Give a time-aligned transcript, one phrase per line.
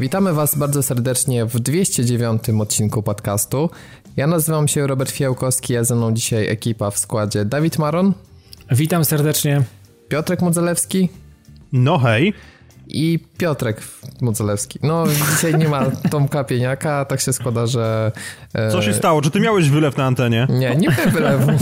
[0.00, 3.70] Witamy Was bardzo serdecznie w 209 odcinku podcastu.
[4.16, 8.12] Ja nazywam się Robert Fiałkowski, a ze mną dzisiaj ekipa w składzie Dawid Maron.
[8.70, 9.62] Witam serdecznie.
[10.08, 11.08] Piotrek Modzelewski.
[11.72, 12.34] No hej
[12.88, 13.82] i Piotrek
[14.20, 14.78] Modzelewski.
[14.82, 18.12] No, dzisiaj nie ma Tomka Pieniaka, tak się składa, że...
[18.54, 18.70] E...
[18.70, 19.22] Co się stało?
[19.22, 20.46] Czy ty miałeś wylew na antenie?
[20.50, 21.52] Nie, nie miałem wylewu.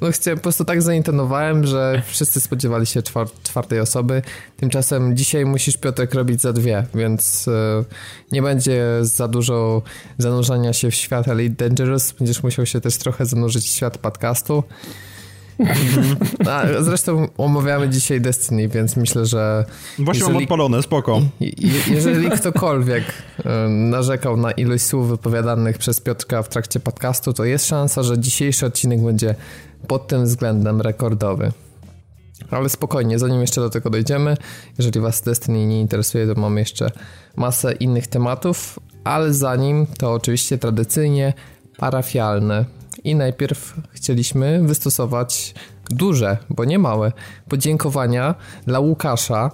[0.00, 4.22] No, chciałem, po prostu tak zaintonowałem, że wszyscy spodziewali się czwar czwartej osoby.
[4.56, 7.84] Tymczasem dzisiaj musisz, Piotrek, robić za dwie, więc e,
[8.32, 9.82] nie będzie za dużo
[10.18, 12.12] zanurzania się w świat Elite Dangerous.
[12.12, 14.62] Będziesz musiał się też trochę zanurzyć w świat podcastu.
[16.48, 19.64] A, zresztą omawiamy dzisiaj Destiny, więc myślę, że...
[19.98, 21.20] Właśnie jeżeli, mam odpalone, spoko.
[21.90, 23.04] jeżeli ktokolwiek
[23.68, 28.66] narzekał na ilość słów wypowiadanych przez Piotrka w trakcie podcastu, to jest szansa, że dzisiejszy
[28.66, 29.34] odcinek będzie
[29.86, 31.52] pod tym względem rekordowy.
[32.50, 34.36] Ale spokojnie, zanim jeszcze do tego dojdziemy,
[34.78, 36.90] jeżeli Was Destiny nie interesuje, to mamy jeszcze
[37.36, 41.32] masę innych tematów, ale zanim to oczywiście tradycyjnie
[41.76, 42.64] parafialne
[43.04, 45.54] i najpierw chcieliśmy wystosować
[45.90, 47.12] duże, bo nie małe,
[47.48, 48.34] podziękowania
[48.66, 49.50] dla Łukasza.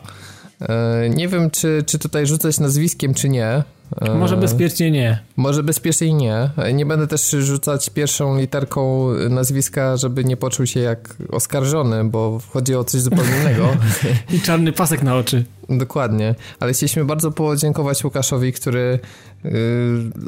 [0.61, 3.63] E, nie wiem, czy, czy tutaj rzucać nazwiskiem, czy nie.
[4.01, 5.19] E, może bezpiecznie nie.
[5.37, 6.51] Może bezpiecznie nie.
[6.75, 12.75] Nie będę też rzucać pierwszą literką nazwiska, żeby nie poczuł się jak oskarżony, bo chodzi
[12.75, 13.69] o coś zupełnie innego.
[14.35, 15.45] I czarny pasek na oczy.
[15.69, 16.35] Dokładnie.
[16.61, 18.99] Ale chcieliśmy bardzo podziękować Łukaszowi, który
[19.45, 19.51] yy,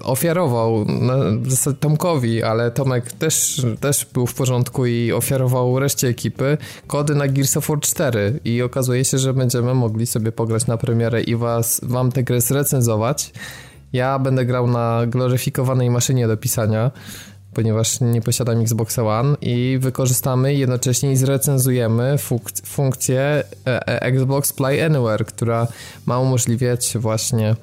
[0.03, 0.87] ofiarował
[1.43, 7.29] zasadzie Tomkowi, ale Tomek też, też był w porządku i ofiarował reszcie ekipy kody na
[7.29, 11.37] Gears of War 4 i okazuje się, że będziemy mogli sobie pograć na premierę i
[11.37, 13.33] was, wam tę grę zrecenzować.
[13.93, 16.91] Ja będę grał na gloryfikowanej maszynie do pisania,
[17.55, 24.53] ponieważ nie posiadam Xbox One i wykorzystamy jednocześnie i zrecenzujemy funk- funkcję e, e, Xbox
[24.53, 25.67] Play Anywhere, która
[26.07, 27.57] ma umożliwiać właśnie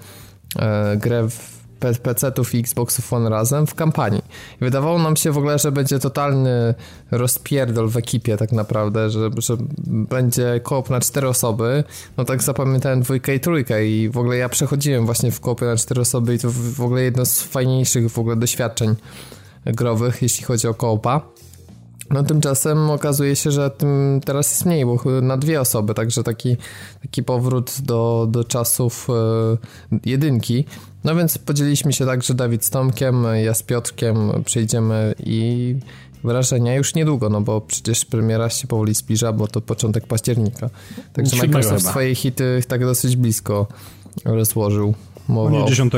[0.59, 4.21] e, grę w PC-ów i Xboxów One razem w kampanii.
[4.61, 6.73] Wydawało nam się w ogóle, że będzie totalny
[7.11, 9.57] rozpierdol w ekipie tak naprawdę, że, że
[9.87, 11.83] będzie koop na cztery osoby.
[12.17, 15.75] No tak zapamiętałem dwójkę i trójkę i w ogóle ja przechodziłem właśnie w koopie na
[15.75, 18.95] cztery osoby i to w ogóle jedno z fajniejszych w ogóle doświadczeń
[19.65, 21.21] growych, jeśli chodzi o koopa.
[22.09, 26.57] No tymczasem okazuje się, że tym teraz jest mniej, bo na dwie osoby, także taki,
[27.01, 30.65] taki powrót do, do czasów e, jedynki.
[31.03, 35.75] No więc podzieliliśmy się tak, że Dawid z Tomkiem, ja z Piotrkiem przyjdziemy i
[36.23, 40.69] wrażenia już niedługo, no bo przecież premiera się powoli zbliża, bo to początek października.
[41.13, 43.67] Także Microsoft swoje hity tak dosyć blisko
[44.25, 44.93] rozłożył.
[45.27, 45.93] Mowa nie 10?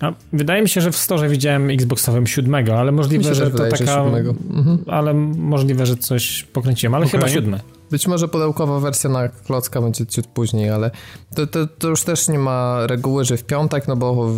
[0.00, 3.70] A, wydaje mi się, że w storze widziałem Xboxowym 7, ale możliwe, że to wydaje,
[3.70, 3.84] taka.
[3.84, 4.84] Że mhm.
[4.86, 7.20] Ale możliwe, że coś pokręciłem, ale okay.
[7.20, 7.58] chyba 7.
[7.90, 10.90] Być może pudełkowa wersja na klocka będzie ciut później, ale
[11.34, 14.34] to, to, to, już też nie ma reguły, że w piątek, no bo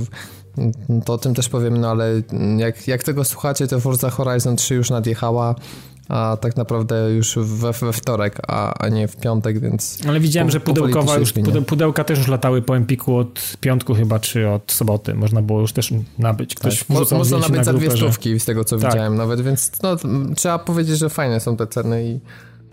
[1.04, 2.22] to o tym też powiem, no ale
[2.56, 5.54] jak, jak tego słuchacie, to Forza Horizon 3 już nadjechała,
[6.10, 9.98] a tak naprawdę już we, we wtorek, a, a nie w piątek, więc...
[10.08, 11.34] Ale widziałem, po, że pudełkowa już,
[11.66, 15.14] pudełka też już latały po Empiku od piątku chyba, czy od soboty.
[15.14, 16.54] Można było już też nabyć.
[16.54, 16.88] Ktoś tak.
[16.88, 18.40] Mo można nabyć na za dwie stówki że...
[18.40, 18.90] z tego, co tak.
[18.90, 19.96] widziałem nawet, więc no,
[20.36, 22.20] trzeba powiedzieć, że fajne są te ceny i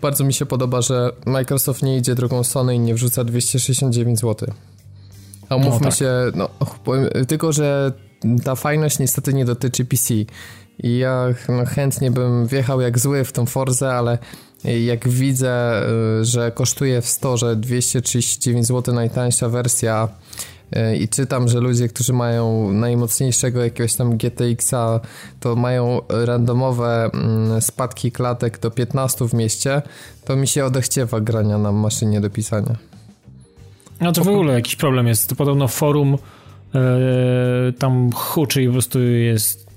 [0.02, 4.48] bardzo mi się podoba, że Microsoft nie idzie drogą Sony i nie wrzuca 269 zł.
[5.48, 5.98] A umówmy no, tak.
[5.98, 6.48] się, no,
[6.84, 7.92] powiem, tylko że
[8.44, 10.14] ta fajność niestety nie dotyczy PC.
[10.82, 14.18] I ja no, chętnie bym wjechał jak zły w tą Forzę, ale
[14.64, 15.82] jak widzę,
[16.20, 20.08] y, że kosztuje w storze 239 zł najtańsza wersja
[20.76, 25.00] y, i czytam, że ludzie, którzy mają najmocniejszego jakiegoś tam GTX-a,
[25.40, 29.82] to mają randomowe mm, spadki klatek do 15 w mieście,
[30.24, 32.76] to mi się odechciewa grania na maszynie do pisania.
[34.00, 35.28] No to w ogóle jakiś problem jest.
[35.28, 36.18] To podobno forum
[36.74, 36.80] yy,
[37.78, 39.67] tam huczy i po prostu jest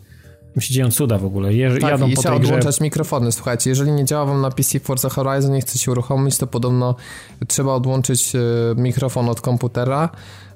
[0.53, 1.53] tam się dzieją cuda w ogóle.
[1.53, 2.83] Je, tak, jadą i po trzeba odłączać grze...
[2.83, 3.31] mikrofony.
[3.31, 6.95] Słuchajcie, jeżeli nie działa wam na PC Forza Horizon, nie chce się uruchomić, to podobno
[7.47, 8.39] trzeba odłączyć e,
[8.75, 10.09] mikrofon od komputera.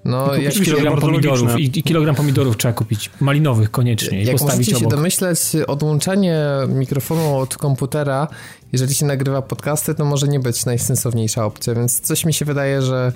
[0.05, 4.57] No, jak kilogram pomidorów i, i, kilogram pomidorów trzeba kupić, malinowych koniecznie i jak postawić
[4.57, 4.91] możecie obok.
[4.91, 8.27] się domyśleć, odłączanie mikrofonu od komputera,
[8.71, 12.81] jeżeli się nagrywa podcasty, to może nie być najsensowniejsza opcja, więc coś mi się wydaje,
[12.81, 13.13] że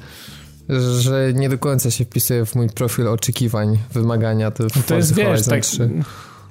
[0.99, 4.51] że nie do końca się wpisuje w mój profil oczekiwań, wymagania.
[4.51, 5.89] To, to jest, wiesz, tak, 3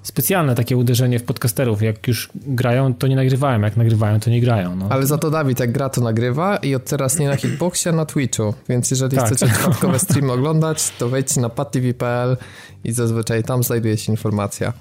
[0.03, 1.83] specjalne takie uderzenie w podcasterów.
[1.83, 4.77] Jak już grają, to nie nagrywają, jak nagrywają, to nie grają.
[4.77, 4.87] No.
[4.91, 7.95] Ale za to Dawid, jak gra, to nagrywa i od teraz nie na Hitboxie, a
[7.95, 8.55] na Twitchu.
[8.69, 9.27] Więc jeżeli tak.
[9.27, 12.37] chcecie czwartkowe streamy oglądać, to wejdźcie na patv.pl
[12.85, 14.73] i zazwyczaj tam znajduje się informacja.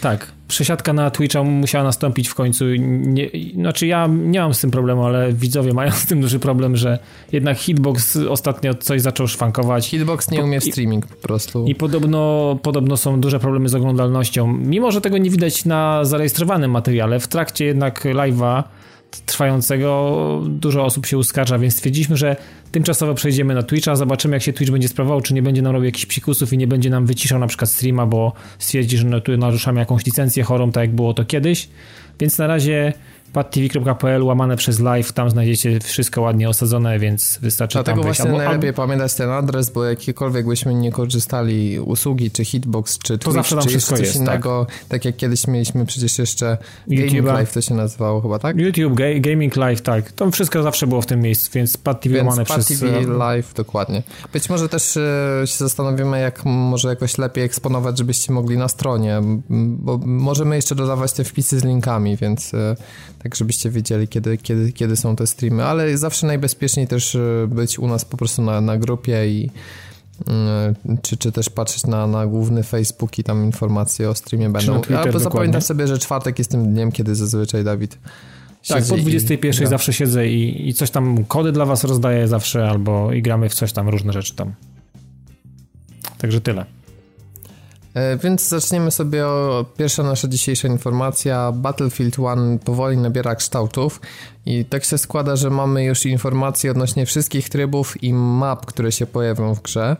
[0.00, 2.64] Tak, przesiadka na Twitcha musiała nastąpić w końcu.
[2.88, 6.76] Nie, znaczy ja nie mam z tym problemu, ale widzowie mają z tym duży problem,
[6.76, 6.98] że
[7.32, 9.88] jednak Hitbox ostatnio coś zaczął szwankować.
[9.88, 11.64] Hitbox nie umie streaming po prostu.
[11.66, 14.46] I podobno, podobno są duże problemy z oglądalnością.
[14.46, 18.62] Mimo, że tego nie widać na zarejestrowanym materiale, w trakcie jednak live'a
[19.26, 22.36] trwającego dużo osób się uskarża, więc stwierdziliśmy, że
[22.72, 25.86] tymczasowo przejdziemy na Twitcha, zobaczymy jak się Twitch będzie sprawował, czy nie będzie nam robił
[25.86, 29.36] jakichś psikusów i nie będzie nam wyciszał na przykład streama, bo stwierdzi, że no, tu
[29.36, 31.68] naruszamy jakąś licencję chorą, tak jak było to kiedyś.
[32.20, 32.92] Więc na razie
[33.32, 38.38] padtv.pl łamane przez live, tam znajdziecie wszystko ładnie osadzone, więc wystarczy Dlatego tam właśnie albo,
[38.38, 38.82] najlepiej albo...
[38.82, 43.64] pamiętać ten adres, bo jakiekolwiek byśmy nie korzystali usługi, czy Hitbox, czy Twitch, zawsze tam
[43.64, 44.88] czy wszystko coś jest, innego, tak.
[44.88, 45.04] tak.
[45.04, 48.56] jak kiedyś mieliśmy przecież jeszcze Gaming Live to się nazywało chyba, tak?
[48.58, 50.12] YouTube, ga Gaming Live, tak.
[50.12, 52.80] To wszystko zawsze było w tym miejscu, więc Pad TV łamane Pad przez...
[52.80, 54.02] TV Live, dokładnie.
[54.32, 59.20] Być może też e, się zastanowimy, jak może jakoś lepiej eksponować, żebyście mogli na stronie,
[59.48, 62.76] bo możemy jeszcze dodawać te wpisy z linkami, więc e,
[63.22, 67.78] tak żebyście wiedzieli, kiedy, kiedy, kiedy są te streamy, ale zawsze najbezpieczniej też e, być
[67.78, 69.50] u nas po prostu na, na grupie i
[70.28, 74.82] e, czy, czy też patrzeć na, na główny Facebook i tam informacje o streamie będą.
[74.98, 77.98] Albo zapamiętać sobie, że czwartek jest tym dniem, kiedy zazwyczaj Dawid
[78.68, 82.68] tak, po 21 i, zawsze siedzę i, i coś tam kody dla was rozdaję zawsze,
[82.68, 84.54] albo i gramy w coś tam, różne rzeczy tam.
[86.18, 86.64] Także tyle.
[87.94, 91.52] E, więc zaczniemy sobie o pierwsza nasza dzisiejsza informacja.
[91.52, 94.00] Battlefield 1 powoli nabiera kształtów
[94.46, 99.06] i tak się składa, że mamy już informacje odnośnie wszystkich trybów i map, które się
[99.06, 99.96] pojawią w grze.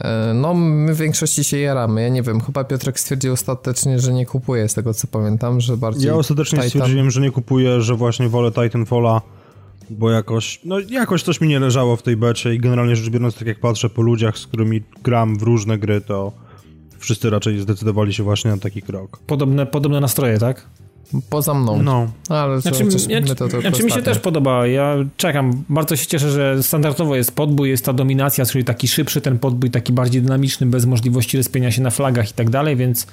[0.00, 2.02] E, no, my w większości się jaramy.
[2.02, 5.76] Ja nie wiem, chyba Piotrek stwierdził ostatecznie, że nie kupuje, z tego co pamiętam, że
[5.76, 6.06] bardziej.
[6.06, 6.70] Ja ostatecznie Titan...
[6.70, 9.20] stwierdziłem, że nie kupuję, że właśnie wolę Titanfalla,
[9.90, 13.34] bo jakoś, no jakoś coś mi nie leżało w tej becie i generalnie rzecz biorąc,
[13.34, 16.45] tak jak patrzę po ludziach, z którymi gram w różne gry, to
[16.98, 19.18] wszyscy raczej zdecydowali się właśnie na taki krok.
[19.26, 20.66] Podobne, podobne nastroje, tak?
[21.30, 21.82] Poza mną.
[21.82, 22.10] No.
[22.28, 24.66] Ale znaczy, ja, my to, to znaczy mi się też podoba.
[24.66, 25.64] Ja czekam.
[25.68, 29.70] Bardzo się cieszę, że standardowo jest podbój, jest ta dominacja, czyli taki szybszy ten podbój,
[29.70, 33.06] taki bardziej dynamiczny, bez możliwości respienia się na flagach i tak dalej, więc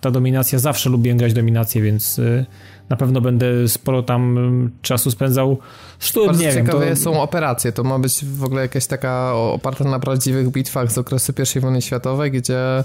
[0.00, 2.46] ta dominacja, zawsze lubię grać dominację, więc e,
[2.88, 5.58] na pewno będę sporo tam czasu spędzał.
[5.98, 7.00] Sztuk, Bardzo nie ciekawe wiem, to...
[7.00, 7.72] są operacje.
[7.72, 11.82] To ma być w ogóle jakaś taka oparta na prawdziwych bitwach z okresu I wojny
[11.82, 12.84] światowej, gdzie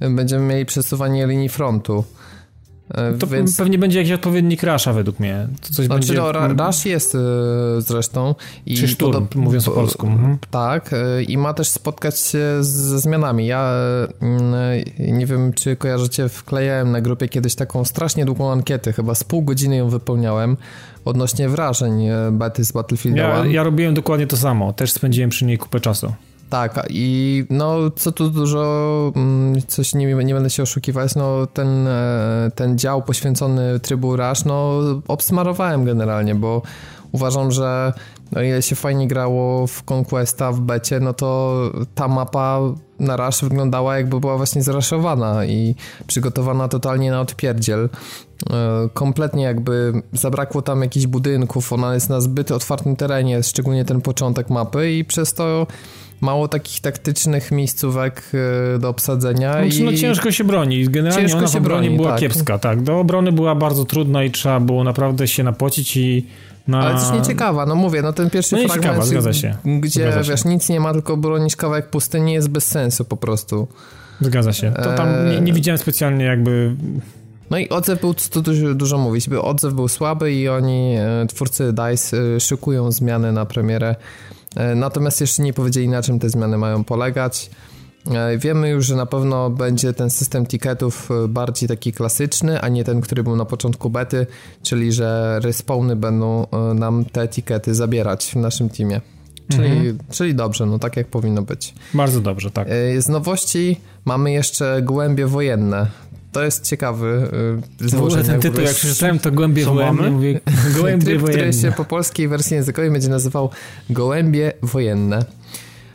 [0.00, 2.04] będziemy mieli przesuwanie linii frontu.
[2.90, 3.56] E, to Więc...
[3.56, 5.48] pewnie będzie jakiś odpowiednik Rasha według mnie.
[5.60, 6.14] To coś znaczy, będzie...
[6.14, 7.18] no, Rush jest y,
[7.78, 8.34] zresztą.
[8.66, 10.06] I Czy szturm, mówiąc po polsku.
[10.06, 10.38] Mhm.
[10.50, 13.46] Tak, y, i ma też spotkać się ze zmianami.
[13.46, 13.74] Ja
[14.98, 19.24] y, nie wiem, czy kojarzycie, wklejałem na grupie kiedyś taką strasznie długą ankietę, chyba z
[19.24, 20.56] pół godziny ją wypełniałem,
[21.04, 25.58] odnośnie wrażeń bety z Battlefield ja, ja robiłem dokładnie to samo, też spędziłem przy niej
[25.58, 26.12] kupę czasu.
[26.54, 31.86] Tak, i no co tu dużo, mm, coś nie, nie będę się oszukiwać, no ten,
[31.88, 36.62] e, ten dział poświęcony trybu Rush, no obsmarowałem generalnie, bo
[37.12, 37.92] uważam, że
[38.32, 41.60] no ile się fajnie grało w Conquesta w becie, no to
[41.94, 42.60] ta mapa
[42.98, 45.74] na Rush wyglądała jakby była właśnie zraszowana i
[46.06, 47.88] przygotowana totalnie na odpierdziel.
[48.50, 54.00] E, kompletnie jakby zabrakło tam jakichś budynków, ona jest na zbyt otwartym terenie, szczególnie ten
[54.00, 55.66] początek mapy i przez to
[56.20, 58.22] mało takich taktycznych miejscówek
[58.74, 59.52] e, do obsadzenia.
[59.52, 59.84] Znaczy, i...
[59.84, 60.88] No ciężko się broni.
[60.88, 62.20] Generalnie ciężko ona się broni była tak.
[62.20, 62.82] kiepska, tak.
[62.82, 66.26] Do obrony była bardzo trudna i trzeba było naprawdę się napocić i
[66.68, 66.80] na...
[66.80, 69.56] Ale coś nieciekawa, no mówię, no ten pierwszy no fragment, ciekawa, zgadza się.
[69.64, 73.68] gdzie zgadza wiesz, nic nie ma, tylko bronisz kawałek pustyni jest bez sensu po prostu.
[74.20, 74.72] Zgadza się.
[74.72, 76.74] To tam nie, nie widziałem specjalnie jakby
[77.50, 81.72] no i odzew był, tu dużo, dużo mówić, odzew był słaby i oni, e, twórcy
[81.72, 84.33] DICE, e, szykują zmiany na premierę E,
[84.76, 87.50] natomiast jeszcze nie powiedzieli na czym te zmiany mają polegać.
[88.10, 92.68] E, wiemy już, że na pewno będzie ten system ticketów e, bardziej taki klasyczny, a
[92.68, 94.26] nie ten, który był na początku bety,
[94.62, 99.00] czyli że respawny będą nam te etykiety zabierać w naszym teamie.
[99.48, 99.98] Czyli, mhm.
[100.10, 101.74] czyli dobrze, no tak jak powinno być.
[101.94, 102.68] Bardzo dobrze, tak.
[102.98, 105.86] Z nowości mamy jeszcze głębie wojenne.
[106.34, 107.28] To jest ciekawy
[107.80, 108.24] yy, złożenie.
[108.24, 110.40] ten tytuł, jak przeczytałem to Głębie Wojenne, mówię
[110.76, 111.42] Gołębie Tryb, Wojenne.
[111.42, 113.50] który się po polskiej wersji językowej będzie nazywał
[113.90, 115.24] Gołębie Wojenne.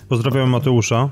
[0.09, 1.09] Pozdrawiam Mateusza.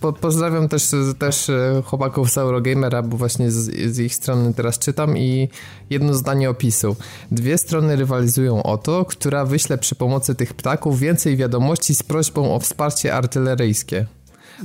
[0.00, 0.82] Po, pozdrawiam też,
[1.18, 5.48] też e, chłopaków z Eurogamera, bo właśnie z, z, ich strony teraz czytam i
[5.90, 6.96] jedno zdanie opisu.
[7.30, 12.54] Dwie strony rywalizują o to, która wyśle przy pomocy tych ptaków więcej wiadomości z prośbą
[12.54, 14.06] o wsparcie artyleryjskie.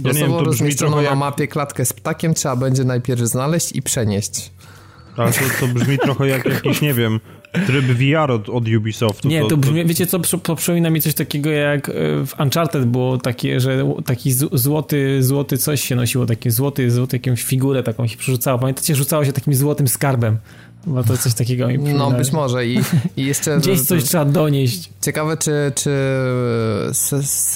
[0.03, 1.09] Ja Losowo rozmieszczono jak...
[1.09, 4.51] na mapie klatkę z ptakiem, trzeba będzie najpierw znaleźć i przenieść.
[5.17, 7.19] Tak, to, to brzmi trochę jak jakiś, nie wiem,
[7.67, 9.27] Tryb VR od, od Ubisoftu.
[9.27, 11.93] Nie, to, to, brzmi, wiecie co, to przypomina mi coś takiego jak e,
[12.25, 17.43] w Uncharted było takie, że taki złoty, złoty coś się nosiło, taki złoty, złoty jakąś
[17.43, 18.59] figurę taką się przerzucało.
[18.59, 20.37] Pamiętacie, rzucało się takim złotym skarbem.
[20.87, 22.79] Bo to coś takiego mi No być może i,
[23.17, 23.57] i jeszcze...
[23.59, 24.89] Gdzieś coś trzeba donieść.
[25.01, 25.91] Ciekawe, czy, czy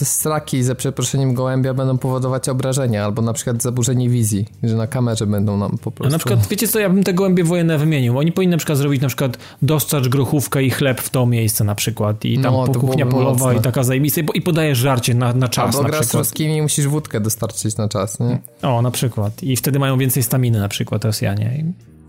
[0.04, 5.28] straki ze przeproszeniem gołębia będą powodować obrażenia, albo na przykład zaburzenie wizji, że na kamerze
[5.28, 6.08] będą nam po prostu...
[6.08, 8.18] A na przykład, wiecie co, ja bym te gołębie wojenne wymienił.
[8.18, 11.76] Oni powinni na przykład zrobić na przykład dostarcz grochówkę i chleb w to miejsce na
[11.76, 13.60] przykład i tam no, kuchnia polowa mocne.
[13.60, 16.88] i taka zajebista i podajesz żarcie na, na czas Albo na grasz z i musisz
[16.88, 18.40] wódkę dostarczyć na czas, nie?
[18.62, 19.44] O, na przykład.
[19.44, 21.64] I wtedy mają więcej staminy na przykład Rosjanie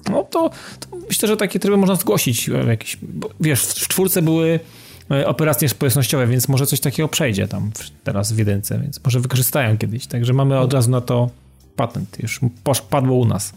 [0.09, 2.49] no to, to, myślę, że takie tryby można zgłosić.
[2.49, 2.99] E, jakieś,
[3.41, 4.61] wiesz, w czwórce były
[5.11, 7.71] e, operacje społecznościowe, więc może coś takiego przejdzie tam
[8.05, 10.07] teraz w jedynce, więc może wykorzystają kiedyś.
[10.07, 11.31] Także mamy od razu na to
[11.77, 12.19] patent.
[12.23, 12.41] Już
[12.91, 13.53] padło u nas.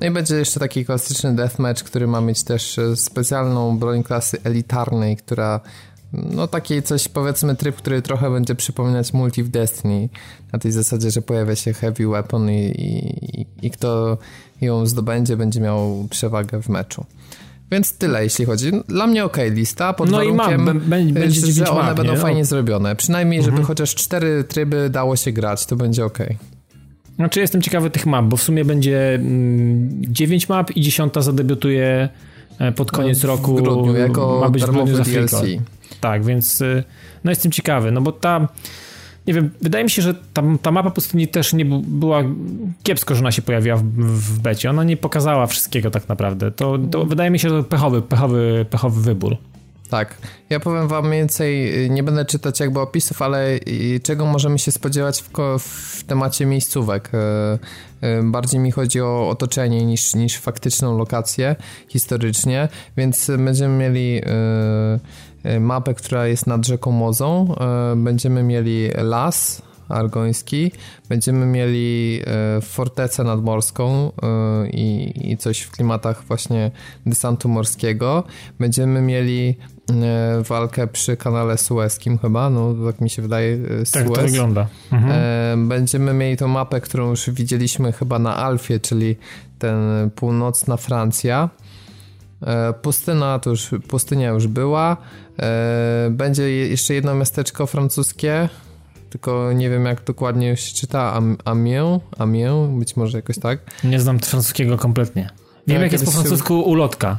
[0.00, 4.38] No i będzie jeszcze taki klasyczny deathmatch, który ma mieć też e, specjalną broń klasy
[4.44, 5.60] elitarnej, która
[6.12, 10.08] no taki coś powiedzmy tryb, który trochę będzie przypominać multi w Destiny
[10.52, 14.18] na tej zasadzie, że pojawia się heavy weapon i, i, i kto
[14.62, 17.04] ją zdobędzie będzie miał przewagę w meczu.
[17.72, 18.72] Więc tyle, jeśli chodzi.
[18.88, 20.76] Dla mnie ok, lista, pod no warunkiem, i map,
[21.12, 22.18] będzie że one będą nie?
[22.18, 22.96] fajnie zrobione.
[22.96, 23.66] Przynajmniej, żeby mhm.
[23.66, 26.18] chociaż cztery tryby dało się grać, to będzie ok.
[27.16, 32.08] Znaczy jestem ciekawy tych map, bo w sumie będzie mm, 9 map i 10 zadebiutuje
[32.58, 33.56] e, pod koniec no, roku.
[33.56, 35.42] W grudniu, jako ma być darmowy DLC.
[36.00, 36.84] Tak, więc y,
[37.24, 38.48] no jestem ciekawy, no bo ta
[39.26, 42.22] nie wiem, wydaje mi się, że ta, ta mapa pustyni też nie była
[42.82, 44.70] kiepsko, że ona się pojawiła w, w becie.
[44.70, 46.50] Ona nie pokazała wszystkiego tak naprawdę.
[46.50, 49.36] To, to wydaje mi się, że pechowy, pechowy, pechowy wybór.
[49.92, 50.18] Tak.
[50.50, 53.60] Ja powiem wam więcej, nie będę czytać jakby opisów, ale
[54.02, 57.10] czego możemy się spodziewać w, w temacie miejscówek.
[57.14, 57.58] E,
[58.22, 61.56] bardziej mi chodzi o otoczenie niż, niż faktyczną lokację
[61.88, 65.00] historycznie, więc będziemy mieli e,
[65.60, 67.54] mapę, która jest nad rzeką Mozą.
[67.96, 70.72] Będziemy mieli las, argoński.
[71.08, 72.22] Będziemy mieli
[72.62, 74.12] fortecę nadmorską
[74.72, 76.70] i, i coś w klimatach właśnie
[77.06, 78.24] desantu morskiego.
[78.58, 79.56] Będziemy mieli
[79.90, 83.90] E, walkę przy kanale Suezkim chyba, no tak mi się wydaje Suez.
[83.90, 84.66] Tak to wygląda.
[84.92, 85.12] Mhm.
[85.12, 89.16] E, będziemy mieli tą mapę, którą już widzieliśmy chyba na Alfie, czyli
[89.58, 91.48] ten północna Francja.
[92.42, 94.96] E, pustyna to już, pustynia już była.
[96.10, 98.48] Będzie jeszcze jedno miasteczko francuskie,
[99.10, 103.58] tylko nie wiem jak dokładnie się czyta, Amiens, Amiens, być może jakoś tak.
[103.84, 105.30] Nie znam francuskiego kompletnie.
[105.66, 107.18] Wiem tak, jak jest po francusku ulotka.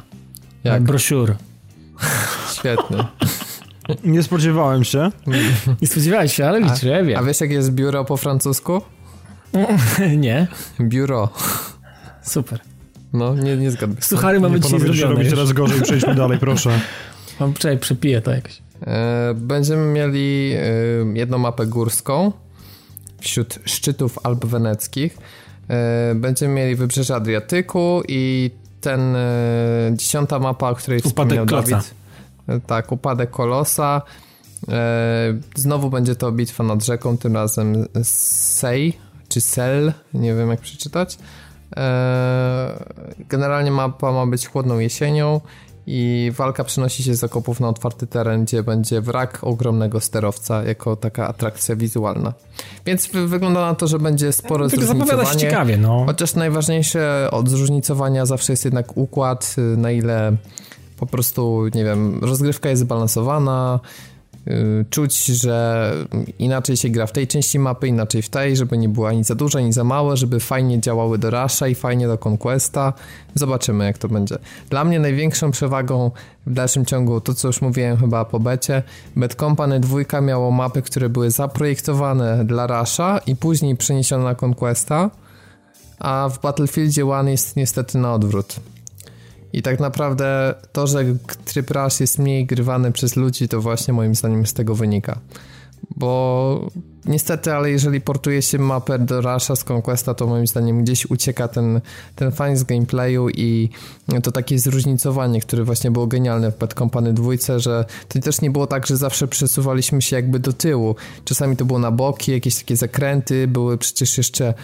[0.64, 0.82] Jak?
[0.82, 1.36] Brochure.
[2.52, 3.04] Świetny.
[4.04, 5.10] Nie spodziewałem się.
[5.82, 7.18] Nie spodziewałeś się, ale liczę, ja wiem.
[7.18, 8.82] A wiesz, jak jest biuro po francusku?
[10.16, 10.46] nie.
[10.80, 11.28] Biuro.
[12.22, 12.60] Super.
[13.14, 13.96] No, nie, nie zgadzam.
[14.00, 15.14] Suchary mamy dzisiaj zrobione.
[15.14, 16.80] robić teraz gorzej, przejdźmy dalej, proszę.
[17.40, 18.62] Mam, czekaj, przepiję to jakoś.
[18.86, 20.62] E, będziemy mieli e,
[21.14, 22.32] jedną mapę górską
[23.20, 25.18] wśród szczytów Alp Weneckich.
[25.68, 29.16] E, będziemy mieli wybrzeże Adriatyku i ten
[29.92, 31.94] dziesiąta mapa, o której wspomniał Dawid.
[32.66, 34.02] Tak, upadek Kolosa.
[35.54, 41.18] Znowu będzie to bitwa nad rzeką, tym razem Sej, czy Sel, nie wiem jak przeczytać.
[41.76, 42.84] E,
[43.28, 45.40] generalnie mapa ma być chłodną jesienią
[45.86, 50.96] i walka przenosi się z okopów na otwarty teren, gdzie będzie wrak ogromnego sterowca jako
[50.96, 52.32] taka atrakcja wizualna.
[52.86, 55.40] Więc wygląda na to, że będzie sporo no, zróżnicowanie.
[55.40, 56.04] ciekawie, no.
[56.06, 60.32] Chociaż najważniejsze od zróżnicowania zawsze jest jednak układ, na ile
[60.96, 63.80] po prostu, nie wiem, rozgrywka jest zbalansowana,
[64.90, 65.90] czuć, że
[66.38, 69.34] inaczej się gra w tej części mapy, inaczej w tej, żeby nie była ani za
[69.34, 72.92] duża, ani za małe, żeby fajnie działały do Rasha i fajnie do Conquesta.
[73.34, 74.38] Zobaczymy, jak to będzie.
[74.70, 76.10] Dla mnie największą przewagą
[76.46, 78.82] w dalszym ciągu, to co już mówiłem chyba po becie,
[79.16, 85.10] Bad Company 2 miało mapy, które były zaprojektowane dla Rasha i później przeniesione na Conquesta,
[85.98, 88.60] a w Battlefieldzie 1 jest niestety na odwrót.
[89.54, 91.04] I tak naprawdę to, że
[91.44, 95.18] tryb Rush jest mniej grywany przez ludzi, to właśnie moim zdaniem z tego wynika.
[95.96, 96.70] Bo
[97.06, 101.48] niestety, ale jeżeli portuje się mapę do Rusha z Conquesta, to moim zdaniem gdzieś ucieka
[101.48, 101.80] ten,
[102.16, 103.68] ten fajny z gameplayu i
[104.22, 108.50] to takie zróżnicowanie, które właśnie było genialne w Bad Company 2, że to też nie
[108.50, 110.96] było tak, że zawsze przesuwaliśmy się jakby do tyłu.
[111.24, 114.54] Czasami to było na boki, jakieś takie zakręty, były przecież jeszcze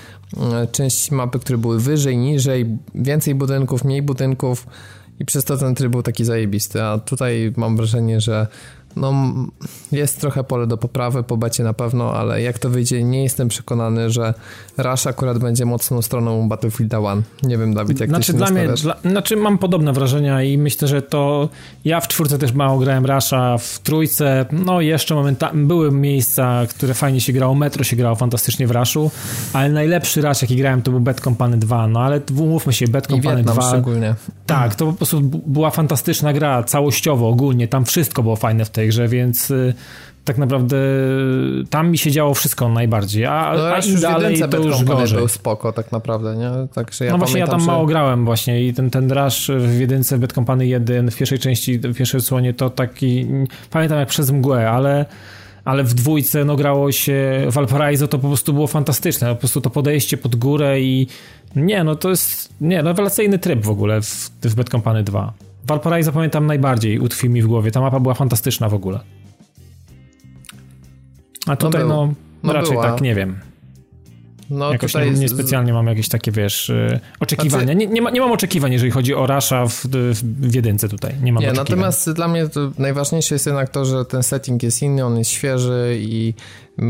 [0.52, 4.66] e, części mapy, które były wyżej, niżej, więcej budynków, mniej budynków
[5.20, 8.46] i przez to ten tryb był taki zajebisty, a tutaj mam wrażenie, że
[8.96, 9.12] no
[9.92, 13.48] jest trochę pole do poprawy po becie na pewno, ale jak to wyjdzie, nie jestem
[13.48, 14.34] przekonany, że
[14.78, 17.22] Rush akurat będzie mocną stroną Battlefield 1.
[17.42, 20.58] Nie wiem, Dawid, jak znaczy, ty się dla mnie, dla, Znaczy mam podobne wrażenia i
[20.58, 21.48] myślę, że to
[21.84, 26.94] ja w czwórce też mało grałem Rusha, w trójce, no jeszcze momentami były miejsca, które
[26.94, 29.10] fajnie się grało, Metro się grało fantastycznie w Rushu,
[29.52, 33.06] ale najlepszy Rush, jaki grałem, to był Bad Company 2, no ale umówmy się, Bad
[33.06, 33.68] Company 2...
[33.68, 34.14] szczególnie.
[34.46, 38.79] Tak, to po prostu była fantastyczna gra, całościowo, ogólnie, tam wszystko było fajne w tej
[38.86, 39.74] grze, więc y,
[40.24, 40.76] tak naprawdę
[41.70, 45.18] tam mi się działo wszystko najbardziej, a, no, a im dalej to już gorzej.
[45.18, 46.50] był spoko tak naprawdę, nie?
[46.74, 47.66] Także ja no właśnie ja tam że...
[47.66, 51.78] mało grałem właśnie i ten, ten Rush w jedynce Bad Company 1 w pierwszej części,
[51.78, 53.26] w pierwszej odsłonie to taki,
[53.70, 55.06] pamiętam jak przez mgłę, ale
[55.64, 59.70] ale w dwójce no grało się Valparaiso to po prostu było fantastyczne, po prostu to
[59.70, 61.06] podejście pod górę i
[61.56, 65.32] nie, no to jest, nie, rewelacyjny tryb w ogóle w, w Bad Company 2.
[65.64, 67.70] Valparaiso pamiętam najbardziej, utkwił mi w głowie.
[67.70, 69.00] Ta mapa była fantastyczna w ogóle.
[71.46, 72.90] A tutaj no, no, no raczej była.
[72.90, 73.40] tak, nie wiem.
[74.50, 75.12] No, Jakoś tutaj...
[75.12, 77.64] nie, nie specjalnie mam jakieś takie, wiesz, y, oczekiwania.
[77.64, 77.78] Znaczy...
[77.78, 79.86] Nie, nie, ma, nie mam oczekiwań, jeżeli chodzi o Rasha w,
[80.22, 81.14] w jedynce tutaj.
[81.22, 81.78] Nie mam nie, oczekiwań.
[81.78, 82.48] Natomiast dla mnie
[82.78, 86.34] najważniejsze jest jednak to, że ten setting jest inny, on jest świeży i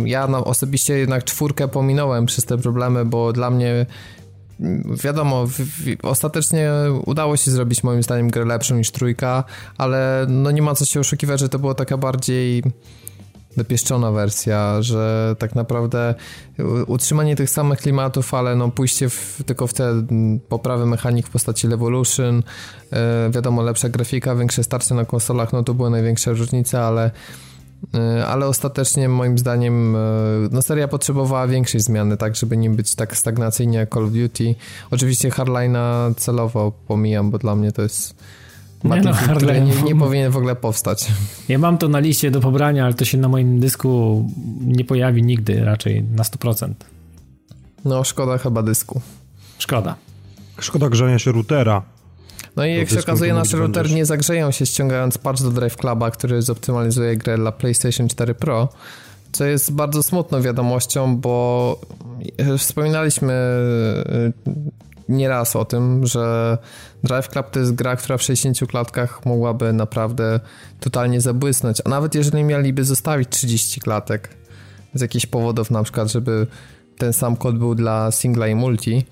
[0.04, 3.86] ja no, osobiście jednak czwórkę pominąłem przez te problemy, bo dla mnie
[5.04, 6.72] wiadomo, w, w, ostatecznie
[7.06, 9.44] udało się zrobić moim zdaniem grę lepszą niż trójka,
[9.78, 12.62] ale no nie ma co się oszukiwać, że to była taka bardziej
[13.56, 16.14] dopieszczona wersja, że tak naprawdę
[16.86, 20.06] utrzymanie tych samych klimatów, ale no pójście w, tylko w te
[20.48, 22.36] poprawy mechanik w postaci Levolution,
[22.92, 22.98] yy,
[23.30, 27.10] wiadomo, lepsza grafika, większe starcie na konsolach, no to były największe różnice, ale
[28.26, 29.98] ale ostatecznie moim zdaniem e,
[30.50, 34.54] no seria potrzebowała większej zmiany, tak, żeby nie być tak stagnacyjnie jak Call of Duty.
[34.90, 38.14] Oczywiście Hardline'a celowo pomijam, bo dla mnie to jest
[38.84, 41.06] nie, no, który nie, nie, powinien w ogóle powstać.
[41.48, 44.24] Ja mam to na liście do pobrania, ale to się na moim dysku
[44.60, 46.72] nie pojawi nigdy, raczej na 100%.
[47.84, 49.00] No, szkoda chyba dysku.
[49.58, 49.94] Szkoda.
[50.58, 51.82] Szkoda grzania się routera.
[52.56, 56.10] No i jak się okazuje, nasze router nie zagrzeją się ściągając patch do Drive Cluba,
[56.10, 58.68] który zoptymalizuje grę dla PlayStation 4 Pro,
[59.32, 61.80] co jest bardzo smutną wiadomością, bo
[62.58, 63.32] wspominaliśmy
[64.48, 66.58] y, nieraz o tym, że
[67.04, 70.40] Drive Club to jest gra, która w 60 klatkach mogłaby naprawdę
[70.80, 74.28] totalnie zabłysnąć, a nawet jeżeli mieliby zostawić 30 klatek
[74.94, 76.46] z jakichś powodów, na przykład, żeby
[76.98, 79.04] ten sam kod był dla singla i multi,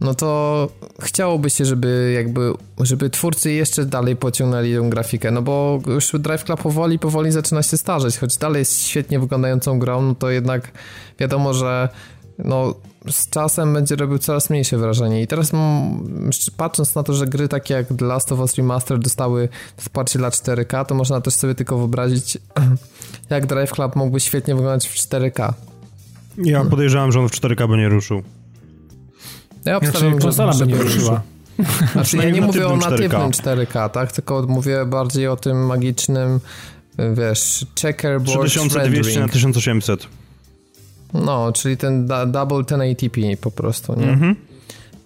[0.00, 0.68] no to
[1.00, 6.44] chciałoby się, żeby jakby, żeby twórcy jeszcze dalej pociągnęli tą grafikę, no bo już Drive
[6.44, 10.72] Club powoli, powoli zaczyna się starzeć, choć dalej jest świetnie wyglądającą grą, no to jednak
[11.18, 11.88] wiadomo, że
[12.38, 12.74] no
[13.10, 15.52] z czasem będzie robił coraz mniejsze wrażenie i teraz
[16.56, 20.30] patrząc na to, że gry takie jak The Last of Us Remaster dostały wsparcie dla
[20.30, 22.38] 4K, to można też sobie tylko wyobrazić,
[23.30, 25.52] jak Drive Club mógłby świetnie wyglądać w 4K.
[26.38, 28.22] Ja podejrzewam, że on w 4K by nie ruszył.
[29.64, 31.22] Ja obstawiam, znaczy, konsola by nie ruszyła.
[31.92, 34.12] Znaczy, ja nie mówię o natywnym 4K, tak?
[34.12, 36.40] Tylko mówię bardziej o tym magicznym,
[37.14, 40.06] wiesz, checkerboard 3200 na 1800.
[41.14, 44.08] No, czyli ten double 1080p po prostu, nie?
[44.08, 44.36] Mhm.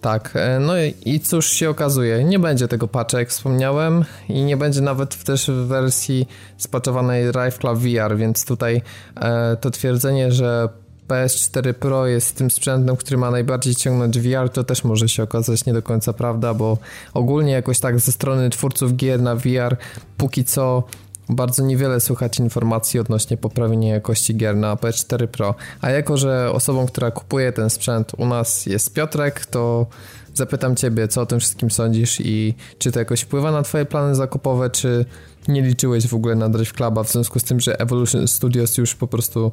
[0.01, 0.73] Tak, e, no
[1.05, 5.47] i cóż się okazuje, nie będzie tego patcha, jak wspomniałem, i nie będzie nawet też
[5.47, 7.25] w wersji spaczowanej
[7.59, 8.81] Club VR, więc tutaj
[9.15, 10.69] e, to twierdzenie, że
[11.07, 15.65] PS4 Pro jest tym sprzętem, który ma najbardziej ciągnąć VR, to też może się okazać
[15.65, 16.77] nie do końca prawda, bo
[17.13, 19.77] ogólnie jakoś tak ze strony twórców gier na VR
[20.17, 20.83] póki co
[21.29, 25.55] bardzo niewiele słychać informacji odnośnie poprawienia jakości gier na PS4 Pro.
[25.81, 29.85] A jako, że osobą, która kupuje ten sprzęt u nas jest Piotrek, to
[30.33, 34.15] zapytam Ciebie, co o tym wszystkim sądzisz i czy to jakoś wpływa na Twoje plany
[34.15, 35.05] zakupowe, czy
[35.47, 38.95] nie liczyłeś w ogóle na Drive Cluba w związku z tym, że Evolution Studios już
[38.95, 39.51] po prostu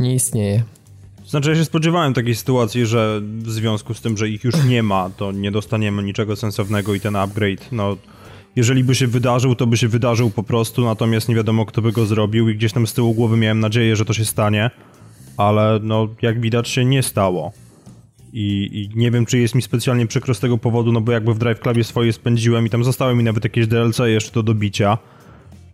[0.00, 0.62] nie istnieje.
[1.34, 4.82] Znaczy ja się spodziewałem takiej sytuacji, że w związku z tym, że ich już nie
[4.82, 7.96] ma, to nie dostaniemy niczego sensownego i ten upgrade, no
[8.56, 11.92] jeżeli by się wydarzył, to by się wydarzył po prostu, natomiast nie wiadomo kto by
[11.92, 14.70] go zrobił i gdzieś tam z tyłu głowy miałem nadzieję, że to się stanie,
[15.36, 17.52] ale no jak widać się nie stało.
[18.32, 21.34] I, I, nie wiem, czy jest mi specjalnie przykro z tego powodu, no bo jakby
[21.34, 24.98] w Drive Clubie swoje spędziłem i tam zostały mi nawet jakieś DLC jeszcze do dobicia.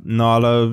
[0.04, 0.70] No ale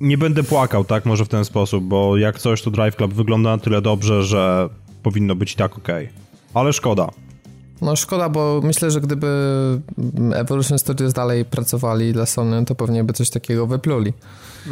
[0.00, 3.50] nie będę płakał, tak, może w ten sposób, bo jak coś, to Drive Club wygląda
[3.50, 4.68] na tyle dobrze, że
[5.02, 5.88] powinno być i tak ok.
[6.54, 7.08] Ale szkoda.
[7.82, 9.28] No szkoda, bo myślę, że gdyby
[10.34, 14.12] Evolution Studios dalej pracowali dla Sony, to pewnie by coś takiego wypluli.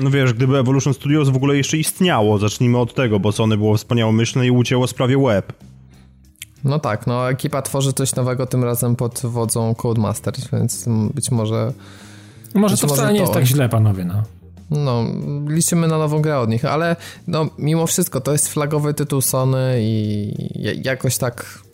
[0.01, 3.77] No wiesz, gdyby Evolution Studios w ogóle jeszcze istniało, zacznijmy od tego, bo Sony było
[3.77, 5.53] wspaniałomyślne i ucięło sprawie web.
[6.65, 11.73] No tak, no ekipa tworzy coś nowego tym razem pod wodzą Codemasters, więc być może
[12.55, 14.23] może to wcale nie jest tak źle, panowie, no.
[14.71, 15.05] No,
[15.49, 19.79] liczymy na nową grę od nich, ale no, mimo wszystko to jest flagowy tytuł Sony
[19.81, 20.33] i
[20.85, 21.65] jakoś tak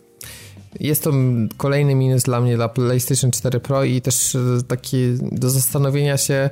[0.79, 1.11] jest to
[1.57, 4.97] kolejny minus dla mnie, dla PlayStation 4 Pro i też e, taki
[5.31, 6.49] do zastanowienia się,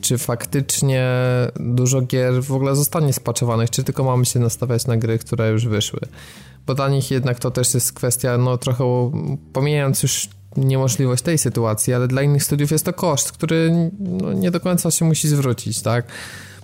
[0.00, 1.08] czy faktycznie
[1.60, 5.66] dużo gier w ogóle zostanie spaczowanych, czy tylko mamy się nastawiać na gry, które już
[5.66, 6.00] wyszły.
[6.66, 9.12] Bo dla nich jednak to też jest kwestia, no trochę
[9.52, 14.50] pomijając już niemożliwość tej sytuacji, ale dla innych studiów jest to koszt, który no, nie
[14.50, 16.04] do końca się musi zwrócić, tak?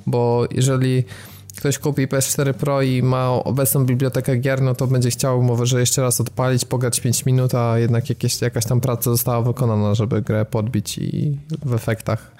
[0.06, 1.04] Bo jeżeli
[1.56, 6.02] ktoś kupi PS4 Pro i ma obecną bibliotekę gier, no to będzie chciał może jeszcze
[6.02, 10.44] raz odpalić, pograć 5 minut, a jednak jakieś, jakaś tam praca została wykonana, żeby grę
[10.44, 12.32] podbić i w efektach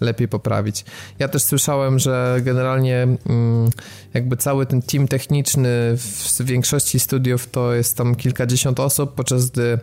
[0.00, 0.84] lepiej poprawić.
[1.18, 3.70] Ja też słyszałem, że generalnie mm,
[4.14, 9.78] jakby cały ten team techniczny w większości studiów to jest tam kilkadziesiąt osób, podczas gdy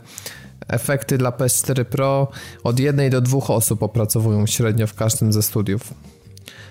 [0.68, 2.28] efekty dla PS4 Pro
[2.64, 5.94] od jednej do dwóch osób opracowują średnio w każdym ze studiów.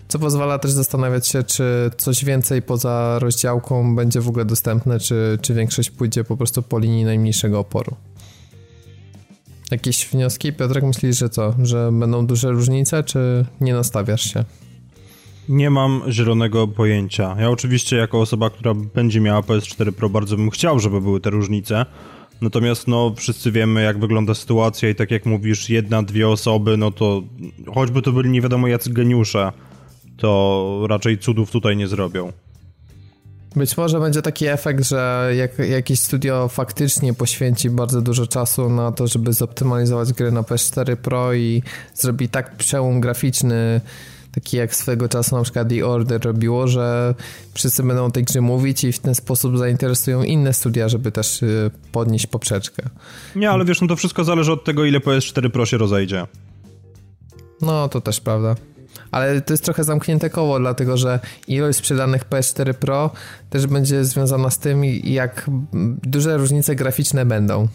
[0.09, 5.39] Co pozwala też zastanawiać się, czy coś więcej poza rozdziałką będzie w ogóle dostępne, czy,
[5.43, 7.97] czy większość pójdzie po prostu po linii najmniejszego oporu.
[9.71, 10.53] Jakieś wnioski?
[10.53, 11.55] Piotrek, myślisz, że co?
[11.63, 14.45] Że będą duże różnice, czy nie nastawiasz się?
[15.49, 17.37] Nie mam zielonego pojęcia.
[17.39, 21.31] Ja oczywiście jako osoba, która będzie miała PS4 Pro bardzo bym chciał, żeby były te
[21.31, 21.87] różnice,
[22.41, 26.91] Natomiast no wszyscy wiemy jak wygląda sytuacja i tak jak mówisz, jedna, dwie osoby, no
[26.91, 27.23] to
[27.75, 29.53] choćby to byli nie wiadomo jacy geniusze,
[30.17, 32.33] to raczej cudów tutaj nie zrobią.
[33.57, 38.93] Być może będzie taki efekt, że jak jakieś studio faktycznie poświęci bardzo dużo czasu na
[38.93, 41.63] to, żeby zoptymalizować gry na PS4 Pro i
[41.95, 43.81] zrobi tak przełom graficzny,
[44.33, 47.15] taki jak swego czasu na przykład The Order robiło, że
[47.55, 51.43] wszyscy będą o tej grze mówić i w ten sposób zainteresują inne studia, żeby też
[51.43, 52.83] y, podnieść poprzeczkę.
[53.37, 56.27] Nie, ale wiesz, no to wszystko zależy od tego, ile PS4 Pro się rozejdzie.
[57.61, 58.57] No, to też prawda.
[59.11, 63.11] Ale to jest trochę zamknięte koło, dlatego że ilość sprzedanych PS4 Pro
[63.51, 65.51] też będzie związana z tym, jak
[66.03, 67.69] duże różnice graficzne będą.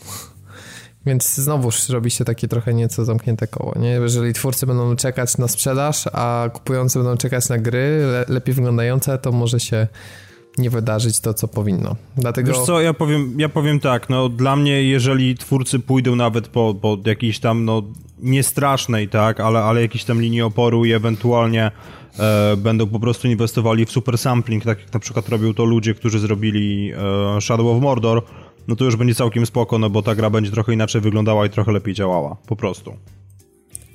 [1.06, 3.90] Więc znowuż robi się takie trochę nieco zamknięte koło, nie?
[3.90, 9.18] Jeżeli twórcy będą czekać na sprzedaż, a kupujący będą czekać na gry le lepiej wyglądające,
[9.18, 9.88] to może się
[10.58, 11.96] nie wydarzyć to, co powinno.
[12.18, 12.52] Dlatego...
[12.52, 16.76] Wiesz co, ja powiem, ja powiem tak, no dla mnie, jeżeli twórcy pójdą nawet po,
[16.82, 17.84] po jakiejś tam, no
[18.20, 21.72] niestrasznej, tak, ale, ale jakiejś tam linii oporu i ewentualnie
[22.20, 25.94] e, będą po prostu inwestowali w super sampling, tak jak na przykład robią to ludzie,
[25.94, 26.92] którzy zrobili
[27.38, 28.24] e, Shadow of Mordor,
[28.68, 31.50] no to już będzie całkiem spoko, no bo ta gra będzie trochę inaczej wyglądała i
[31.50, 32.94] trochę lepiej działała, po prostu.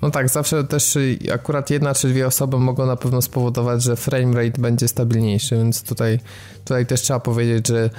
[0.02, 0.98] No tak, zawsze też
[1.34, 6.18] akurat jedna czy dwie osoby mogą na pewno spowodować, że framerate będzie stabilniejszy, więc tutaj,
[6.64, 7.90] tutaj też trzeba powiedzieć, że,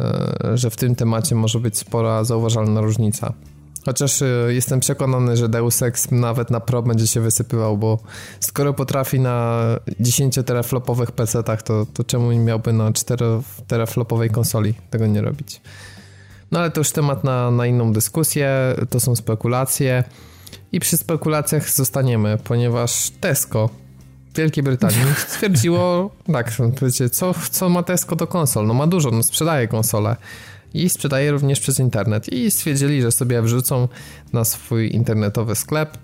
[0.00, 3.32] e, że w tym temacie może być spora zauważalna różnica.
[3.84, 7.98] Chociaż e, jestem przekonany, że Deus Ex nawet na Pro będzie się wysypywał, bo
[8.40, 9.62] skoro potrafi na
[10.00, 13.24] 10 teraflopowych PC-tach, to, to czemu nie miałby na 4
[13.66, 15.60] teraflopowej konsoli tego nie robić?
[16.52, 20.04] No ale to już temat na, na inną dyskusję, to są spekulacje
[20.72, 23.70] i przy spekulacjach zostaniemy, ponieważ Tesco
[24.32, 28.66] w Wielkiej Brytanii stwierdziło, tak, wiecie, co, co ma Tesco do konsol?
[28.66, 30.16] No ma dużo, no sprzedaje konsole
[30.74, 33.88] i sprzedaje również przez internet i stwierdzili, że sobie wrzucą
[34.32, 35.98] na swój internetowy sklep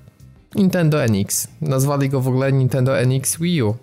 [0.54, 1.48] Nintendo NX.
[1.60, 3.74] Nazwali go w ogóle Nintendo NX Wii U.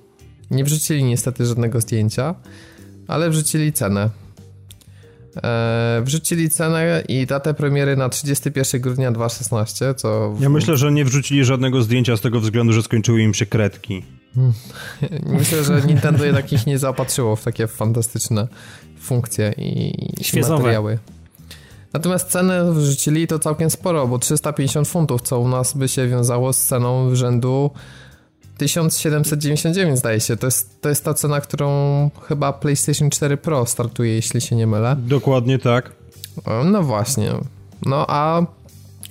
[0.52, 2.36] Nie wrzucili niestety żadnego zdjęcia,
[3.08, 4.25] ale wrzucili cenę.
[5.44, 10.32] E, wrzucili cenę i datę premiery na 31 grudnia 2016, co...
[10.32, 10.42] W...
[10.42, 14.04] Ja myślę, że nie wrzucili żadnego zdjęcia z tego względu, że skończyły im się kredki.
[15.40, 18.48] myślę, że Nintendo jednak ich nie zaopatrzyło w takie fantastyczne
[19.00, 19.90] funkcje i,
[20.36, 21.00] i materiały.
[21.94, 26.54] Natomiast cenę wrzucili to całkiem sporo, bo 350 funtów, co u nas by się wiązało
[26.54, 27.72] z ceną rzędu
[28.58, 30.38] 1799 zdaje się.
[30.38, 34.68] To jest, to jest ta cena, którą chyba PlayStation 4 Pro startuje, jeśli się nie
[34.68, 34.96] mylę.
[35.00, 35.92] Dokładnie tak.
[36.66, 37.32] No właśnie.
[37.86, 38.42] No a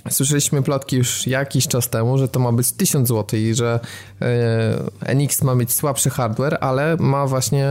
[0.09, 3.79] słyszeliśmy plotki już jakiś czas temu, że to ma być 1000 zł i że
[4.21, 7.67] e, NX ma mieć słabszy hardware, ale ma właśnie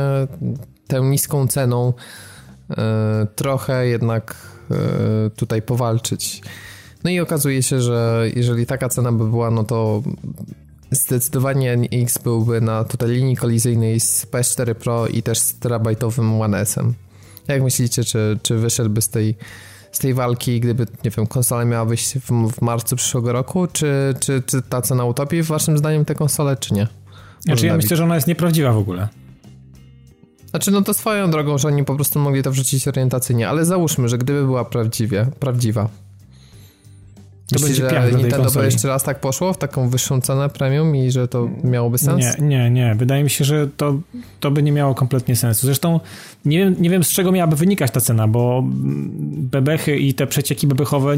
[0.86, 1.92] tę niską ceną
[2.70, 4.36] e, trochę jednak
[4.70, 6.42] e, tutaj powalczyć.
[7.04, 10.02] No i okazuje się, że jeżeli taka cena by była, no to
[10.94, 16.58] Zdecydowanie NX byłby na tutaj linii kolizyjnej z PS4 Pro i też z terabajtowym One
[16.58, 16.94] S-em.
[17.48, 19.34] Jak myślicie, czy, czy wyszedłby z tej,
[19.92, 24.14] z tej walki, gdyby, nie wiem, konsola miała wyjść w, w marcu przyszłego roku, czy,
[24.20, 26.88] czy, czy ta cena utopi waszym zdaniem tę konsolę, czy nie?
[27.40, 29.08] Znaczy ja myślę, że ona jest nieprawdziwa w ogóle.
[30.50, 34.08] Znaczy, no to swoją drogą, że oni po prostu mogli to wrzucić orientacyjnie, ale załóżmy,
[34.08, 35.88] że gdyby była prawdziwie, prawdziwa,
[37.48, 40.48] To Myślisz, będzie piach że Nintendo by jeszcze raz tak poszło w taką wyższą cenę
[40.48, 42.38] premium i że to miałoby sens?
[42.38, 42.94] Nie, nie, nie.
[42.94, 44.00] Wydaje mi się, że to,
[44.40, 45.66] to by nie miało kompletnie sensu.
[45.66, 46.00] Zresztą
[46.44, 48.62] nie wiem, nie wiem z czego miałaby wynikać ta cena, bo
[49.36, 51.16] bebechy i te przecieki bebechowe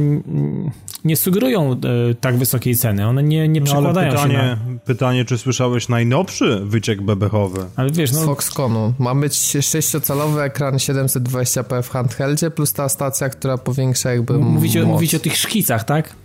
[1.05, 1.77] nie sugerują e,
[2.21, 3.07] tak wysokiej ceny.
[3.07, 4.79] One nie, nie przekładają no, ale pytanie, się na...
[4.85, 7.65] Pytanie, czy słyszałeś najnowszy wyciek bebechowy?
[7.77, 8.23] Ale wiesz, no...
[8.23, 8.95] Z Foxconu.
[8.99, 15.17] Ma być 6-calowy ekran 720p w handheldzie plus ta stacja, która powiększa jakby Mówicie, mówicie
[15.17, 16.16] o tych szkicach, tak?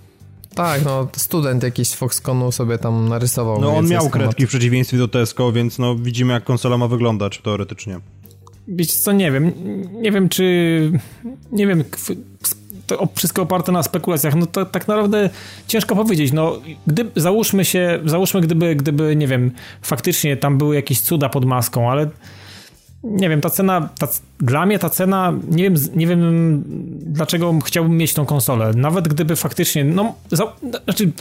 [0.56, 3.62] Tak, no student jakiś z Foxconu sobie tam narysował.
[3.62, 7.38] No on miał kredki w przeciwieństwie do Tesco, więc no widzimy jak konsola ma wyglądać
[7.38, 8.00] teoretycznie.
[8.68, 9.52] Wiecie co, nie wiem.
[10.02, 10.92] Nie wiem, czy...
[11.52, 11.84] Nie wiem,
[12.88, 15.30] to wszystko oparte na spekulacjach, no to tak naprawdę
[15.68, 16.32] ciężko powiedzieć.
[16.32, 21.46] No, gdy, załóżmy się, załóżmy, gdyby, gdyby, nie wiem, faktycznie tam były jakieś cuda pod
[21.46, 22.10] maską, ale
[23.04, 24.08] nie wiem, ta cena, ta,
[24.40, 26.64] dla mnie ta cena, nie wiem, nie wiem
[27.06, 28.72] dlaczego chciałbym mieć tą konsolę.
[28.76, 31.12] Nawet gdyby faktycznie, no, za, znaczy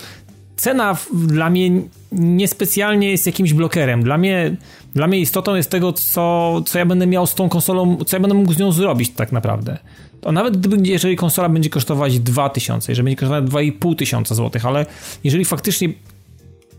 [0.57, 1.71] cena dla mnie
[2.13, 4.03] niespecjalnie jest jakimś blokerem.
[4.03, 4.57] Dla mnie,
[4.95, 8.21] dla mnie istotą jest tego, co, co ja będę miał z tą konsolą, co ja
[8.21, 9.79] będę mógł z nią zrobić tak naprawdę.
[10.21, 14.87] To nawet gdyby, jeżeli konsola będzie kosztować 2000, jeżeli będzie kosztować 2500 zł, ale
[15.25, 15.89] jeżeli faktycznie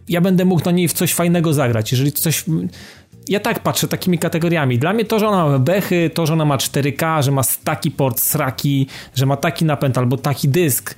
[0.10, 2.44] ja będę mógł na niej w coś fajnego zagrać, jeżeli coś
[3.30, 4.80] ja tak patrzę takimi kategoriami.
[4.80, 7.92] Dla mnie to, że ona ma bechy, to, że ona ma 4K, że ma taki
[7.92, 10.96] port sraki, że ma taki napęd albo taki dysk,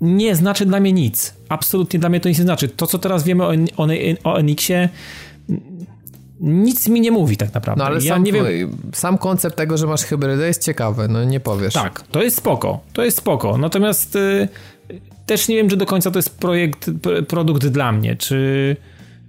[0.00, 1.34] nie znaczy dla mnie nic.
[1.48, 2.68] Absolutnie dla mnie to nic nie znaczy.
[2.68, 3.86] To, co teraz wiemy o, o,
[4.24, 4.88] o NX-ie,
[6.40, 7.84] nic mi nie mówi tak naprawdę.
[7.84, 8.46] No ale ja sam, nie wiem...
[8.92, 11.74] sam koncept tego, że masz hybrydę jest ciekawy, no nie powiesz.
[11.74, 13.58] Tak, to jest spoko, to jest spoko.
[13.58, 14.48] Natomiast y,
[15.26, 16.90] też nie wiem, czy do końca to jest projekt,
[17.28, 18.76] produkt dla mnie, czy...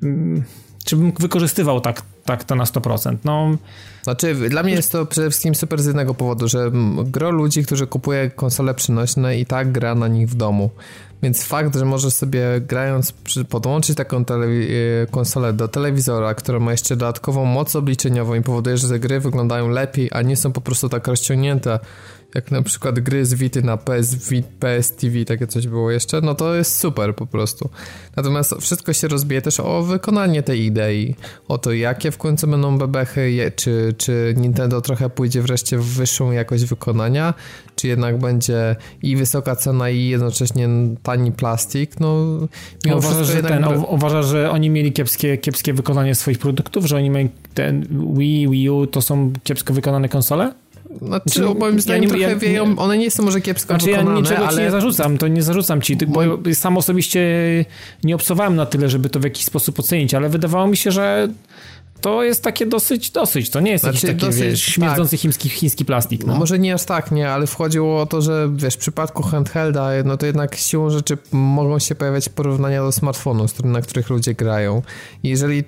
[0.04, 3.18] Y, czy bym wykorzystywał tak, tak to na 100%.
[3.24, 3.58] No,
[4.04, 6.72] znaczy, dla mnie jest to przede wszystkim super z jednego powodu, że
[7.06, 10.70] gro ludzi, którzy kupuje konsole przynośne i tak gra na nich w domu.
[11.24, 13.14] Więc fakt, że możesz sobie grając,
[13.50, 14.24] podłączyć taką e,
[15.12, 19.70] konsolę do telewizora, która ma jeszcze dodatkową moc obliczeniową i powoduje, że te gry wyglądają
[19.70, 21.80] lepiej, a nie są po prostu tak rozciągnięte
[22.36, 26.36] jak na przykład gry z Vity na PS, PS TV, takie coś było jeszcze, no
[26.36, 27.70] to jest super po prostu.
[28.16, 31.16] Natomiast wszystko się rozbije też o wykonanie tej idei,
[31.48, 36.32] o to jakie w końcu będą bebechy, czy, czy Nintendo trochę pójdzie wreszcie w wyższą
[36.32, 37.34] jakość wykonania,
[37.76, 40.70] czy jednak będzie i wysoka cena i jednocześnie
[41.04, 42.26] tani plastik, no
[42.86, 47.10] mimo uważasz, że ten, uważasz, że oni mieli kiepskie, kiepskie wykonanie swoich produktów, że oni
[47.10, 47.88] mieli ten
[48.18, 50.54] Wii, Wii U to są kiepsko wykonane konsole?
[51.02, 53.86] Znaczy, znaczy moim zdaniem ja nie, trochę ja, wieją, one nie są może kiepsko znaczy,
[53.86, 54.58] wykonane, ja niczego ale...
[54.58, 56.22] ci nie zarzucam, to nie zarzucam ci, bo
[56.54, 57.22] sam osobiście
[58.04, 61.28] nie obsowałem na tyle, żeby to w jakiś sposób ocenić, ale wydawało mi się, że
[62.02, 63.50] to jest takie dosyć, dosyć.
[63.50, 65.20] To nie jest znaczy, jakiś taki, dosyć, wiesz, śmierdzący tak.
[65.20, 66.26] chiński, chiński plastik.
[66.26, 66.36] No.
[66.36, 70.18] Może nie aż tak, nie, ale wchodziło o to, że wiesz, w przypadku handhelda, no
[70.18, 74.82] to jednak siłą rzeczy mogą się pojawiać porównania do smartfonu, na których ludzie grają.
[75.24, 75.64] I jeżeli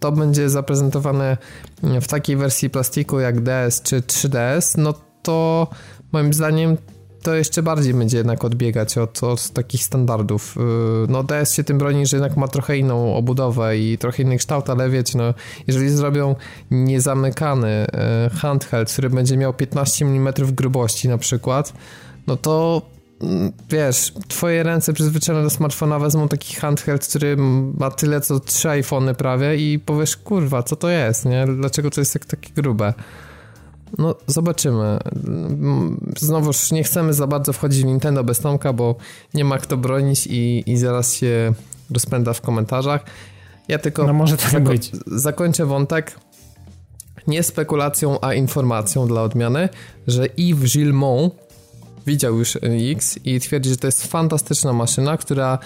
[0.00, 1.36] to będzie zaprezentowane
[1.82, 5.68] w takiej wersji plastiku jak DS czy 3DS, no to
[6.12, 6.76] moim zdaniem
[7.24, 10.56] to jeszcze bardziej będzie jednak odbiegać od, od, takich standardów.
[10.56, 10.60] Y,
[11.08, 14.70] no DS się tym broni, że jednak ma trochę inną obudowę i trochę inny kształt,
[14.70, 15.34] ale wiecie, no
[15.66, 16.34] jeżeli zrobią
[16.70, 17.86] niezamykany
[18.26, 21.72] y, handheld, który będzie miał 15 mm grubości na przykład,
[22.26, 22.82] no to
[23.20, 27.36] mm, wiesz, twoje ręce przyzwyczajone do smartfona wezmą taki handheld, który
[27.78, 31.46] ma tyle co trzy iPhony prawie i powiesz, kurwa, co to jest, nie?
[31.56, 32.94] Dlaczego to jest tak, takie grube?
[33.98, 34.98] No, zobaczymy.
[36.18, 38.96] Znowuż nie chcemy za bardzo wchodzić w Nintendo bez Tomka, bo
[39.34, 41.52] nie ma kto bronić i, i zaraz się
[41.90, 43.04] rozpędza w komentarzach.
[43.68, 44.92] Ja tylko no może tak zako być.
[45.06, 46.18] zakończę wątek
[47.26, 49.68] nie spekulacją, a informacją dla odmiany,
[50.06, 51.34] że Yves Gilmont
[52.06, 52.58] widział już
[52.92, 55.58] X i twierdzi, że to jest fantastyczna maszyna, która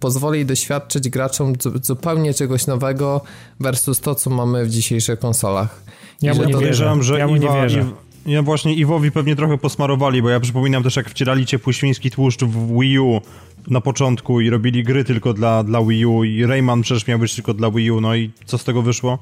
[0.00, 1.52] pozwoli doświadczyć graczom
[1.82, 3.20] zupełnie czegoś nowego
[3.60, 5.82] versus to, co mamy w dzisiejszych konsolach.
[6.22, 7.86] Ja mu nie podejrzewam, że ja mu nie wierzę.
[8.26, 12.44] ja właśnie Iwowi pewnie trochę posmarowali, bo ja przypominam też, jak wcierali ciepły świński tłuszcz
[12.44, 13.20] w Wii U
[13.68, 17.34] na początku i robili gry tylko dla, dla Wii U i Rayman przecież miał być
[17.34, 19.18] tylko dla Wii U, no i co z tego wyszło?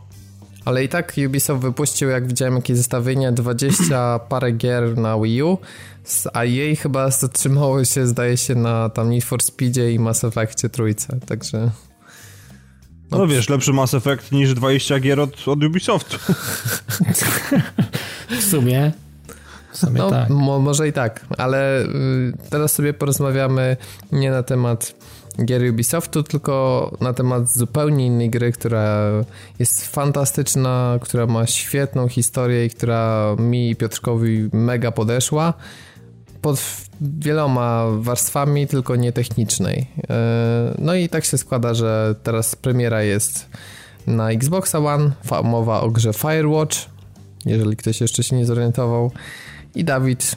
[0.64, 5.58] Ale i tak Ubisoft wypuścił, jak widziałem jakieś zestawienie, 20 parę gier na Wii U,
[6.32, 10.68] a jej chyba zatrzymało się, zdaje się, na tam Need for Speedzie i Mass Effectie
[10.68, 11.70] trójce, także...
[13.10, 16.18] No, no wiesz, lepszy Mass Effect niż 20 gier od, od Ubisoftu.
[18.40, 18.92] w sumie.
[19.72, 20.30] W sumie no, tak.
[20.30, 21.86] Mo może i tak, ale y,
[22.50, 23.76] teraz sobie porozmawiamy
[24.12, 24.94] nie na temat
[25.44, 29.10] gier Ubisoftu, tylko na temat zupełnie innej gry, która
[29.58, 35.54] jest fantastyczna, która ma świetną historię i która mi i Piotrkowi mega podeszła.
[36.42, 36.60] Pod
[37.00, 39.86] wieloma warstwami, tylko nie technicznej.
[40.78, 43.46] No i tak się składa, że teraz premiera jest
[44.06, 45.10] na Xboxa One,
[45.44, 46.76] mowa o grze Firewatch,
[47.46, 49.12] jeżeli ktoś jeszcze się nie zorientował.
[49.74, 50.36] I Dawid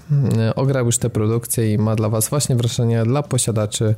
[0.56, 3.96] ograł już tę produkcję i ma dla was właśnie wrażenie dla posiadaczy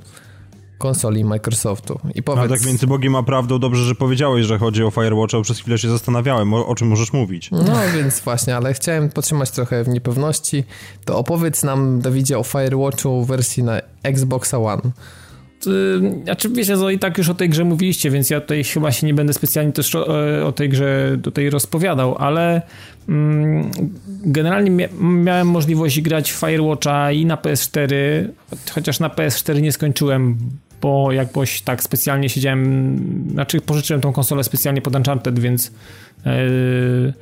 [0.83, 1.99] konsoli Microsoftu.
[2.15, 2.45] I powiedz...
[2.45, 5.59] A tak między Bogiem a prawdą dobrze, że powiedziałeś, że chodzi o Firewatcha, bo przez
[5.59, 7.51] chwilę się zastanawiałem, o, o, czym możesz mówić.
[7.51, 10.63] No więc właśnie, ale chciałem podtrzymać trochę w niepewności.
[11.05, 14.91] To opowiedz nam, Dawidzie, o Firewatchu w wersji na Xbox One.
[16.23, 19.07] Znaczy, wiecie, no i tak już o tej grze mówiliście, więc ja tutaj chyba się
[19.07, 20.05] nie będę specjalnie też o,
[20.47, 22.61] o tej grze tutaj rozpowiadał, ale
[23.09, 23.71] mm,
[24.25, 27.93] generalnie miałem możliwość grać w Firewatcha i na PS4,
[28.71, 30.37] chociaż na PS4 nie skończyłem,
[30.83, 35.71] bo jakoś tak specjalnie siedziałem, znaczy pożyczyłem tą konsolę specjalnie pod Uncharted, więc
[36.25, 37.13] yy,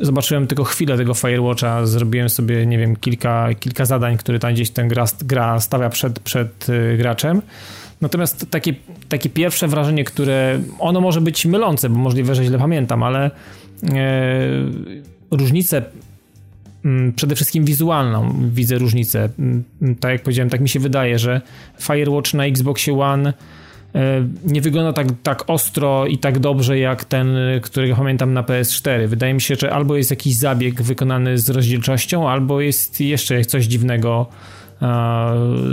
[0.00, 4.70] zobaczyłem tylko chwilę tego Firewatcha, zrobiłem sobie, nie wiem, kilka, kilka zadań, które tam gdzieś
[4.70, 7.42] ten gra, gra stawia przed, przed yy, graczem.
[8.00, 8.74] Natomiast takie,
[9.08, 13.30] takie pierwsze wrażenie, które ono może być mylące, bo możliwe, że źle pamiętam, ale
[13.82, 13.92] yy,
[15.30, 15.82] różnice
[17.16, 19.28] przede wszystkim wizualną widzę różnicę.
[19.38, 19.64] Mm,
[20.00, 21.40] tak jak powiedziałem, tak mi się wydaje, że
[21.80, 23.32] Firewatch na Xboxie One
[23.94, 29.06] e, nie wygląda tak, tak ostro i tak dobrze jak ten, którego pamiętam na PS4.
[29.06, 33.64] Wydaje mi się, że albo jest jakiś zabieg wykonany z rozdzielczością, albo jest jeszcze coś
[33.64, 34.26] dziwnego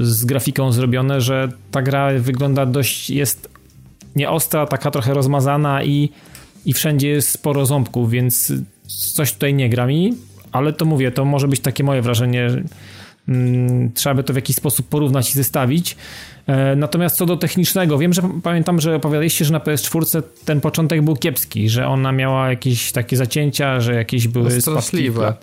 [0.02, 3.50] z grafiką zrobione, że ta gra wygląda dość, jest
[4.16, 6.10] nieostra, taka trochę rozmazana i,
[6.66, 8.54] i wszędzie jest sporo ząbków, więc
[8.88, 10.14] coś tutaj nie gra mi
[10.52, 12.48] ale to mówię, to może być takie moje wrażenie.
[13.28, 15.98] Mm, trzeba by to w jakiś sposób porównać i zestawić.
[16.48, 21.02] E, natomiast co do technicznego, wiem, że pamiętam, że opowiadaliście, że na PS4 ten początek
[21.02, 25.34] był kiepski, że ona miała jakieś takie zacięcia, że jakieś były straszliwe.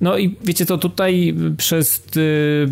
[0.00, 2.68] No i wiecie to tutaj przez y,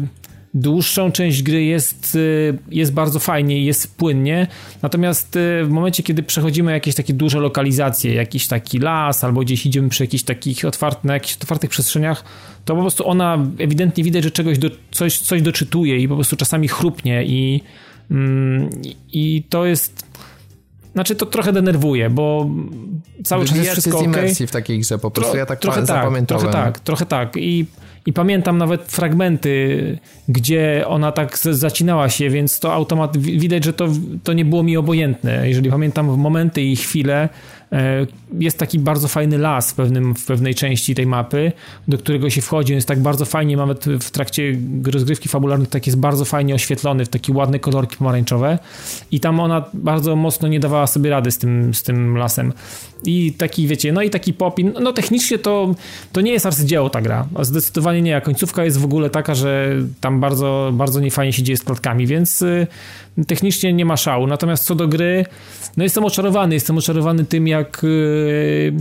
[0.55, 4.47] dłuższą część gry jest, y, jest bardzo fajnie i jest płynnie,
[4.83, 9.67] natomiast y, w momencie, kiedy przechodzimy jakieś takie duże lokalizacje, jakiś taki las, albo gdzieś
[9.67, 12.25] idziemy przy jakichś takich otwartych, na jakichś otwartych przestrzeniach,
[12.65, 16.37] to po prostu ona ewidentnie widać, że czegoś do, coś, coś doczytuje i po prostu
[16.37, 17.61] czasami chrupnie i,
[18.11, 18.71] mm,
[19.13, 20.11] i to jest...
[20.93, 22.51] Znaczy to trochę denerwuje, bo
[23.25, 25.87] cały czas jest wszystko z imersji w takiej grze po prostu, Tro, ja tak trochę
[25.87, 27.37] tak, trochę tak, trochę tak.
[27.37, 27.67] I
[28.07, 29.99] i pamiętam nawet fragmenty,
[30.29, 33.89] gdzie ona tak zacinała się, więc to automat widać, że to,
[34.25, 35.49] to nie było mi obojętne.
[35.49, 37.29] Jeżeli pamiętam momenty i chwile,
[38.39, 41.53] jest taki bardzo fajny las w, pewnym, w pewnej części tej mapy,
[41.89, 42.73] do którego się wchodzi.
[42.73, 44.57] On jest tak bardzo fajnie, nawet w trakcie
[44.93, 48.59] rozgrywki fabularnej, tak jest bardzo fajnie oświetlony, w takie ładne kolorki pomarańczowe.
[49.11, 52.53] I tam ona bardzo mocno nie dawała sobie rady z tym, z tym lasem.
[53.05, 54.73] I taki, wiecie, no i taki popin.
[54.81, 55.75] No technicznie to,
[56.13, 57.27] to nie jest arcydzieło ta gra.
[57.41, 58.17] Zdecydowanie nie.
[58.17, 62.07] A końcówka jest w ogóle taka, że tam bardzo, bardzo niefajnie się dzieje z klatkami,
[62.07, 62.67] więc y,
[63.27, 64.27] technicznie nie ma szału.
[64.27, 65.25] Natomiast co do gry,
[65.77, 66.55] no jestem oczarowany.
[66.55, 68.73] Jestem oczarowany tym, jak, y,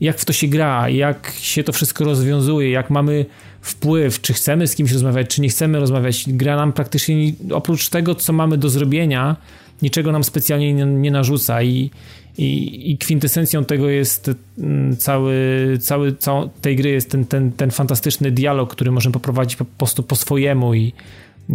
[0.00, 3.26] jak w to się gra, jak się to wszystko rozwiązuje, jak mamy
[3.60, 6.24] wpływ, czy chcemy z kimś rozmawiać, czy nie chcemy rozmawiać.
[6.26, 9.36] Gra nam praktycznie oprócz tego, co mamy do zrobienia,
[9.82, 11.90] niczego nam specjalnie nie, nie narzuca i,
[12.38, 15.36] i, i kwintesencją tego jest mm, cały,
[15.80, 20.02] cały, cały tej gry jest ten, ten, ten fantastyczny dialog, który możemy poprowadzić po prostu
[20.02, 20.92] po swojemu i,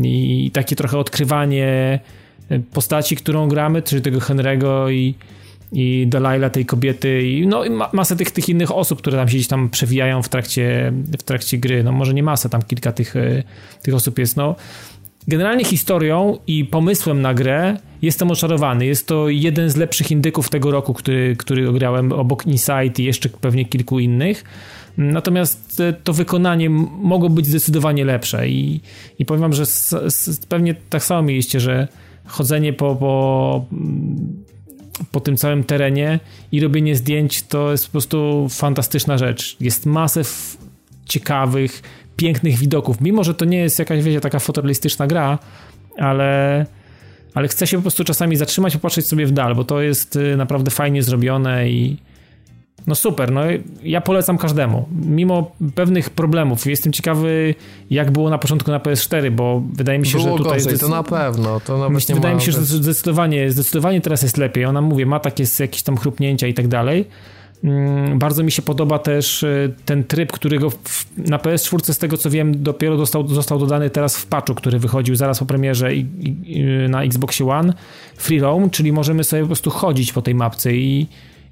[0.04, 2.00] i takie trochę odkrywanie
[2.73, 5.15] postaci, którą gramy, czyli tego Henry'ego i,
[5.73, 9.47] i Delilah, tej kobiety i no masę tych, tych innych osób, które tam się gdzieś
[9.47, 11.84] tam przewijają w trakcie, w trakcie gry.
[11.84, 13.43] No może nie masę, tam kilka tych, e,
[13.82, 14.38] tych osób jest.
[14.38, 14.56] No
[15.28, 18.86] generalnie historią i pomysłem na grę jestem oczarowany.
[18.86, 23.30] Jest to jeden z lepszych indyków tego roku, który, który grałem obok Insight i jeszcze
[23.30, 24.43] pewnie kilku innych.
[24.97, 28.82] Natomiast e, to wykonanie mogło być zdecydowanie lepsze i,
[29.19, 31.88] i powiem wam, że s, s, pewnie tak samo mieliście, że
[32.28, 33.66] chodzenie po, po,
[35.12, 36.20] po tym całym terenie
[36.52, 39.58] i robienie zdjęć to jest po prostu fantastyczna rzecz.
[39.60, 40.22] Jest masę
[41.06, 41.82] ciekawych,
[42.16, 43.02] pięknych widoków.
[43.02, 45.40] Mimo, że to nie jest jakaś, wiecie, taka fotorealistyczna gra,
[45.98, 46.66] ale,
[47.34, 50.38] ale chce się po prostu czasami zatrzymać, popatrzeć sobie w dal, bo to jest y,
[50.38, 51.98] naprawdę fajnie zrobione i,
[52.88, 53.41] no super, no
[53.84, 54.86] ja polecam każdemu.
[55.06, 56.65] Mimo pewnych problemów.
[56.65, 57.56] Jestem ciekawy,
[57.89, 60.63] jak było na początku na PS4, bo wydaje mi się, było że tutaj...
[60.63, 61.60] Gorzej, to na pewno.
[61.60, 64.65] To nawet wydaje mi się, że zdecydowanie, zdecydowanie teraz jest lepiej.
[64.65, 67.05] Ona, mówię, ma takie jakieś tam chrupnięcia i tak dalej.
[67.64, 70.72] Mm, bardzo mi się podoba też e, ten tryb, którego
[71.18, 75.16] na PS4 z tego co wiem dopiero został, został dodany teraz w patchu, który wychodził
[75.16, 76.05] zaraz po premierze i,
[76.45, 77.74] i, na Xbox One.
[78.18, 81.07] Free roam, czyli możemy sobie po prostu chodzić po tej mapce i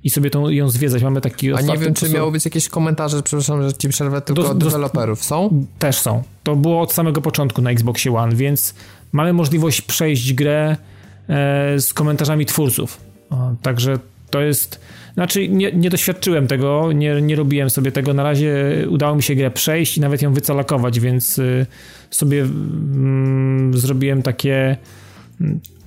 [0.06, 1.04] i sobie tą, ją zwiedzać.
[1.04, 4.44] Mamy taki A nie wiem, czy miało być jakieś komentarze, przepraszam, że ci przerwę, tylko
[4.44, 5.24] do, od deweloperów.
[5.24, 5.66] Są?
[5.80, 6.24] Też są.
[6.44, 8.76] To było od samego początku na Xboxie One, więc
[9.12, 10.78] mamy możliwość przejść grę
[11.30, 12.98] e, z komentarzami twórców.
[13.30, 14.00] O, także
[14.30, 14.80] to jest...
[15.14, 18.14] Znaczy, nie, nie doświadczyłem tego, nie, nie robiłem sobie tego.
[18.14, 18.54] Na razie
[18.90, 21.66] udało mi się grę przejść i nawet ją wycalakować, więc y,
[22.12, 24.78] sobie mm, zrobiłem takie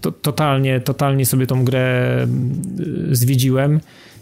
[0.01, 2.27] to, totalnie, totalnie sobie tą grę
[3.11, 3.81] y, zwiedziłem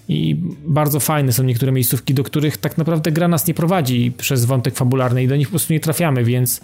[0.09, 0.37] i
[0.67, 4.75] bardzo fajne są niektóre miejscówki, do których tak naprawdę gra nas nie prowadzi przez wątek
[4.75, 6.61] fabularny i do nich po prostu nie trafiamy, więc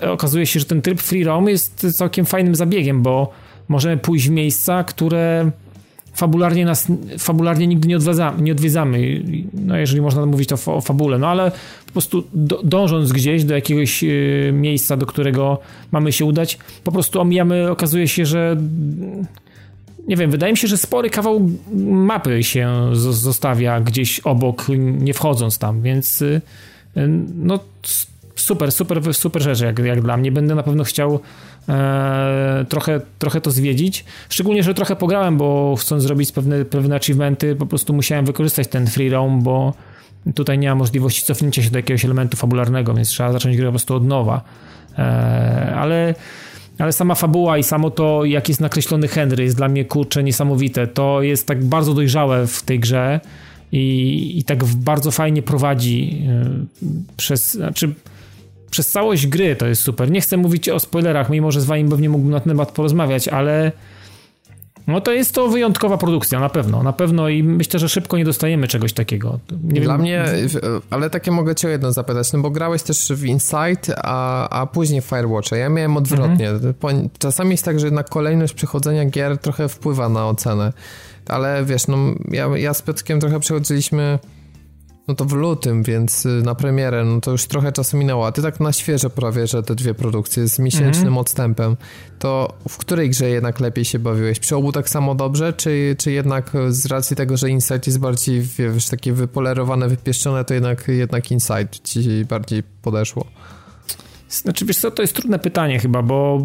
[0.00, 3.32] okazuje się, że ten tryb free roam jest całkiem fajnym zabiegiem, bo
[3.68, 5.50] możemy pójść w miejsca, które
[6.14, 6.86] fabularnie nas,
[7.18, 9.22] fabularnie nigdy nie, odwiedza, nie odwiedzamy,
[9.54, 11.50] no jeżeli można mówić to o fabule, no ale
[11.86, 15.58] po prostu do, dążąc gdzieś do jakiegoś y, miejsca, do którego
[15.92, 18.56] mamy się udać, po prostu omijamy, okazuje się, że
[20.08, 21.50] nie wiem, wydaje mi się, że spory kawał
[21.86, 26.40] mapy się zostawia gdzieś obok, nie wchodząc tam, więc y,
[27.36, 27.58] no
[28.36, 30.32] super, super, super rzecz jak, jak dla mnie.
[30.32, 31.20] Będę na pewno chciał
[31.68, 34.04] e, trochę, trochę to zwiedzić.
[34.28, 38.86] Szczególnie, że trochę pograłem, bo chcąc zrobić pewne, pewne achievementy, po prostu musiałem wykorzystać ten
[38.86, 39.74] free roam, bo
[40.34, 43.72] tutaj nie ma możliwości cofnięcia się do jakiegoś elementu fabularnego, więc trzeba zacząć grę po
[43.72, 44.40] prostu od nowa.
[44.98, 46.14] E, ale
[46.78, 50.86] ale sama fabuła i samo to, jak jest nakreślony Henry, jest dla mnie kurczę niesamowite.
[50.86, 53.20] To jest tak bardzo dojrzałe w tej grze
[53.72, 56.50] i, i tak bardzo fajnie prowadzi e,
[57.16, 57.94] przez, znaczy
[58.70, 60.10] przez całość gry to jest super.
[60.10, 63.28] Nie chcę mówić o spoilerach, mimo że z wami pewnie mógłbym na ten temat porozmawiać,
[63.28, 63.72] ale
[64.86, 68.24] no to jest to wyjątkowa produkcja, na pewno, na pewno i myślę, że szybko nie
[68.24, 69.38] dostajemy czegoś takiego.
[69.62, 70.00] Nie Dla wiem...
[70.00, 70.24] mnie,
[70.90, 74.66] ale takie mogę cię o jedno zapytać, no bo grałeś też w Insight, a, a
[74.66, 75.56] później w Firewatcha.
[75.56, 76.50] Ja miałem odwrotnie.
[76.50, 77.08] Mhm.
[77.18, 80.72] Czasami jest tak, że jednak kolejność przechodzenia gier trochę wpływa na ocenę,
[81.28, 81.96] ale wiesz, no
[82.30, 84.18] ja, ja z Piotrkiem trochę przechodziliśmy
[85.08, 88.32] no to w lutym, więc y, na premierę, no to już trochę czasu minęło, a
[88.32, 91.20] ty tak na świeżo prawie, że te dwie produkcje z miesięcznym mm -hmm.
[91.20, 91.76] odstępem,
[92.18, 94.38] to w której grze jednak lepiej się bawiłeś?
[94.38, 98.42] Przy obu tak samo dobrze, czy, czy jednak z racji tego, że Insight jest bardziej,
[98.58, 103.26] wiesz, takie wypolerowane, wypieszczone, to jednak, jednak Insight ci bardziej podeszło?
[104.28, 106.40] Znaczy, wiesz co, to jest trudne pytanie chyba, bo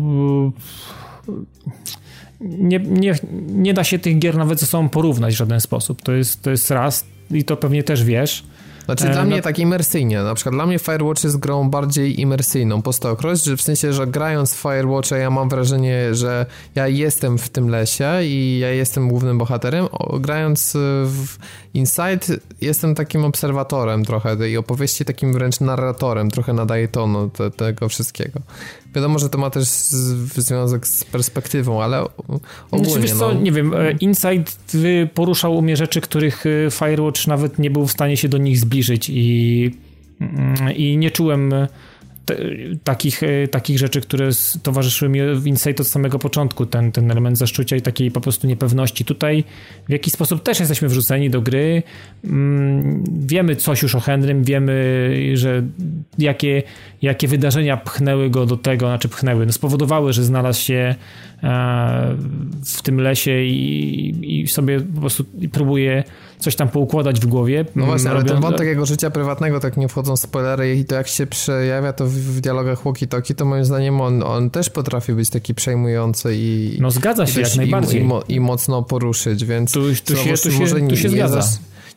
[2.41, 3.15] nie, nie,
[3.47, 6.01] nie da się tych gier nawet ze sobą porównać w żaden sposób.
[6.01, 8.43] To jest, to jest raz i to pewnie też wiesz.
[8.85, 9.41] Znaczy dla e, mnie no...
[9.41, 13.61] tak imersyjnie, na przykład dla mnie Firewatch jest grą bardziej imersyjną po stokroć, że w
[13.61, 18.71] sensie, że grając Firewatcha ja mam wrażenie, że ja jestem w tym lesie i ja
[18.71, 19.87] jestem głównym bohaterem,
[20.19, 20.73] grając
[21.05, 21.37] w
[21.73, 27.89] Inside jestem takim obserwatorem trochę tej opowieści, takim wręcz narratorem, trochę nadaje tonu te, tego
[27.89, 28.39] wszystkiego.
[28.95, 32.03] Wiadomo, że to ma też związek z perspektywą, ale
[32.71, 32.93] ogólnie...
[32.93, 33.41] Znaczy, co, no...
[33.41, 34.43] nie wiem, e, Inside
[35.13, 38.59] poruszał u mnie rzeczy, których e, Firewatch nawet nie był w stanie się do nich
[38.59, 39.71] zbliżyć i,
[40.21, 41.53] mm, i nie czułem
[42.83, 44.29] takich, e, takich rzeczy, które
[44.63, 48.47] towarzyszyły mi w Insight od samego początku, ten, ten element zaszczucia i takiej po prostu
[48.47, 49.05] niepewności.
[49.05, 49.43] Tutaj
[49.87, 51.83] w jakiś sposób też jesteśmy wrzuceni do gry.
[52.23, 55.63] Mm, wiemy coś już o Henrym, wiemy, że
[56.17, 56.63] jakie,
[57.01, 60.95] jakie wydarzenia pchnęły go do tego, znaczy pchnęły, no spowodowały, że znalazł się
[61.43, 62.15] e,
[62.65, 66.03] w tym lesie i, i sobie po prostu próbuje
[66.39, 67.65] coś tam poukładać w głowie.
[67.75, 71.07] No właśnie, ale ten wątek jego życia prywatnego, tak nie wchodzą spoilery i to jak
[71.07, 75.29] się przejawia to w, w dialogach walkie-talkie, to moim zdaniem on, on też potrafi być
[75.29, 76.77] taki przejmujący i...
[76.81, 78.07] No zgadza się, jak najbardziej.
[78.27, 79.71] I, i, mocno poruszyć, więc...
[79.71, 81.41] Tu, tu, się, tu, się, tu się zgadza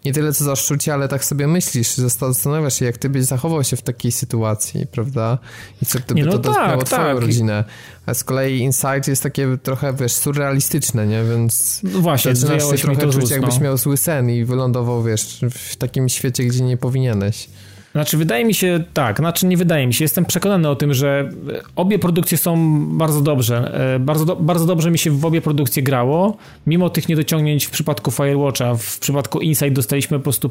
[0.04, 3.76] nie tyle co zaszczucie, ale tak sobie myślisz, zastanawiasz się, jak ty byś zachował się
[3.76, 5.38] w takiej sytuacji, prawda?
[5.82, 7.18] I co gdyby nie, no to tak, twoją tak.
[7.20, 7.64] rodzinę.
[8.06, 11.24] A z kolei Inside jest takie trochę, wiesz, surrealistyczne, nie?
[11.24, 15.76] Więc no właśnie, zaczynasz się trochę czuć, jakbyś miał zły sen i wylądował, wiesz, w
[15.76, 17.48] takim świecie, gdzie nie powinieneś.
[17.92, 21.30] Znaczy, wydaje mi się, tak, znaczy nie wydaje mi się, jestem przekonany o tym, że
[21.76, 23.74] obie produkcje są bardzo dobrze.
[23.94, 26.36] E, bardzo, do, bardzo dobrze mi się w obie produkcje grało,
[26.66, 30.50] mimo tych niedociągnięć w przypadku Firewatcha, w przypadku Inside dostaliśmy po prostu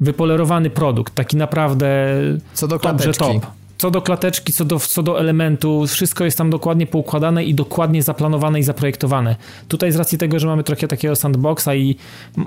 [0.00, 2.06] wypolerowany produkt, taki naprawdę
[2.54, 3.46] co do top, że top.
[3.78, 8.02] Co do klateczki, co do, co do elementu, wszystko jest tam dokładnie poukładane i dokładnie
[8.02, 9.36] zaplanowane i zaprojektowane.
[9.68, 11.96] Tutaj z racji tego, że mamy trochę takiego sandboxa i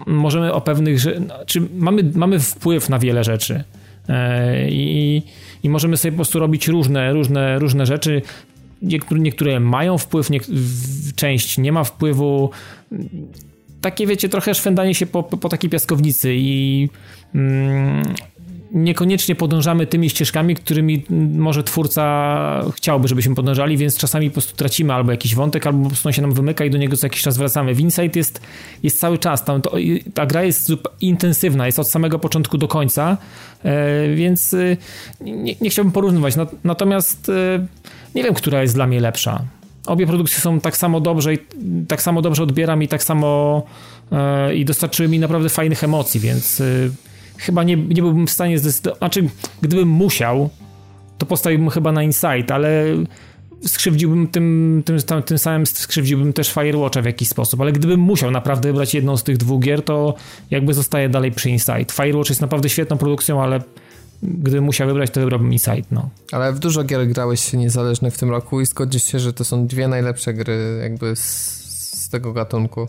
[0.07, 3.63] możemy o pewnych, czy znaczy mamy, mamy wpływ na wiele rzeczy.
[4.09, 5.21] E, i,
[5.63, 8.21] i możemy sobie po prostu robić różne, różne, różne rzeczy.
[8.81, 10.39] Niektóre, niektóre mają wpływ, nie,
[11.15, 12.49] część nie ma wpływu.
[13.81, 16.89] Takie, wiecie, trochę szwendanie się po, po takiej piaskownicy i
[17.35, 18.03] mm,
[18.73, 21.03] niekoniecznie podążamy tymi ścieżkami, którymi
[21.37, 25.89] może twórca chciałby, żebyśmy podążali, więc czasami po prostu tracimy albo jakiś wątek, albo po
[25.89, 27.73] prostu on się nam wymyka i do niego co jakiś czas wracamy.
[27.73, 28.41] W Insight jest,
[28.83, 29.71] jest cały czas, tam to,
[30.13, 30.71] ta gra jest
[31.01, 33.17] intensywna, jest od samego początku do końca,
[33.63, 34.77] e, więc e,
[35.21, 36.33] nie, nie chciałbym porównywać.
[36.63, 37.65] Natomiast e,
[38.15, 39.41] nie wiem, która jest dla mnie lepsza.
[39.85, 41.37] Obie produkcje są tak samo dobrze i
[41.87, 43.63] tak samo dobrze odbieram i tak samo
[44.55, 46.61] i dostarczyły mi naprawdę fajnych emocji, więc
[47.37, 48.97] chyba nie, nie byłbym w stanie zdecydować.
[48.97, 49.29] Znaczy,
[49.61, 50.49] gdybym musiał,
[51.17, 52.85] to postawiłbym chyba na Insight, ale
[53.67, 58.31] skrzywdziłbym tym, tym, tym, tym samym skrzywdziłbym też Firewatcha w jakiś sposób, ale gdybym musiał
[58.31, 60.13] naprawdę wybrać jedną z tych dwóch gier, to
[60.51, 61.91] jakby zostaję dalej przy Insight.
[61.91, 63.61] Firewatch jest naprawdę świetną produkcją, ale
[64.23, 66.09] gdybym musiał wybrać, to wybrałbym Insight, no.
[66.31, 69.67] Ale w dużo gier grałeś niezależnie w tym roku i zgodzisz się, że to są
[69.67, 71.23] dwie najlepsze gry jakby z,
[72.03, 72.87] z tego gatunku.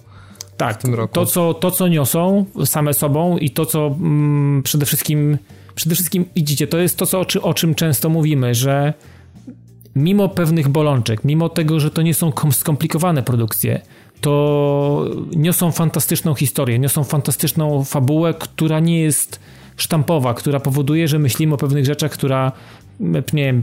[0.57, 0.83] Tak,
[1.13, 5.39] To, co, to co niosą same sobą i to co mm, przede wszystkim
[5.75, 8.95] przede wszystkim widzicie, to jest to, co, o czym często mówimy, że
[9.97, 13.81] mimo pewnych bolączek, mimo tego, że to nie są skomplikowane produkcje,
[14.21, 15.05] to
[15.37, 19.41] niosą fantastyczną historię, niosą fantastyczną fabułę, która nie jest
[19.77, 22.53] sztampowa, która powoduje, że myślimy o pewnych rzeczach, która,
[23.01, 23.63] nie wiem,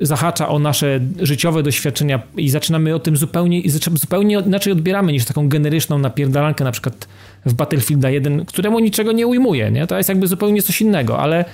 [0.00, 3.62] zahacza o nasze życiowe doświadczenia i zaczynamy o tym zupełnie,
[3.94, 7.08] zupełnie inaczej odbieramy niż taką generyczną napierdalankę na przykład
[7.46, 9.86] w Battlefielda 1, któremu niczego nie ujmuje, nie?
[9.86, 11.44] To jest jakby zupełnie coś innego, ale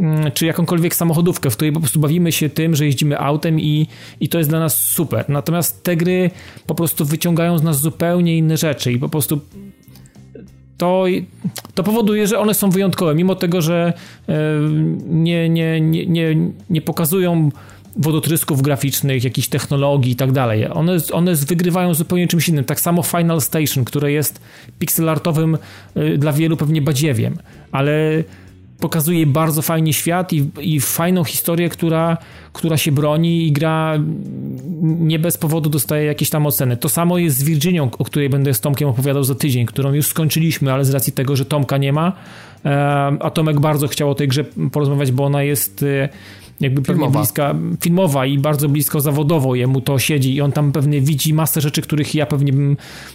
[0.00, 3.86] mm, czy jakąkolwiek samochodówkę, w której po prostu bawimy się tym, że jeździmy autem i,
[4.20, 5.24] i to jest dla nas super.
[5.28, 6.30] Natomiast te gry
[6.66, 9.40] po prostu wyciągają z nas zupełnie inne rzeczy i po prostu
[10.78, 11.04] to,
[11.74, 13.92] to powoduje, że one są wyjątkowe, mimo tego, że
[14.28, 14.34] e,
[15.06, 16.36] nie, nie, nie, nie,
[16.70, 17.50] nie pokazują
[17.96, 20.66] wodotrysków graficznych, jakichś technologii i tak dalej.
[20.70, 22.64] One, one wygrywają zupełnie czymś innym.
[22.64, 24.40] Tak samo Final Station, które jest
[24.78, 25.58] pixelartowym
[25.94, 27.38] e, dla wielu pewnie badziewiem,
[27.72, 28.24] ale
[28.80, 32.16] pokazuje bardzo fajnie świat i, i fajną historię, która,
[32.52, 33.98] która się broni i gra
[34.82, 36.76] nie bez powodu dostaje jakieś tam oceny.
[36.76, 40.06] To samo jest z Virginią, o której będę z Tomkiem opowiadał za tydzień, którą już
[40.06, 42.12] skończyliśmy, ale z racji tego, że Tomka nie ma,
[42.64, 42.70] e,
[43.20, 46.08] a Tomek bardzo chciał o tej grze porozmawiać, bo ona jest e,
[46.60, 47.18] jakby pewnie filmowa.
[47.18, 51.60] bliska, filmowa i bardzo blisko zawodowo jemu to siedzi i on tam pewnie widzi masę
[51.60, 52.52] rzeczy, których ja pewnie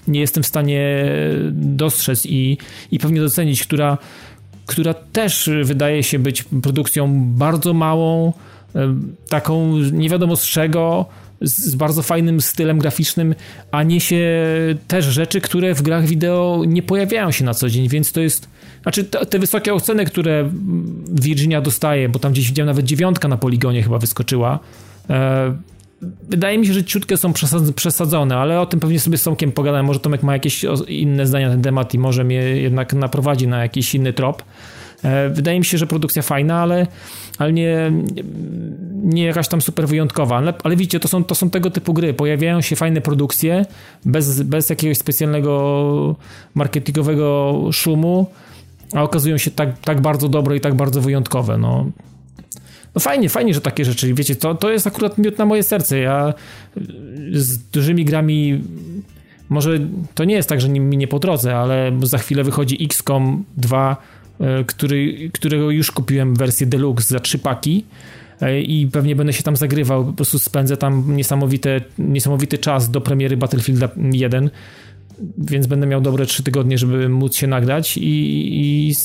[0.07, 1.05] nie jestem w stanie
[1.51, 2.57] dostrzec i,
[2.91, 3.97] i pewnie docenić, która
[4.69, 8.33] która też wydaje się być produkcją bardzo małą,
[9.29, 11.05] taką nie wiadomo z czego,
[11.41, 13.35] z bardzo fajnym stylem graficznym,
[13.71, 14.43] a niesie
[14.87, 18.47] też rzeczy, które w grach wideo nie pojawiają się na co dzień, więc to jest.
[18.83, 20.49] Znaczy, te, wysokie oceny, które
[21.11, 24.59] Virginia dostaje, bo tam gdzieś widziałem nawet dziewiątka na poligonie chyba wyskoczyła.
[26.01, 27.33] Wydaje mi się, że ciutkę są
[27.75, 29.85] przesadzone, ale o tym pewnie sobie z Tomkiem pogadałem.
[29.85, 33.61] Może Tomek ma jakieś inne zdania na ten temat i może mnie jednak naprowadzi na
[33.63, 34.43] jakiś inny trop.
[35.03, 36.87] E, wydaje mi się, że produkcja fajna, ale,
[37.37, 37.91] ale nie,
[38.93, 40.37] nie jakaś tam super wyjątkowa.
[40.37, 42.13] Ale, ale widzicie, to są, to są tego typu gry.
[42.13, 43.65] Pojawiają się fajne produkcje
[44.05, 46.15] bez, bez jakiegoś specjalnego
[46.55, 48.27] marketingowego szumu,
[48.93, 51.57] a okazują się tak, tak bardzo dobre i tak bardzo wyjątkowe.
[51.57, 51.85] No,
[52.95, 55.99] no fajnie, fajnie, że takie rzeczy, wiecie, to, to jest akurat miód na moje serce.
[55.99, 56.33] Ja
[57.31, 58.61] z dużymi grami
[59.49, 59.79] może
[60.15, 63.97] to nie jest tak, że mi nie po drodze, ale za chwilę wychodzi XCOM 2,
[64.39, 67.85] e, który, którego już kupiłem wersję deluxe za trzy paki
[68.41, 73.01] e, i pewnie będę się tam zagrywał, po prostu spędzę tam niesamowite, niesamowity czas do
[73.01, 74.49] premiery Battlefielda 1,
[75.37, 78.95] więc będę miał dobre trzy tygodnie, żeby móc się nagrać i, i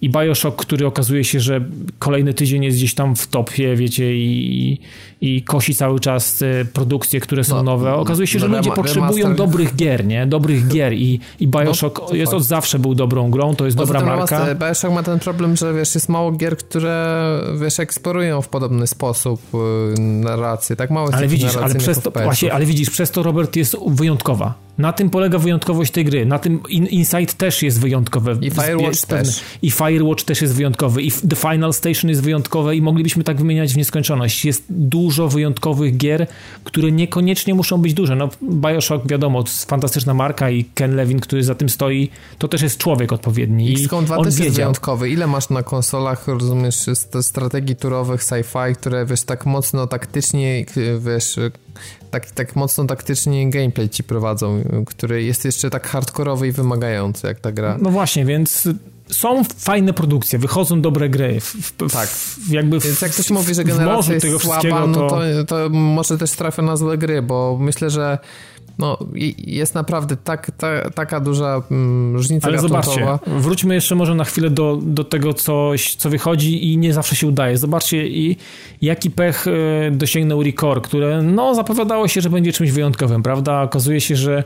[0.00, 1.60] i Bioshock, który okazuje się, że
[1.98, 4.80] kolejny tydzień jest gdzieś tam w topie, wiecie, i,
[5.20, 7.94] i kosi cały czas produkcje, które są no, nowe.
[7.94, 9.36] Okazuje się, że rema, ludzie potrzebują remaster...
[9.36, 10.26] dobrych gier, nie?
[10.26, 13.92] Dobrych gier i, i Bioshock no, jest od zawsze był dobrą grą, to jest Poza
[13.92, 14.38] dobra marka.
[14.38, 17.18] Remaster, Bioshock ma ten problem, że wiesz, jest mało gier, które
[17.60, 19.40] wiesz, eksplorują w podobny sposób
[19.96, 23.56] y, narrację, tak mało ale widzisz, ale przez to, właśnie, ale widzisz, przez to Robert
[23.56, 24.68] jest wyjątkowa.
[24.78, 26.26] Na tym polega wyjątkowość tej gry.
[26.26, 28.36] Na tym in, Insight też jest wyjątkowe.
[28.40, 29.40] I Firewatch też.
[29.62, 29.87] I Firewatch
[30.24, 31.02] też jest wyjątkowy.
[31.02, 34.44] I The Final Station jest wyjątkowe i moglibyśmy tak wymieniać w nieskończoność.
[34.44, 36.26] Jest dużo wyjątkowych gier,
[36.64, 38.16] które niekoniecznie muszą być duże.
[38.16, 42.48] No Bioshock wiadomo, to jest fantastyczna marka i Ken Levin, który za tym stoi, to
[42.48, 43.72] też jest człowiek odpowiedni.
[43.72, 44.44] XCOM 2 też wiedział.
[44.44, 45.10] jest wyjątkowy.
[45.10, 46.86] Ile masz na konsolach, rozumiesz,
[47.22, 50.64] strategii turowych sci-fi, które wiesz, tak mocno taktycznie,
[50.98, 51.36] wiesz,
[52.10, 57.40] tak, tak mocno taktycznie gameplay ci prowadzą, który jest jeszcze tak hardkorowy i wymagający jak
[57.40, 57.78] ta gra.
[57.82, 58.68] No właśnie, więc
[59.10, 61.40] są fajne produkcje, wychodzą dobre gry.
[61.40, 62.08] W, w, tak.
[62.08, 65.08] W, jakby Więc jak ktoś mówi, że generacja jest tego słaba, no to...
[65.08, 68.18] to, to może też trafia na złe gry, bo myślę, że
[68.78, 68.98] no,
[69.38, 72.82] jest naprawdę tak, ta, taka duża mm, różnica Ale gatunkowa.
[72.82, 77.16] zobaczcie, wróćmy jeszcze może na chwilę do, do tego, coś, co wychodzi i nie zawsze
[77.16, 77.58] się udaje.
[77.58, 78.36] Zobaczcie, i,
[78.82, 83.62] jaki pech e, dosięgnął Record, które no, zapowiadało się, że będzie czymś wyjątkowym, prawda?
[83.62, 84.44] Okazuje się, że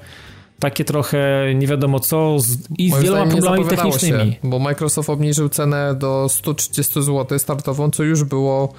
[0.63, 4.33] takie trochę nie wiadomo co z, i z wieloma problemami technicznymi.
[4.33, 8.73] Się, bo Microsoft obniżył cenę do 130 zł startową, co już było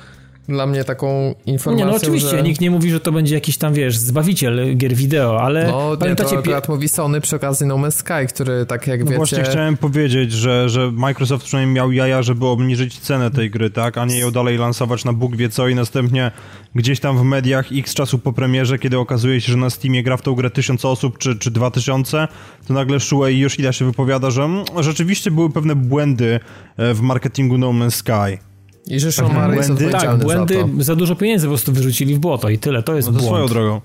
[0.47, 2.43] dla mnie taką informacją, Nie, no oczywiście, że...
[2.43, 6.29] nikt nie mówi, że to będzie jakiś tam, wiesz, zbawiciel gier wideo, ale no, pamiętacie...
[6.29, 9.17] Nie, to akurat mówi Sony przy okazji No Man's Sky, który tak jak no wiecie...
[9.17, 13.97] właśnie chciałem powiedzieć, że, że Microsoft przynajmniej miał jaja, żeby obniżyć cenę tej gry, tak,
[13.97, 16.31] a nie ją dalej lansować na Bóg wie co i następnie
[16.75, 20.17] gdzieś tam w mediach x czasu po premierze, kiedy okazuje się, że na Steamie gra
[20.17, 22.27] w tą grę tysiąc osób czy, czy dwa tysiące,
[22.67, 26.39] to nagle Shuei Yoshida się wypowiada, że mm, rzeczywiście były pewne błędy
[26.77, 28.52] e, w marketingu No Man's Sky.
[28.87, 32.19] I że Sean Murray jest Tak, błędy, za, za, dużo pieniędzy po prostu wyrzucili w
[32.19, 33.35] błoto i tyle, to jest no to błąd.
[33.35, 33.81] swoją drogą.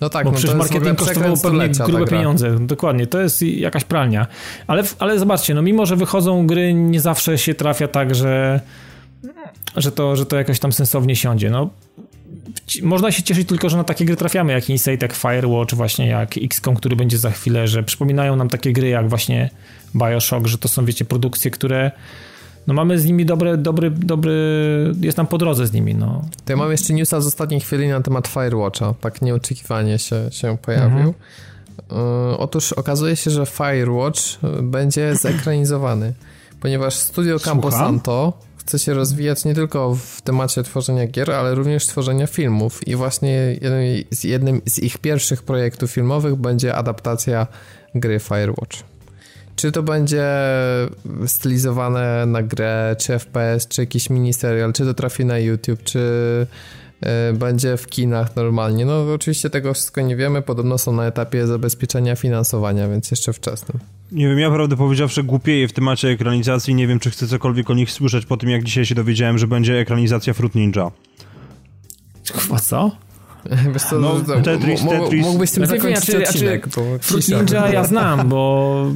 [0.00, 4.26] No tak, Bo no przecież marketing kosztował pewnie grube pieniądze, dokładnie, to jest jakaś pralnia.
[4.66, 8.60] Ale, ale zobaczcie, no mimo, że wychodzą gry, nie zawsze się trafia tak, że,
[9.76, 11.50] że, to, że to jakoś tam sensownie siądzie.
[11.50, 11.70] No,
[12.82, 16.34] można się cieszyć tylko, że na takie gry trafiamy, jak Insight, jak Firewatch, właśnie jak
[16.38, 19.50] XCOM, który będzie za chwilę, że przypominają nam takie gry jak właśnie
[19.94, 21.90] Bioshock, że to są, wiecie, produkcje, które
[22.66, 24.34] no mamy z nimi dobry, dobry, dobry,
[25.00, 26.22] jest nam po drodze z nimi, no.
[26.44, 30.56] To ja mam jeszcze newsa z ostatniej chwili na temat Firewatcha, tak nieoczekiwanie się, się
[30.62, 30.98] pojawił.
[30.98, 31.14] Mhm.
[32.32, 34.20] Y, otóż okazuje się, że Firewatch
[34.62, 36.12] będzie zekranizowany,
[36.60, 42.26] ponieważ studio Camposanto chce się rozwijać nie tylko w temacie tworzenia gier, ale również tworzenia
[42.26, 47.46] filmów i właśnie jednym z, jednym z ich pierwszych projektów filmowych będzie adaptacja
[47.94, 48.93] gry Firewatch.
[49.56, 50.24] Czy to będzie
[51.26, 56.00] stylizowane na grę, czy FPS, czy jakiś miniserial, czy to trafi na YouTube, czy
[57.00, 58.86] e, będzie w kinach normalnie.
[58.86, 63.78] No oczywiście tego wszystko nie wiemy, podobno są na etapie zabezpieczenia finansowania, więc jeszcze wczesnym.
[64.12, 67.74] Nie wiem, ja prawdę powiedziawszy głupieję w temacie ekranizacji, nie wiem czy chcę cokolwiek o
[67.74, 70.90] nich słyszeć po tym jak dzisiaj się dowiedziałem, że będzie ekranizacja Fruit Ninja.
[72.32, 73.03] Chyba co?
[73.72, 75.26] Wiesz co, no, to, Tetris, Tetris.
[75.26, 76.68] Mógłbyś tym zakończyć znaczy, odcinek.
[76.68, 78.86] Znaczy, Fruit Ninja ja znam, bo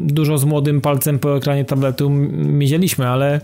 [0.00, 3.40] dużo z młodym palcem po ekranie tabletu mieliśmy, ale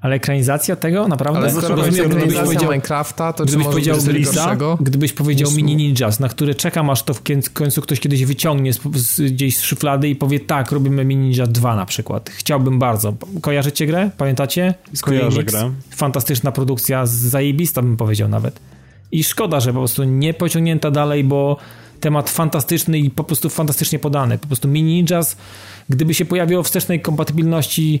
[0.00, 1.40] ale ekranizacja tego naprawdę?
[1.40, 6.28] Ale skoro rozumiem, gdybyś powiedział Minecrafta, to gdybyś powiedział Lisa, gdybyś powiedział Mini Ninjas, na
[6.28, 7.22] które czekam aż to w
[7.52, 11.46] końcu ktoś kiedyś wyciągnie z, z, gdzieś z szuflady i powie tak, robimy Mini Ninja
[11.46, 12.30] 2 na przykład.
[12.30, 13.14] Chciałbym bardzo.
[13.40, 14.10] Kojarzycie grę?
[14.18, 14.74] Pamiętacie?
[15.00, 15.72] Kojarzę grę.
[15.90, 18.60] Fantastyczna produkcja, zajebista bym powiedział nawet.
[19.12, 21.56] I szkoda, że po prostu nie pociągnięta dalej, bo
[22.00, 24.38] temat fantastyczny i po prostu fantastycznie podany.
[24.38, 25.36] Po prostu Mini Ninjas,
[25.88, 28.00] gdyby się pojawiło wstecznej kompatybilności,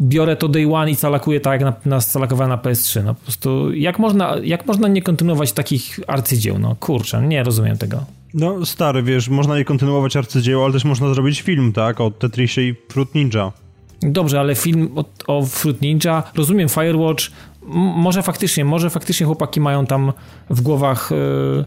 [0.00, 3.04] biorę to day one i calakuję tak, jak na, na na PS3.
[3.04, 6.58] No po prostu jak można, jak można nie kontynuować takich arcydzieł?
[6.58, 8.04] No kurczę, nie rozumiem tego.
[8.34, 12.62] No stary, wiesz, można nie kontynuować arcydzieł, ale też można zrobić film, tak, o Tetrisie
[12.62, 13.52] i Fruit Ninja.
[14.02, 17.24] Dobrze, ale film o, o Fruit Ninja, rozumiem Firewatch,
[17.76, 20.12] może faktycznie, może faktycznie chłopaki mają tam
[20.50, 21.64] w głowach yy,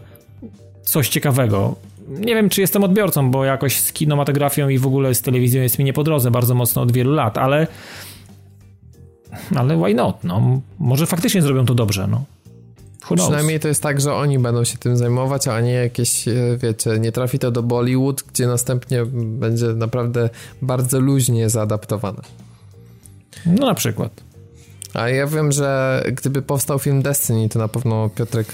[0.82, 1.74] coś ciekawego.
[2.08, 5.78] Nie wiem, czy jestem odbiorcą, bo jakoś z kinematografią i w ogóle z telewizją jest
[5.78, 7.66] mi nie po drodze bardzo mocno od wielu lat, ale
[9.54, 10.60] ale why not, no.
[10.78, 12.24] Może faktycznie zrobią to dobrze, no.
[13.16, 16.98] Przynajmniej to jest tak, że oni będą się tym zajmować, a nie jakieś, e, wiecie,
[17.00, 20.30] nie trafi to do Bollywood, gdzie następnie będzie naprawdę
[20.62, 22.22] bardzo luźnie zaadaptowane.
[23.46, 24.31] No na przykład.
[24.94, 28.46] A ja wiem, że gdyby powstał film Destiny, to na pewno Piotrek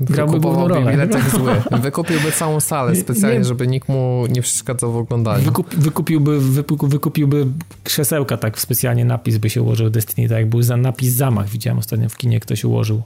[0.00, 1.52] Grałby główną bilet jak zły.
[1.82, 3.44] Wykupiłby całą salę specjalnie, nie.
[3.44, 5.44] żeby nikt mu nie przeszkadzał w oglądaniu.
[5.44, 6.40] Wykup, wykupiłby,
[6.88, 7.46] wykupiłby
[7.84, 11.78] krzesełka, tak specjalnie napis by się ułożył Destiny, tak jak był za napis zamach, widziałem
[11.78, 13.02] ostatnio w kinie ktoś ułożył.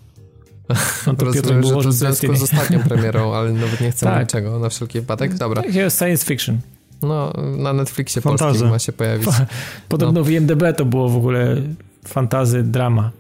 [1.07, 4.21] No to Rozumiem, że to w związku z ostatnią premierą, ale nawet nie chcę tak.
[4.21, 5.35] niczego, na wszelki wypadek.
[5.35, 5.63] Dobra.
[5.63, 6.59] Tak, science fiction.
[7.03, 9.29] No, na Netflixie polskim ma się pojawić.
[9.89, 10.25] Podobno no.
[10.25, 11.57] w IMDB to było w ogóle
[12.07, 13.11] fantazy, drama.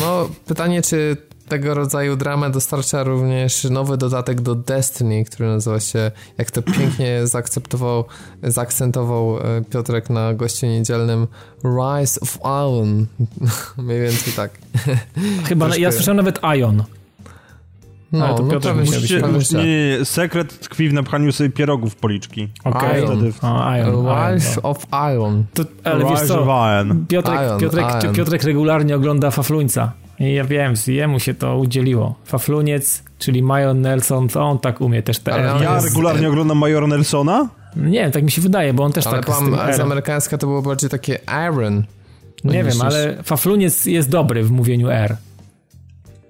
[0.00, 1.16] No, pytanie, czy
[1.48, 7.20] tego rodzaju dramę dostarcza również nowy dodatek do Destiny, który nazywa się, jak to pięknie
[7.26, 8.04] zaakceptował,
[8.42, 11.26] zaakcentował e, Piotrek na goście niedzielnym,
[11.64, 13.06] Rise of Iron.
[13.86, 14.50] Mniej więcej tak.
[15.44, 15.82] Chyba, Troszkę...
[15.82, 16.82] ja słyszałem nawet Ion.
[18.14, 21.92] No, Ale to no Piotr musicie, musicie, nie, nie, sekret tkwi w napchaniu sobie pierogów
[21.92, 22.48] w policzki.
[22.64, 23.04] Okej.
[23.04, 24.34] Okay.
[24.34, 25.44] Rise of Iron.
[25.54, 26.46] To, ale wiesz co,
[27.08, 28.14] Piotrek, Iron, Piotrek, Iron.
[28.14, 29.92] Piotrek regularnie ogląda Fafluńca.
[30.20, 32.14] I ja wiem, jemu się to udzieliło.
[32.24, 35.62] Fafluniec, czyli Major Nelson, to on tak umie też teraz.
[35.62, 37.48] Ja regularnie oglądam Majora Nelsona?
[37.76, 39.36] Nie wiem, tak mi się wydaje, bo on też ale tak...
[39.60, 41.84] Ale z amerykańska to było bardziej takie Iron.
[42.44, 45.16] Nie wiem, ale Fafluniec jest dobry w mówieniu R.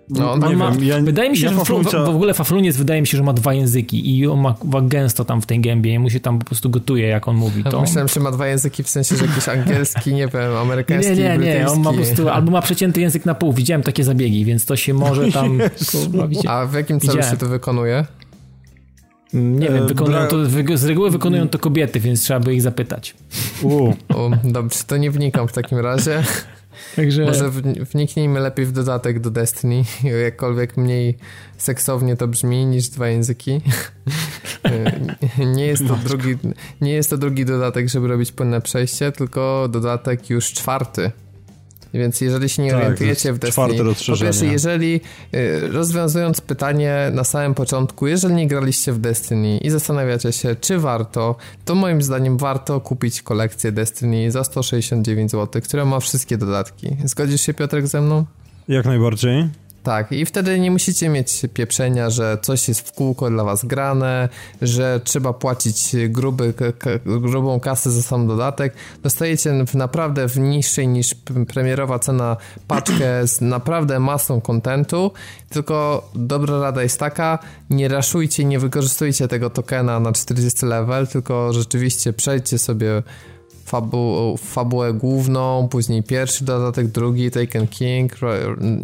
[0.08, 3.06] No, nie ma, wiem, ja, wydaje mi się, ja że w ogóle Fafluniec wydaje mi
[3.06, 5.98] się, że ma dwa języki i on ma, ma gęsto tam w tej gębie i
[5.98, 7.64] mu się tam po prostu gotuje, jak on mówi.
[7.64, 7.80] To...
[7.80, 11.38] Myślałem, że ma dwa języki w sensie, że jakiś angielski, nie wiem, amerykański, Nie, nie,
[11.38, 13.52] nie, on ma po prostu, albo ma przecięty język na pół.
[13.52, 15.58] Widziałem takie zabiegi, więc to się może tam...
[16.48, 17.34] A w jakim celu Widziałem.
[17.34, 18.04] się to wykonuje?
[19.32, 20.46] Nie wiem, e, wykonują to,
[20.76, 23.14] z reguły wykonują to kobiety, więc trzeba by ich zapytać.
[23.62, 23.92] U.
[24.08, 26.22] O, dobrze, to nie wnikam w takim razie.
[26.96, 27.24] Także...
[27.24, 27.50] Może
[27.80, 29.84] wniknijmy lepiej w dodatek do Destiny,
[30.24, 31.18] jakkolwiek mniej
[31.58, 33.60] seksownie to brzmi niż dwa języki.
[35.56, 36.36] nie, jest to drugi,
[36.80, 41.10] nie jest to drugi dodatek, żeby robić płynne przejście, tylko dodatek już czwarty
[41.98, 45.00] więc jeżeli się nie tak, orientujecie w Destiny, po pierwsze, jeżeli
[45.34, 50.78] y, rozwiązując pytanie na samym początku, jeżeli nie graliście w Destiny i zastanawiacie się, czy
[50.78, 56.96] warto, to moim zdaniem warto kupić kolekcję Destiny za 169 zł, która ma wszystkie dodatki.
[57.04, 58.24] Zgodzisz się Piotrek ze mną?
[58.68, 59.48] Jak najbardziej.
[59.84, 64.28] Tak, i wtedy nie musicie mieć pieprzenia, że coś jest w kółko dla was grane,
[64.62, 66.54] że trzeba płacić gruby,
[67.06, 68.74] grubą kasę za sam dodatek.
[69.02, 71.14] Dostajecie w naprawdę w niższej niż
[71.54, 72.36] premierowa cena
[72.68, 75.12] paczkę z naprawdę masą kontentu,
[75.48, 77.38] tylko dobra rada jest taka,
[77.70, 83.02] nie raszujcie, nie wykorzystujcie tego tokena na 40 level, tylko rzeczywiście przejdźcie sobie
[83.74, 88.12] fabu fabułę główną, później pierwszy dodatek, drugi Taken King,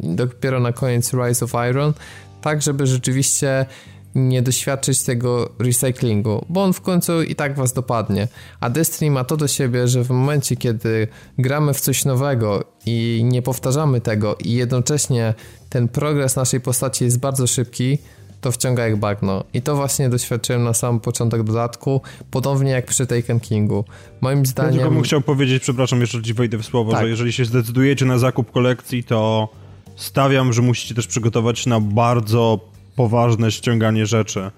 [0.03, 1.93] dopiero na koniec Rise of Iron,
[2.41, 3.67] tak żeby rzeczywiście
[4.15, 8.29] nie doświadczyć tego recyklingu, bo on w końcu i tak was dopadnie.
[8.61, 13.21] A Destiny ma to do siebie, że w momencie, kiedy gramy w coś nowego i
[13.25, 15.35] nie powtarzamy tego i jednocześnie
[15.69, 17.99] ten progres naszej postaci jest bardzo szybki,
[18.41, 19.45] to wciąga jak bagno.
[19.55, 23.85] I to właśnie doświadczyłem na sam początek dodatku, podobnie jak przy Taken Kingu.
[24.21, 24.73] Moim zdaniem...
[24.73, 27.01] Ja tylko bym chciał powiedzieć, przepraszam, jeszcze ci wejdę w słowo, tak.
[27.01, 29.49] że jeżeli się zdecydujecie na zakup kolekcji, to
[29.97, 32.61] stawiam, że musicie też przygotować się na bardzo
[32.97, 34.51] poważne ściąganie rzeczy.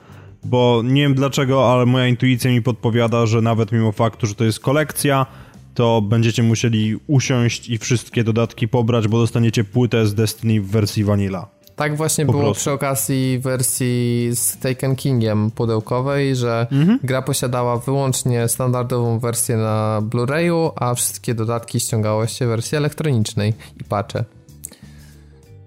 [0.45, 4.45] Bo nie wiem dlaczego, ale moja intuicja mi podpowiada, że nawet mimo faktu, że to
[4.45, 5.26] jest kolekcja,
[5.74, 11.05] to będziecie musieli usiąść i wszystkie dodatki pobrać, bo dostaniecie płytę z Destiny w wersji
[11.05, 11.61] Vanilla.
[11.77, 12.61] Tak właśnie po było prostu.
[12.61, 16.99] przy okazji wersji z Taken Kingiem pudełkowej, że mhm.
[17.03, 23.55] gra posiadała wyłącznie standardową wersję na Blu-rayu, a wszystkie dodatki ściągało się w wersji elektronicznej
[23.81, 24.25] i patche.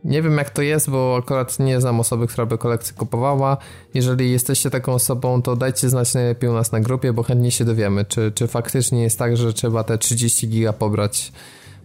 [0.06, 3.58] Nie wiem jak to jest, bo akurat nie znam osoby, która by kolekcję kupowała.
[3.93, 7.66] Jeżeli jesteście taką osobą, to dajcie znać najlepiej u nas na grupie, bo chętnie się
[7.66, 11.32] dowiemy, czy, czy faktycznie jest tak, że trzeba te 30 giga pobrać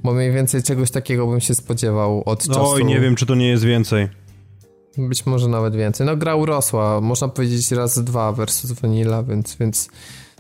[0.03, 2.71] bo mniej więcej czegoś takiego bym się spodziewał od no, czasu.
[2.71, 4.09] Oj, nie wiem, czy to nie jest więcej.
[4.99, 6.07] Być może nawet więcej.
[6.07, 9.89] No gra urosła, można powiedzieć raz dwa versus Vanilla, więc, więc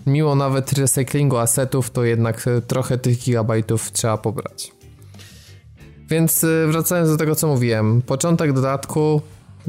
[0.06, 4.72] mimo nawet recyklingu asetów, to jednak trochę tych gigabajtów trzeba pobrać.
[6.10, 9.22] Więc y, wracając do tego, co mówiłem, początek dodatku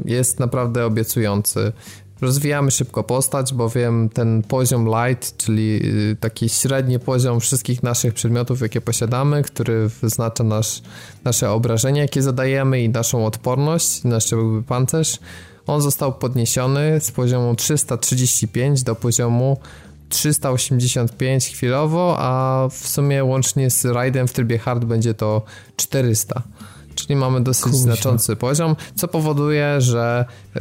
[0.04, 1.72] jest naprawdę obiecujący.
[2.22, 5.80] Rozwijamy szybko postać, bowiem ten poziom light, czyli
[6.12, 10.82] y, taki średni poziom wszystkich naszych przedmiotów, jakie posiadamy, który wyznacza nasz,
[11.24, 14.24] nasze obrażenia, jakie zadajemy i naszą odporność, nasz
[14.66, 15.18] pancerz,
[15.66, 19.60] on został podniesiony z poziomu 335 do poziomu
[20.08, 25.42] 385 chwilowo, a w sumie łącznie z rajdem w trybie hard będzie to
[25.76, 26.42] 400
[26.94, 30.24] czyli mamy dosyć znaczący poziom, co powoduje, że
[30.56, 30.60] y,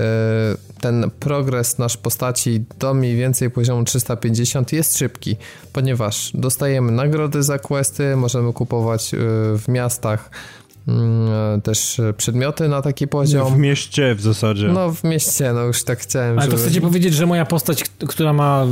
[0.82, 5.36] ten progres nasz postaci do mniej więcej poziomu 350 jest szybki,
[5.74, 9.18] ponieważ dostajemy nagrody za questy, możemy kupować y,
[9.58, 10.32] w miastach
[10.88, 13.56] mm, też przedmioty na taki poziom.
[13.56, 14.68] W mieście w zasadzie.
[14.68, 16.40] No w mieście, no już tak chciałem.
[16.40, 16.58] Ale żeby...
[16.58, 18.66] to chcecie powiedzieć, że moja postać, która ma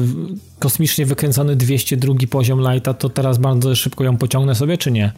[0.60, 5.12] kosmicznie wykręcony 202 poziom lighta, to teraz bardzo szybko ją pociągnę sobie, czy nie?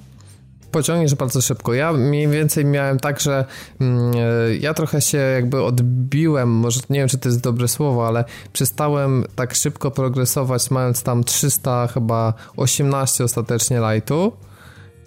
[0.72, 1.74] Pociągniesz bardzo szybko.
[1.74, 3.46] Ja mniej więcej miałem tak, że
[3.82, 8.08] mm, e, ja trochę się jakby odbiłem, może nie wiem, czy to jest dobre słowo,
[8.08, 14.32] ale przestałem tak szybko progresować, mając tam 300 chyba 18 ostatecznie lightu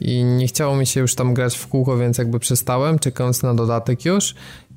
[0.00, 3.54] i nie chciało mi się już tam grać w kółko, więc jakby przestałem, czekając na
[3.54, 4.34] dodatek już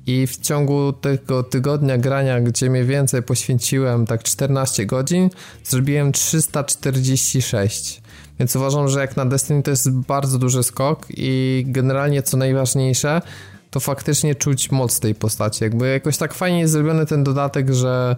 [0.08, 5.30] i w ciągu tego tygodnia grania, gdzie mniej więcej poświęciłem tak 14 godzin,
[5.64, 8.02] zrobiłem 346.
[8.38, 13.22] Więc uważam, że jak na Destiny to jest bardzo duży skok i generalnie co najważniejsze,
[13.70, 15.64] to faktycznie czuć moc tej postaci.
[15.64, 18.16] Jakby jakoś tak fajnie jest zrobiony ten dodatek, że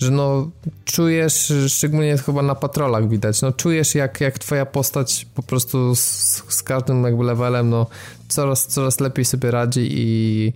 [0.00, 0.50] że no
[0.84, 6.00] czujesz, szczególnie chyba na patrolach widać, no czujesz jak, jak twoja postać po prostu z,
[6.48, 7.86] z każdym jakby levelem no
[8.28, 10.52] coraz, coraz lepiej sobie radzi i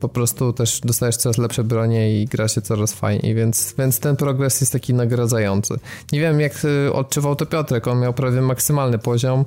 [0.00, 4.16] po prostu też dostajesz coraz lepsze bronie i gra się coraz fajniej, więc, więc ten
[4.16, 5.74] progres jest taki nagradzający.
[6.12, 9.44] Nie wiem jak y, odczuwał to Piotrek, on miał prawie maksymalny poziom,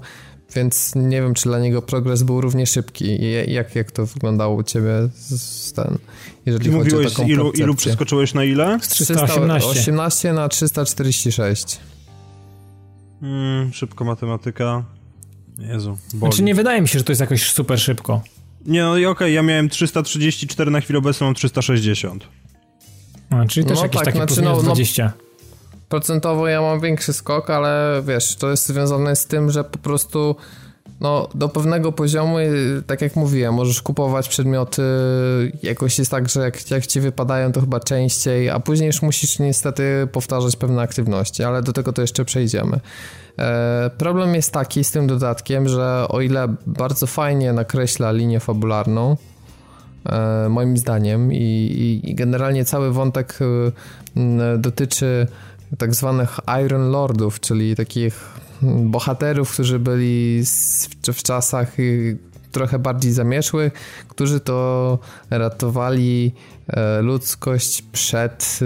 [0.55, 3.17] więc nie wiem, czy dla niego progres był równie szybki.
[3.47, 5.97] Jak, jak to wyglądało u ciebie z ten,
[6.45, 8.79] jeżeli Ty chodzi mówiłeś, o taką ilu, ilu przeskoczyłeś na ile?
[8.81, 9.69] Z 318.
[9.69, 11.79] 318 na 346.
[13.21, 14.83] Hmm, szybko matematyka.
[15.57, 16.31] Jezu, boli.
[16.31, 18.21] Znaczy nie wydaje mi się, że to jest jakoś super szybko.
[18.65, 22.27] Nie, no i okej, okay, ja miałem 334, na chwilę obecną mam 360.
[23.29, 25.05] A, czyli też no jakieś tak, takie znaczy, no, 20.
[25.05, 25.11] No,
[25.89, 30.35] procentowo ja mam większy skok, ale wiesz, to jest związane z tym, że po prostu
[31.01, 32.37] no, do pewnego poziomu,
[32.87, 34.81] tak jak mówiłem, możesz kupować przedmioty,
[35.63, 39.39] jakoś jest tak, że jak, jak ci wypadają, to chyba częściej, a później już musisz
[39.39, 42.79] niestety powtarzać pewne aktywności, ale do tego to jeszcze przejdziemy.
[43.39, 49.17] E, problem jest taki z tym dodatkiem, że o ile bardzo fajnie nakreśla linię fabularną,
[50.05, 55.27] e, moim zdaniem, i, i, generalnie cały wątek e, dotyczy
[55.77, 58.29] tak zwanych Iron Lordów, czyli takich
[58.61, 60.43] bohaterów, którzy byli
[61.13, 61.75] w czasach
[62.51, 63.73] trochę bardziej zamieszłych,
[64.07, 66.33] którzy to ratowali
[67.01, 68.59] ludzkość przed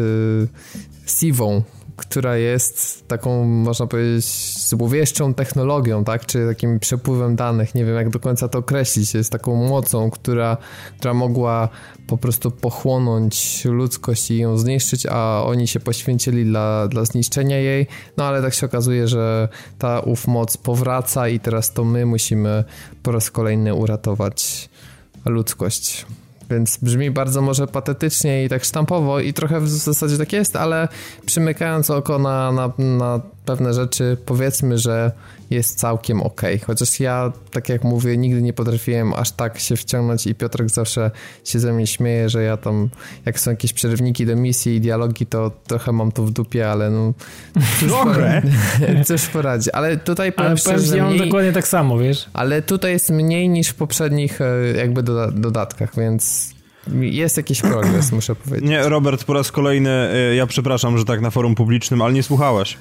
[1.05, 1.63] siwą,
[1.97, 4.25] która jest taką, można powiedzieć,
[4.67, 6.25] złowieszczą technologią, tak?
[6.25, 10.57] Czy takim przepływem danych, nie wiem jak do końca to określić, jest taką mocą, która,
[10.99, 11.69] która mogła
[12.07, 17.87] po prostu pochłonąć ludzkość i ją zniszczyć, a oni się poświęcili dla, dla zniszczenia jej,
[18.17, 22.63] no ale tak się okazuje, że ta ów moc powraca i teraz to my musimy
[23.03, 24.69] po raz kolejny uratować
[25.25, 26.05] ludzkość.
[26.49, 30.87] Więc brzmi bardzo może patetycznie i tak sztampowo i trochę w zasadzie tak jest, ale
[31.25, 35.11] przymykając oko na, na, na pewne rzeczy, powiedzmy, że
[35.49, 36.41] jest całkiem ok.
[36.67, 41.11] Chociaż ja, tak jak mówię, nigdy nie potrafiłem aż tak się wciągnąć i Piotrek zawsze
[41.43, 42.89] się ze mnie śmieje, że ja tam,
[43.25, 46.89] jak są jakieś przerywniki do misji i dialogi, to trochę mam to w dupie, ale
[46.89, 47.13] no...
[47.79, 48.41] Cóż, Trochę?
[49.07, 49.71] Cóż poradzi.
[49.71, 52.29] Ale tutaj powiem Ale szczerze, ja mam dokładnie tak samo, wiesz?
[52.33, 56.53] Ale tutaj jest mniej niż w poprzednich e, jakby doda dodatkach, więc
[56.99, 58.69] jest jakiś progres, muszę powiedzieć.
[58.69, 62.23] Nie, Robert, po raz kolejny, e, ja przepraszam, że tak na forum publicznym, ale nie
[62.23, 62.77] słuchałeś.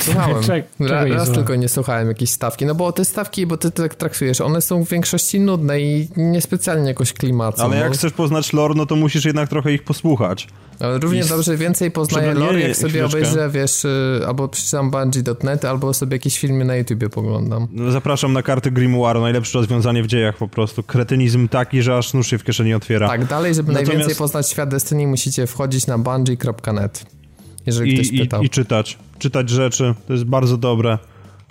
[0.00, 0.42] Słuchałem.
[0.46, 2.66] Czek, Ra, raz tylko nie słuchałem jakiejś stawki.
[2.66, 6.88] No bo te stawki, bo ty tak traktujesz, one są w większości nudne i niespecjalnie
[6.88, 7.62] jakoś klimacą.
[7.62, 7.94] Ale jak no.
[7.94, 10.48] chcesz poznać lore, no to musisz jednak trochę ich posłuchać.
[10.80, 13.18] Ale równie I dobrze więcej poznaję lore, jak sobie chwileczkę.
[13.18, 17.68] obejrzę, wiesz, y, albo przeczytam Bungie.net, albo sobie jakieś filmy na YouTubie poglądam.
[17.72, 20.82] No, zapraszam na karty Grimoire, najlepsze rozwiązanie w dziejach po prostu.
[20.82, 23.08] Kretynizm taki, że aż nóż się w kieszeni otwiera.
[23.08, 23.92] Tak, dalej, żeby Natomiast...
[23.92, 27.21] najwięcej poznać świat Destiny, musicie wchodzić na bungie.net
[27.66, 28.42] jeżeli I, ktoś pytał.
[28.42, 30.98] I, I czytać, czytać rzeczy, to jest bardzo dobre.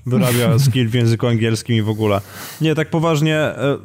[0.05, 2.21] Wyrabia skill w języku angielskim i w ogóle.
[2.61, 3.77] Nie, tak poważnie, e,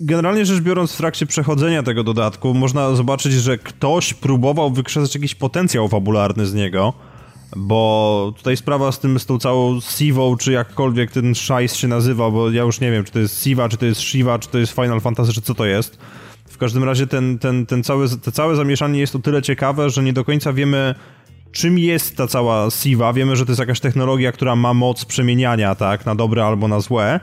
[0.00, 5.34] generalnie rzecz biorąc, w trakcie przechodzenia tego dodatku można zobaczyć, że ktoś próbował wykrzesać jakiś
[5.34, 6.92] potencjał fabularny z niego,
[7.56, 12.30] bo tutaj sprawa z tym, z tą całą Sivą, czy jakkolwiek ten szajs się nazywa,
[12.30, 14.58] bo ja już nie wiem, czy to jest Siva, czy to jest Shiva, czy to
[14.58, 15.98] jest Final Fantasy, czy co to jest.
[16.48, 20.02] W każdym razie ten, ten, ten cały, to całe zamieszanie jest o tyle ciekawe, że
[20.02, 20.94] nie do końca wiemy,
[21.52, 23.12] czym jest ta cała Siva.
[23.12, 26.80] Wiemy, że to jest jakaś technologia, która ma moc przemieniania, tak, na dobre albo na
[26.80, 27.20] złe.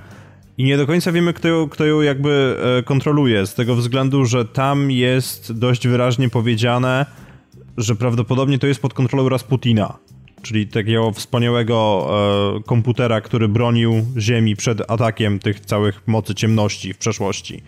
[0.57, 4.25] I nie do końca wiemy, kto ją, kto ją jakby e, kontroluje, z tego względu,
[4.25, 7.05] że tam jest dość wyraźnie powiedziane,
[7.77, 9.97] że prawdopodobnie to jest pod kontrolą Rasputina,
[10.41, 12.09] czyli takiego wspaniałego
[12.57, 17.63] e, komputera, który bronił Ziemi przed atakiem tych całych mocy ciemności w przeszłości.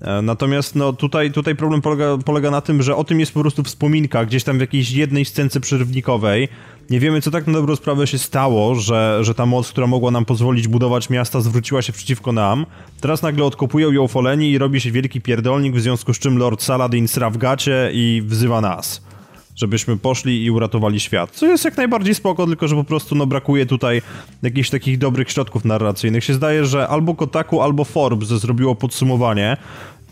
[0.00, 3.40] E, natomiast no, tutaj, tutaj problem polega, polega na tym, że o tym jest po
[3.40, 6.48] prostu wspominka gdzieś tam w jakiejś jednej scence przerywnikowej.
[6.90, 10.10] Nie wiemy, co tak na dobrą sprawę się stało, że, że ta moc, która mogła
[10.10, 12.66] nam pozwolić budować miasta, zwróciła się przeciwko nam.
[13.00, 16.62] Teraz nagle odkopują ją Foleni i robi się wielki pierdolnik, w związku z czym Lord
[16.62, 19.10] Saladin sra w gacie i wzywa nas
[19.60, 21.30] żebyśmy poszli i uratowali świat.
[21.30, 24.02] Co jest jak najbardziej spoko, tylko że po prostu no, brakuje tutaj
[24.42, 26.24] jakichś takich dobrych środków narracyjnych.
[26.24, 29.56] Się zdaje, że albo Kotaku, albo Forbes zrobiło podsumowanie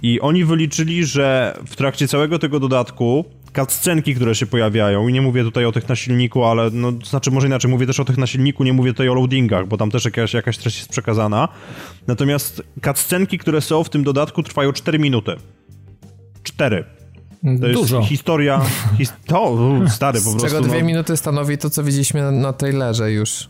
[0.03, 3.25] i oni wyliczyli, że w trakcie całego tego dodatku
[3.57, 7.31] cutscenki, które się pojawiają, i nie mówię tutaj o tych na silniku, ale no, znaczy
[7.31, 9.91] może inaczej, mówię też o tych na silniku, nie mówię tutaj o loadingach, bo tam
[9.91, 11.49] też jakaś, jakaś treść jest przekazana.
[12.07, 15.37] Natomiast cutscenki, które są w tym dodatku trwają 4 minuty.
[16.43, 16.98] 4.
[17.43, 18.03] To jest Dużo.
[18.03, 18.61] historia.
[18.99, 19.59] His to,
[19.89, 20.49] stary, po prostu.
[20.49, 20.87] Z czego dwie no...
[20.87, 23.49] minuty stanowi to, co widzieliśmy na, na trailerze już.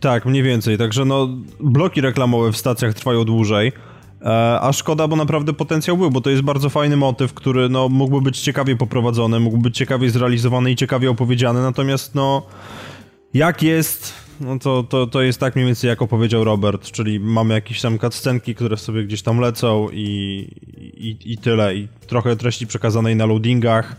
[0.00, 0.78] Tak, mniej więcej.
[0.78, 1.28] Także no,
[1.60, 3.72] bloki reklamowe w stacjach trwają dłużej.
[4.22, 7.88] E, a szkoda, bo naprawdę potencjał był, bo to jest bardzo fajny motyw, który no,
[7.88, 11.62] mógłby być ciekawie poprowadzony, mógłby być ciekawie zrealizowany i ciekawie opowiedziany.
[11.62, 12.46] Natomiast no,
[13.34, 17.54] jak jest, no to, to, to jest tak mniej więcej jak opowiedział Robert, czyli mamy
[17.54, 21.74] jakieś tam cutscenki, które sobie gdzieś tam lecą i, i, i tyle.
[21.74, 23.96] I trochę treści przekazanej na loadingach,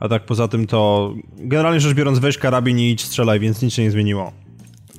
[0.00, 3.74] a tak poza tym to generalnie rzecz biorąc weź karabin i idź strzelaj, więc nic
[3.74, 4.43] się nie zmieniło.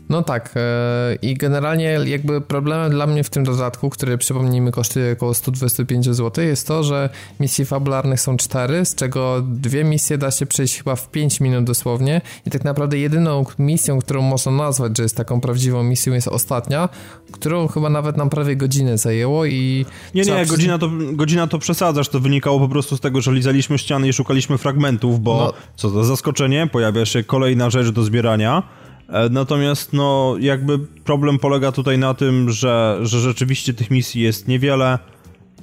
[0.09, 5.13] No tak e, i generalnie jakby problemem dla mnie w tym dodatku, który przypomnijmy kosztuje
[5.13, 10.31] około 125 zł jest to, że misji fabularnych są cztery, z czego dwie misje da
[10.31, 12.21] się przejść chyba w 5 minut dosłownie.
[12.45, 16.89] I tak naprawdę jedyną misją, którą można nazwać, że jest taką prawdziwą misją jest ostatnia,
[17.31, 19.85] którą chyba nawet nam prawie godzinę zajęło i...
[20.15, 23.77] Nie, nie, godzina to, godzina to przesadzasz, to wynikało po prostu z tego, że lizaliśmy
[23.77, 25.53] ściany i szukaliśmy fragmentów, bo no.
[25.75, 28.63] co za zaskoczenie, pojawia się kolejna rzecz do zbierania,
[29.29, 34.99] natomiast no jakby problem polega tutaj na tym, że, że rzeczywiście tych misji jest niewiele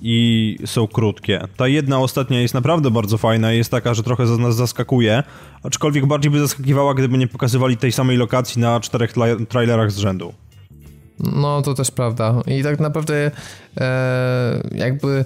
[0.02, 1.40] i są krótkie.
[1.56, 5.22] Ta jedna ostatnia jest naprawdę bardzo fajna, jest taka, że trochę nas zaskakuje,
[5.62, 9.12] aczkolwiek bardziej by zaskakiwała, gdyby nie pokazywali tej samej lokacji na czterech
[9.48, 10.34] trailerach z rzędu.
[11.18, 12.42] No to też prawda.
[12.46, 13.30] I tak naprawdę
[13.80, 15.24] e, jakby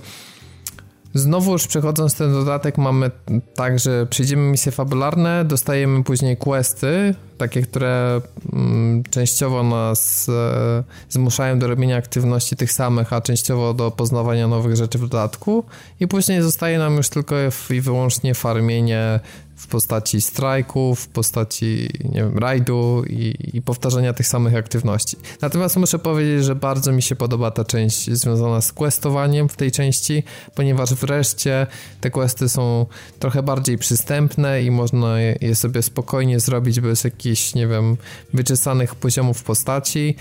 [1.17, 3.11] Znowu już przechodząc ten dodatek mamy
[3.55, 8.21] tak, że przejdziemy misje fabularne, dostajemy później questy, takie, które
[8.53, 14.77] mm, częściowo nas e, zmuszają do robienia aktywności tych samych, a częściowo do poznawania nowych
[14.77, 15.65] rzeczy w dodatku.
[16.01, 17.35] I później zostaje nam już tylko
[17.71, 19.21] i wyłącznie farmienie
[19.57, 25.17] w postaci strajków, w postaci, nie wiem, rajdu i, i, powtarzania tych samych aktywności.
[25.41, 29.73] Natomiast muszę powiedzieć, że bardzo mi się podoba ta część związana z questowaniem w tej
[29.73, 30.23] części,
[30.55, 31.67] ponieważ wreszcie
[32.01, 32.87] te questy są
[33.19, 37.97] trochę bardziej przystępne i można je sobie spokojnie zrobić bez jakichś, nie wiem,
[38.35, 40.17] wyczesanych poziomów postaci.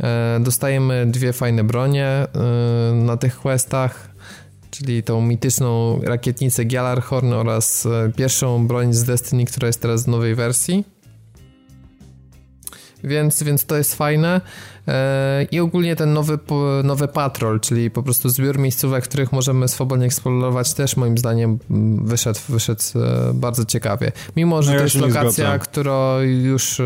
[0.00, 2.26] E, dostajemy dwie fajne bronie e,
[2.94, 4.13] na tych questach
[4.74, 10.08] czyli tą mityczną rakietnicę Gjallarhorn oraz e, pierwszą broń z Destiny, która jest teraz w
[10.08, 10.84] nowej wersji.
[13.04, 14.40] Więc, więc to jest fajne.
[14.88, 16.38] E, I ogólnie ten nowy,
[16.84, 22.06] nowy patrol, czyli po prostu zbiór miejscówek, których możemy swobodnie eksplorować, też moim zdaniem mm,
[22.06, 24.12] wyszedł, wyszedł e, bardzo ciekawie.
[24.36, 26.84] Mimo, że no ja to jest lokacja, która już, e,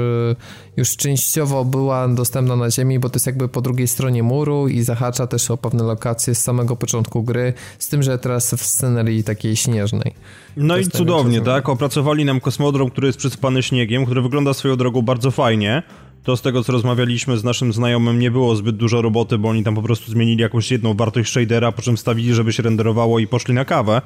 [0.77, 4.83] już częściowo była dostępna na ziemi, bo to jest jakby po drugiej stronie muru i
[4.83, 9.25] zahacza też o pewne lokacje z samego początku gry, z tym, że teraz w scenerii
[9.25, 10.15] takiej śnieżnej.
[10.57, 11.69] No i cudownie, tak?
[11.69, 15.83] Opracowali nam kosmodrom, który jest przysypany śniegiem, który wygląda swoją drogą bardzo fajnie
[16.29, 19.64] to z tego co rozmawialiśmy z naszym znajomym nie było zbyt dużo roboty, bo oni
[19.64, 23.26] tam po prostu zmienili jakąś jedną wartość shadera, po czym stawili, żeby się renderowało i
[23.26, 24.03] poszli na kawę.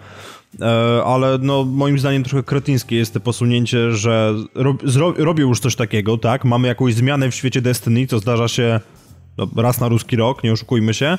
[0.61, 4.35] E, ale no moim zdaniem trochę kretyńskie jest to posunięcie, że
[5.17, 6.45] robią już coś takiego, tak?
[6.45, 8.81] Mamy jakąś zmianę w świecie Destiny, co zdarza się
[9.39, 11.19] no, raz na ruski rok, nie oszukujmy się.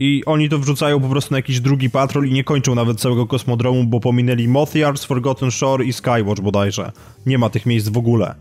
[0.00, 3.26] I oni to wrzucają po prostu na jakiś drugi patrol i nie kończą nawet całego
[3.26, 4.72] kosmodromu, bo pominęli Moth
[5.06, 6.92] Forgotten Shore i Skywatch bodajże.
[7.26, 8.34] Nie ma tych miejsc w ogóle.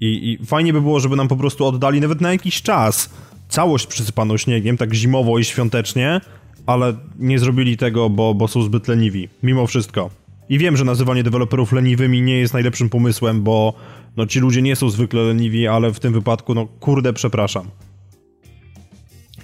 [0.00, 3.10] I, I fajnie by było, żeby nam po prostu oddali nawet na jakiś czas
[3.48, 6.20] całość przysypaną śniegiem, tak zimowo i świątecznie,
[6.66, 9.28] ale nie zrobili tego, bo, bo są zbyt leniwi.
[9.42, 10.10] Mimo wszystko.
[10.48, 13.74] I wiem, że nazywanie deweloperów leniwymi nie jest najlepszym pomysłem, bo
[14.16, 17.66] no, ci ludzie nie są zwykle leniwi, ale w tym wypadku, no kurde, przepraszam.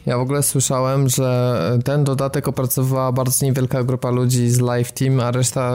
[0.07, 5.21] Ja w ogóle słyszałem, że ten dodatek opracowała bardzo niewielka grupa ludzi z Live Team,
[5.21, 5.73] a reszta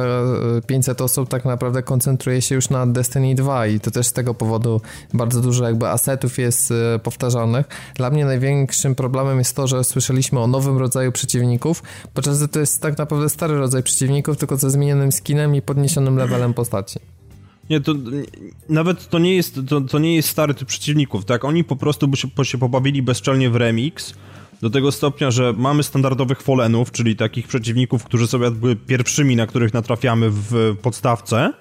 [0.67, 4.13] 500 e, osób tak naprawdę koncentruje się już na Destiny 2 i to też z
[4.13, 4.81] tego powodu
[5.13, 7.65] bardzo dużo jakby asetów jest e, powtarzanych.
[7.95, 12.59] Dla mnie największym problemem jest to, że słyszeliśmy o nowym rodzaju przeciwników, podczas gdy to
[12.59, 17.20] jest tak naprawdę stary rodzaj przeciwników, tylko ze zmienionym skinem i podniesionym levelem postaci.
[17.71, 17.93] Nie, to
[18.69, 21.45] nawet to nie jest, to, to nie jest stary typ przeciwników, tak?
[21.45, 24.13] Oni po prostu by się, się pobawili bezczelnie w remix,
[24.61, 29.47] do tego stopnia, że mamy standardowych folenów, czyli takich przeciwników, którzy są jakby pierwszymi, na
[29.47, 31.53] których natrafiamy w podstawce,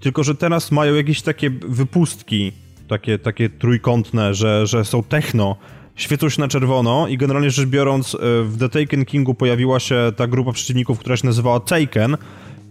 [0.00, 2.52] tylko że teraz mają jakieś takie wypustki,
[2.88, 5.56] takie, takie trójkątne, że, że są techno,
[5.96, 10.12] świecą się na czerwono i generalnie rzecz biorąc e, w The Taken Kingu pojawiła się
[10.16, 12.16] ta grupa przeciwników, która się nazywała Taken,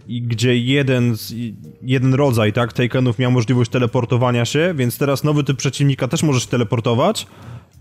[0.10, 1.16] gdzie jeden,
[1.82, 6.40] jeden rodzaj, tak, Takenów miał możliwość teleportowania się, więc teraz nowy typ przeciwnika też może
[6.40, 7.28] się teleportować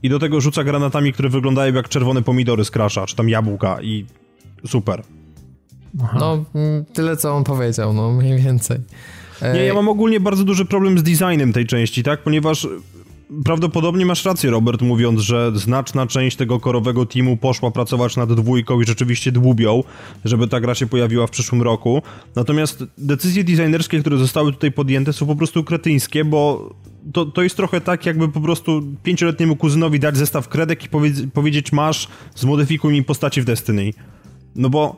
[0.03, 3.83] i do tego rzuca granatami, które wyglądają jak czerwone pomidory z Crasha, czy tam jabłka
[3.83, 4.07] i
[4.67, 5.03] super.
[6.03, 6.17] Aha.
[6.21, 8.79] No, mm, tyle co on powiedział, no mniej więcej.
[9.55, 12.69] Nie, ja mam ogólnie bardzo duży problem z designem tej części, tak, ponieważ
[13.45, 18.81] prawdopodobnie masz rację, Robert, mówiąc, że znaczna część tego korowego teamu poszła pracować nad dwójką
[18.81, 19.83] i rzeczywiście dłubią,
[20.25, 22.03] żeby ta gra się pojawiła w przyszłym roku.
[22.37, 26.75] Natomiast decyzje designerskie, które zostały tutaj podjęte są po prostu kretyńskie, bo
[27.13, 31.11] to, to jest trochę tak, jakby po prostu pięcioletniemu kuzynowi dać zestaw kredek i powie
[31.35, 33.93] powiedzieć masz, zmodyfikuj mi postaci w Destiny.
[34.57, 34.97] No bo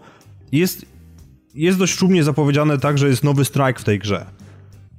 [0.53, 0.87] jest,
[1.55, 4.27] jest dość szumnie zapowiedziane tak, że jest nowy strike w tej grze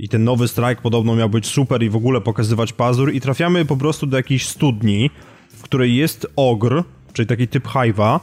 [0.02, 3.66] i ten nowy strike podobno miał być super i w ogóle pokazywać pazur i trafiamy
[3.66, 5.10] po prostu do jakiejś studni,
[5.50, 6.84] w której jest ogr,
[7.14, 8.20] czyli taki typ hajwa,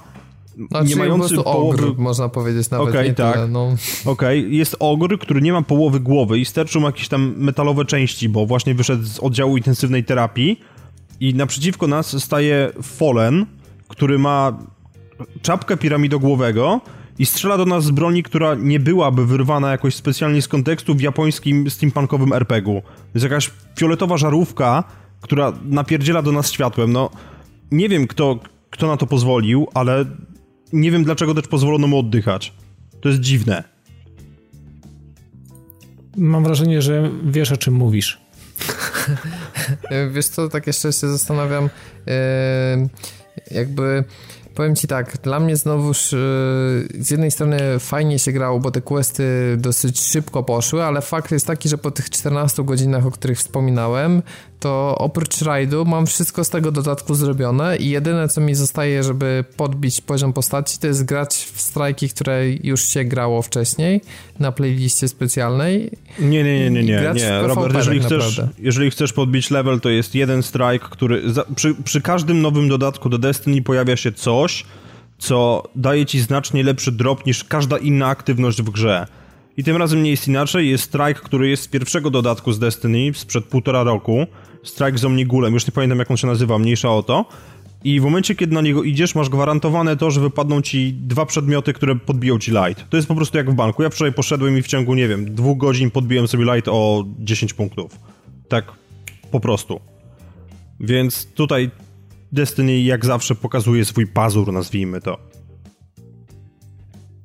[0.71, 1.87] no, nie mający po połowy...
[1.87, 3.35] Ogr, można powiedzieć nawet, okay, tak.
[3.35, 3.67] Tyle, no.
[4.05, 4.55] Okej, okay.
[4.55, 8.75] jest ogr, który nie ma połowy głowy i sterczą jakieś tam metalowe części, bo właśnie
[8.75, 10.61] wyszedł z oddziału intensywnej terapii
[11.21, 13.47] i naprzeciwko nas staje Fallen,
[13.89, 14.59] który ma
[15.43, 16.81] czapkę piramidogłowego
[17.19, 21.01] i strzela do nas z broni, która nie byłaby wyrwana jakoś specjalnie z kontekstu w
[21.01, 22.83] japońskim steampunkowym RPG-u.
[23.15, 24.85] Jest jakaś fioletowa żarówka,
[25.21, 26.93] która napierdziela do nas światłem.
[26.93, 27.11] No,
[27.71, 28.39] nie wiem kto,
[28.71, 30.05] kto na to pozwolił, ale
[30.73, 32.53] nie wiem dlaczego też pozwolono mu oddychać.
[33.01, 33.65] To jest dziwne.
[36.17, 38.21] Mam wrażenie, że wiesz o czym mówisz.
[40.15, 41.69] wiesz co, tak jeszcze się zastanawiam,
[43.51, 44.05] jakby
[44.59, 46.19] powiem ci tak, dla mnie znowuż yy,
[47.03, 51.47] z jednej strony fajnie się grało, bo te questy dosyć szybko poszły, ale fakt jest
[51.47, 54.23] taki, że po tych 14 godzinach, o których wspominałem,
[54.61, 59.45] to oprócz rajdu mam wszystko z tego dodatku zrobione i jedyne co mi zostaje, żeby
[59.57, 64.01] podbić poziom postaci, to jest grać w strajki, które już się grało wcześniej
[64.39, 65.91] na playliście specjalnej.
[66.19, 67.41] Nie, nie, nie, nie, nie, nie.
[67.43, 72.01] Robert, jeżeli chcesz, jeżeli chcesz podbić level, to jest jeden strike, który za, przy, przy
[72.01, 74.65] każdym nowym dodatku do Destiny pojawia się coś,
[75.19, 79.07] co daje ci znacznie lepszy drop niż każda inna aktywność w grze.
[79.59, 83.15] I tym razem nie jest inaczej, jest strike, który jest z pierwszego dodatku z Destiny
[83.15, 84.27] sprzed półtora roku,
[84.63, 87.25] Strike z Omnigulem, już nie pamiętam jak on się nazywa, mniejsza o to.
[87.85, 91.73] I w momencie, kiedy na niego idziesz, masz gwarantowane to, że wypadną ci dwa przedmioty,
[91.73, 92.91] które podbiją ci light.
[92.91, 93.83] To jest po prostu jak w banku.
[93.83, 97.55] Ja wczoraj poszedłem i w ciągu, nie wiem, dwóch godzin podbiłem sobie light o 10
[97.55, 97.99] punktów.
[98.49, 98.73] Tak
[99.31, 99.81] po prostu.
[100.81, 101.71] Więc tutaj
[102.33, 105.28] Destiny jak zawsze pokazuje swój pazur, nazwijmy to.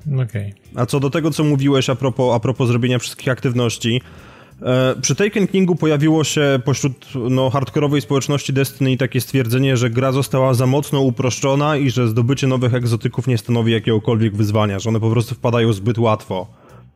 [0.08, 0.54] Okay.
[0.76, 4.01] A co do tego, co mówiłeś a propos, a propos zrobienia wszystkich aktywności,
[4.64, 10.12] E, przy Taken Kingu pojawiło się pośród no, hardkorowej społeczności Destiny takie stwierdzenie, że gra
[10.12, 14.99] została za mocno uproszczona i że zdobycie nowych egzotyków nie stanowi jakiegokolwiek wyzwania, że one
[14.99, 16.47] po prostu wpadają zbyt łatwo.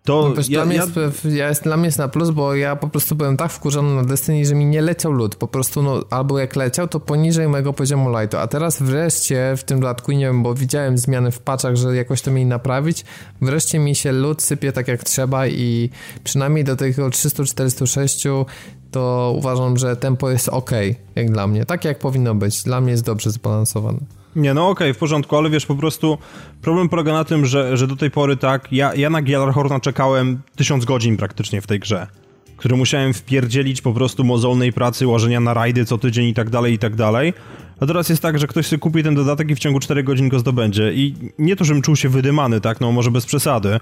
[0.08, 0.84] To no, ja, dla, mnie ja...
[0.84, 3.95] Jest, ja jest, dla mnie jest na plus, bo ja po prostu byłem tak wkurzony
[3.95, 5.36] na Destiny, że mi nie leciał lód.
[5.36, 8.38] Po prostu, no, albo jak leciał, to poniżej mojego poziomu lightu.
[8.38, 12.22] A teraz wreszcie w tym dodatku, nie wiem, bo widziałem zmiany w patchach, że jakoś
[12.22, 13.05] to mieli naprawić,
[13.41, 15.89] wreszcie mi się lód sypie tak jak trzeba i
[16.24, 18.24] przynajmniej do tego 346
[18.91, 20.72] to uważam, że tempo jest ok,
[21.16, 21.66] jak dla mnie.
[21.66, 22.64] Tak jak powinno być.
[22.64, 23.99] Dla mnie jest dobrze zbalansowane.
[24.38, 26.17] Nie, no okej, okay, w porządku, ale wiesz, po prostu
[26.61, 30.39] problem polega na tym, że, że do tej pory tak, ja, ja na Gjallarhorna czekałem
[30.55, 32.07] tysiąc godzin praktycznie w tej grze,
[32.57, 36.73] które musiałem wpierdzielić po prostu mozolnej pracy, łożenia na rajdy co tydzień i tak dalej,
[36.73, 37.33] i tak dalej.
[37.79, 40.29] A teraz jest tak, że ktoś sobie kupi ten dodatek i w ciągu 4 godzin
[40.29, 40.93] go zdobędzie.
[40.93, 43.79] I nie to, żebym czuł się wydymany, tak, no może bez przesady,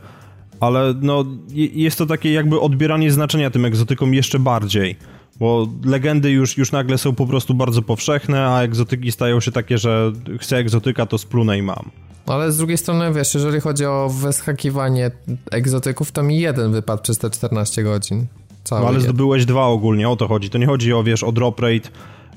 [0.59, 1.25] ale no
[1.55, 4.95] jest to takie jakby odbieranie znaczenia tym egzotykom jeszcze bardziej.
[5.39, 9.77] Bo legendy już, już nagle są po prostu bardzo powszechne, a egzotyki stają się takie,
[9.77, 11.91] że chcę egzotyka, to splunę i mam.
[12.25, 15.11] Ale z drugiej strony, wiesz, jeżeli chodzi o wyschakiwanie
[15.51, 18.25] egzotyków, to mi jeden wypadł przez te 14 godzin.
[18.63, 20.49] Cały no ale zdobyłeś dwa ogólnie, o to chodzi.
[20.49, 21.89] To nie chodzi o, wiesz, o drop rate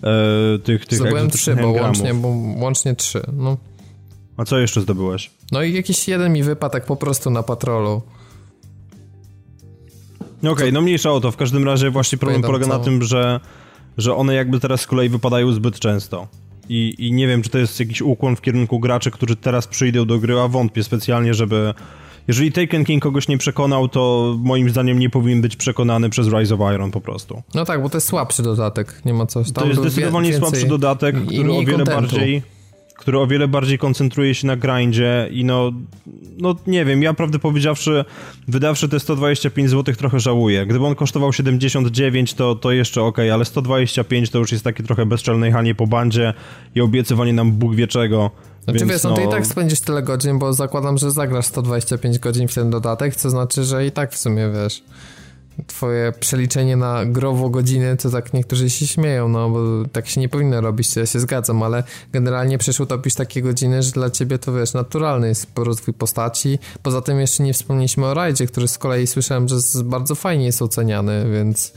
[0.03, 3.57] e, tych, tych Zdobyłem trzy, bo łącznie, bo łącznie trzy, no.
[4.36, 5.30] A co jeszcze zdobyłeś?
[5.53, 8.03] No i jakiś jeden mi wypadł tak po prostu na patrolu.
[10.39, 11.30] Okej, okay, no mniejsza o to.
[11.30, 13.41] W każdym razie właśnie problem polega na tym, że,
[13.99, 16.28] że one jakby teraz z kolei wypadają zbyt często.
[16.68, 20.05] I, I nie wiem, czy to jest jakiś ukłon w kierunku graczy, którzy teraz przyjdą
[20.05, 21.74] do gry, a wątpię specjalnie, żeby...
[22.28, 26.55] Jeżeli Taken King kogoś nie przekonał, to moim zdaniem nie powinien być przekonany przez Rise
[26.55, 27.43] of Iron po prostu.
[27.55, 29.45] No tak, bo to jest słabszy dodatek, nie ma co...
[29.45, 30.51] Tam to jest zdecydowanie więcej...
[30.51, 32.01] słabszy dodatek, który o wiele kontentu.
[32.01, 32.43] bardziej
[33.09, 35.72] który o wiele bardziej koncentruje się na grindzie i no,
[36.38, 38.04] no nie wiem, ja prawdę powiedziawszy,
[38.48, 40.66] wydawszy te 125 zł trochę żałuję.
[40.66, 45.06] Gdyby on kosztował 79, to, to jeszcze ok, ale 125 to już jest takie trochę
[45.06, 46.34] bezczelne jechanie po bandzie
[46.74, 48.30] i obiecywanie nam Bóg wie czego.
[48.64, 51.46] Znaczy Więc wiesz, no, no to i tak spędzisz tyle godzin, bo zakładam, że zagrasz
[51.46, 54.82] 125 godzin w ten dodatek, co znaczy, że i tak w sumie wiesz
[55.66, 60.28] twoje przeliczenie na growo godziny, to tak niektórzy się śmieją, no bo tak się nie
[60.28, 61.82] powinno robić, ja się zgadzam, ale
[62.12, 66.59] generalnie przecież utopisz takie godziny, że dla ciebie to wiesz, naturalny jest rozwój postaci.
[66.82, 70.62] Poza tym jeszcze nie wspomnieliśmy o rajdzie, który z kolei słyszałem, że bardzo fajnie jest
[70.62, 71.72] oceniany, więc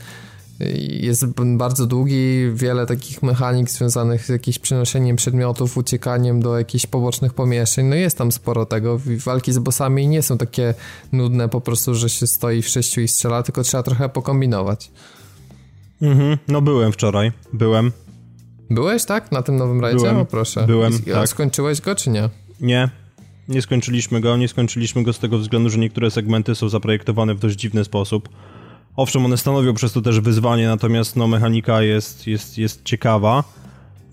[1.00, 7.34] jest bardzo długi, wiele takich mechanik związanych z jakimś przenoszeniem przedmiotów, uciekaniem do jakichś pobocznych
[7.34, 7.86] pomieszczeń.
[7.86, 9.00] No jest tam sporo tego.
[9.24, 10.74] Walki z bossami nie są takie
[11.12, 14.90] nudne po prostu, że się stoi w sześciu i strzela, tylko trzeba trochę pokombinować.
[16.02, 17.92] Mhm, no byłem wczoraj, byłem.
[18.70, 19.32] Byłeś, tak?
[19.32, 19.98] Na tym nowym rajdzie?
[19.98, 20.66] Byłem, o proszę.
[20.66, 21.28] Byłem, I, tak.
[21.28, 22.28] skończyłeś go, czy nie?
[22.60, 22.90] Nie,
[23.48, 24.36] nie skończyliśmy go.
[24.36, 28.28] Nie skończyliśmy go z tego względu, że niektóre segmenty są zaprojektowane w dość dziwny sposób.
[28.96, 33.44] Owszem, one stanowią przez to też wyzwanie, natomiast no, mechanika jest, jest, jest ciekawa.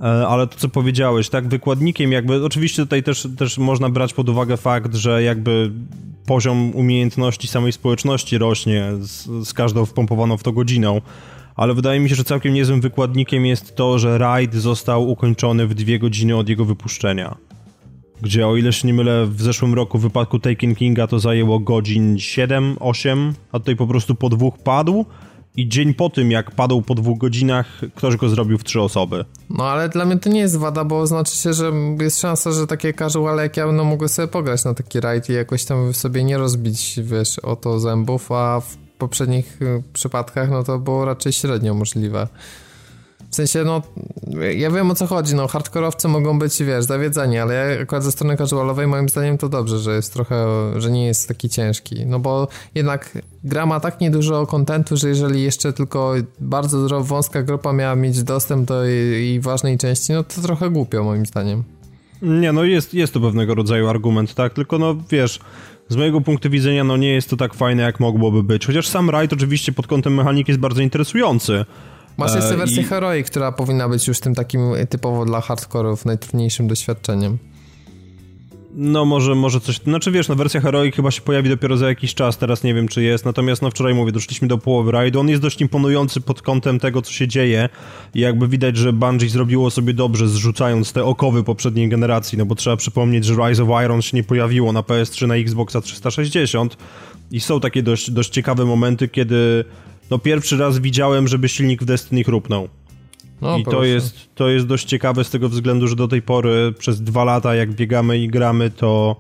[0.02, 4.30] E, ale to, co powiedziałeś, tak, wykładnikiem jakby, oczywiście tutaj też, też można brać pod
[4.30, 5.72] uwagę fakt, że jakby
[6.26, 11.02] poziom umiejętności samej społeczności rośnie z, z każdą wpompowaną w to godziną,
[11.56, 15.74] ale wydaje mi się, że całkiem niezłym wykładnikiem jest to, że raid został ukończony w
[15.74, 17.49] dwie godziny od jego wypuszczenia.
[18.22, 21.60] Gdzie, o ile się nie mylę, w zeszłym roku w wypadku Taken Kinga to zajęło
[21.60, 25.06] godzin 7, 8, a tutaj po prostu po dwóch padł
[25.56, 29.26] i dzień po tym, jak padł po dwóch godzinach, ktoś go zrobił w trzy osoby.
[29.50, 31.72] No ale dla mnie to nie jest wada, bo znaczy się, że
[32.02, 35.34] jest szansa, że takie casuale jak ja będą mogły sobie pograć na taki raid i
[35.34, 40.64] jakoś tam sobie nie rozbić, wiesz, o to zębów, a w poprzednich y, przypadkach no
[40.64, 42.28] to było raczej średnio możliwe.
[43.32, 43.82] W sensie, no,
[44.58, 48.12] ja wiem o co chodzi, no, hardkorowcy mogą być, wiesz, zawiedzeni, ale ja akurat ze
[48.12, 50.46] strony casualowej moim zdaniem to dobrze, że jest trochę,
[50.82, 55.44] że nie jest taki ciężki, no bo jednak gra ma tak niedużo kontentu, że jeżeli
[55.44, 60.70] jeszcze tylko bardzo wąska grupa miała mieć dostęp do jej ważnej części, no to trochę
[60.70, 61.64] głupio moim zdaniem.
[62.22, 65.40] Nie, no jest, jest to pewnego rodzaju argument, tak, tylko no, wiesz,
[65.90, 69.10] z mojego punktu widzenia, no nie jest to tak fajne, jak mogłoby być, chociaż sam
[69.10, 71.66] rajd oczywiście pod kątem mechaniki jest bardzo interesujący,
[72.20, 72.86] Masz jeszcze e, wersję I...
[72.86, 77.38] Heroi, która powinna być już tym takim typowo dla hardkorów najtrudniejszym doświadczeniem.
[78.74, 82.14] No może, może coś, znaczy wiesz, no wersja Heroic chyba się pojawi dopiero za jakiś
[82.14, 85.30] czas, teraz nie wiem czy jest, natomiast no wczoraj mówię, doszliśmy do połowy rajdu, on
[85.30, 87.70] jest dość imponujący pod kątem tego, co się dzieje.
[88.16, 92.56] I jakby widać, że Bungie zrobiło sobie dobrze zrzucając te okowy poprzedniej generacji, no bo
[92.56, 96.78] trzeba przypomnieć, że Rise of Iron się nie pojawiło na PS3, na Xboxa 360
[97.32, 99.66] i są takie dość, dość ciekawe momenty, kiedy
[100.12, 102.70] no pierwszy raz widziałem, żeby silnik w Destiny chrupnął.
[103.42, 106.74] No, I to jest, to jest dość ciekawe z tego względu, że do tej pory
[106.80, 109.16] przez dwa lata jak biegamy i gramy, to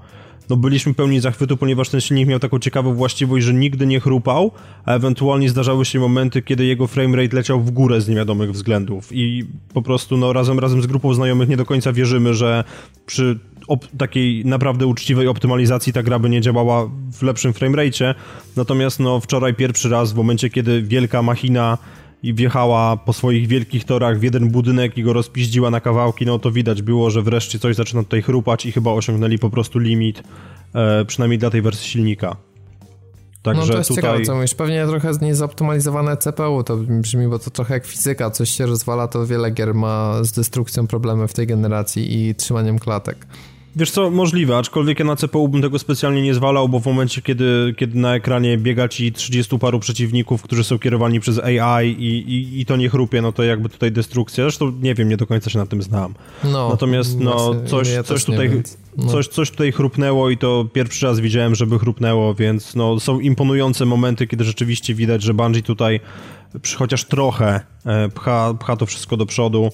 [0.50, 4.52] no byliśmy pełni zachwytu, ponieważ ten silnik miał taką ciekawą właściwość, że nigdy nie chrupał,
[4.86, 9.46] a ewentualnie zdarzały się momenty, kiedy jego framerate leciał w górę z niewiadomych względów i
[9.74, 12.64] po prostu no razem, razem z grupą znajomych nie do końca wierzymy, że
[13.06, 13.40] przy
[13.98, 18.16] takiej naprawdę uczciwej optymalizacji ta gra by nie działała w lepszym framerate,
[18.56, 21.78] natomiast no wczoraj pierwszy raz w momencie, kiedy wielka machina
[22.24, 26.40] i wjechała po swoich wielkich torach w jeden budynek i go rozpiździła na kawałki, no
[26.40, 30.24] to widać było, że wreszcie coś zaczyna tutaj chrupać i chyba osiągnęli po prostu limit,
[30.76, 32.36] e, przynajmniej dla tej wersji silnika.
[33.42, 34.04] Także no to jest tutaj...
[34.04, 34.54] ciekawe, co mówisz.
[34.54, 38.32] Pewnie trochę niezoptymalizowane CPU to brzmi, bo to trochę jak fizyka.
[38.32, 42.80] Coś się rozwala, to wiele gier ma z destrukcją problemy w tej generacji i trzymaniem
[42.80, 43.28] klatek.
[43.76, 47.22] Wiesz co, możliwe, aczkolwiek ja na CPU bym tego specjalnie nie zwalał, bo w momencie,
[47.22, 52.34] kiedy, kiedy na ekranie biega ci 30 paru przeciwników, którzy są kierowani przez AI i,
[52.34, 54.44] i, i to nie chrupie, no to jakby tutaj destrukcja.
[54.44, 56.14] Zresztą nie wiem, nie do końca się na tym znam.
[56.44, 58.52] No, Natomiast no, coś, ja coś, tutaj,
[58.98, 59.12] no.
[59.12, 63.86] coś, coś tutaj chrupnęło i to pierwszy raz widziałem, żeby chrupnęło, więc no, są imponujące
[63.86, 66.00] momenty, kiedy rzeczywiście widać, że Bungie tutaj
[66.78, 69.70] chociaż trochę e, pcha, pcha to wszystko do przodu.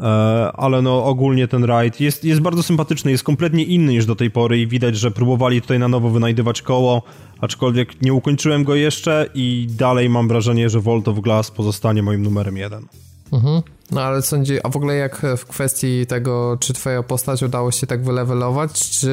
[0.00, 0.04] E,
[0.52, 4.30] ale no ogólnie ten raid jest, jest bardzo sympatyczny, jest kompletnie inny niż do tej
[4.30, 7.02] pory i widać, że próbowali tutaj na nowo wynajdywać koło,
[7.40, 12.22] aczkolwiek nie ukończyłem go jeszcze i dalej mam wrażenie, że Volt of Glass pozostanie moim
[12.22, 12.86] numerem jeden.
[13.32, 13.62] Mhm.
[13.90, 17.86] No ale sądzi, a w ogóle jak w kwestii tego, czy twoja postać udało się
[17.86, 19.10] tak wylewelować, czy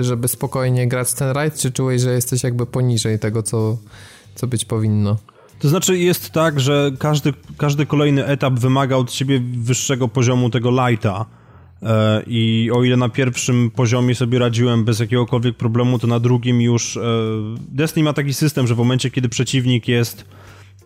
[0.00, 3.76] żeby spokojnie grać ten raid, czy czułeś, że jesteś jakby poniżej tego, co,
[4.34, 5.16] co być powinno?
[5.58, 10.70] To znaczy jest tak, że każdy, każdy kolejny etap wymaga od ciebie wyższego poziomu tego
[10.70, 11.26] lighta.
[11.82, 16.60] E, I o ile na pierwszym poziomie sobie radziłem bez jakiegokolwiek problemu, to na drugim
[16.60, 16.96] już.
[16.96, 17.00] E,
[17.68, 20.24] Destiny ma taki system, że w momencie, kiedy przeciwnik jest,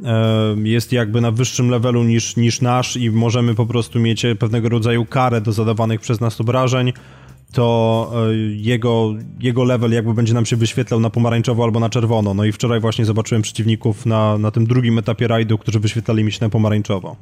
[0.05, 4.69] e, jest jakby na wyższym levelu niż, niż nasz i możemy po prostu mieć pewnego
[4.69, 6.93] rodzaju karę do zadawanych przez nas obrażeń,
[7.53, 12.35] to e, jego, jego level jakby będzie nam się wyświetlał na pomarańczowo albo na czerwono.
[12.35, 16.33] No i wczoraj właśnie zobaczyłem przeciwników na, na tym drugim etapie rajdu, którzy wyświetlali mi
[16.33, 17.17] się na pomarańczowo.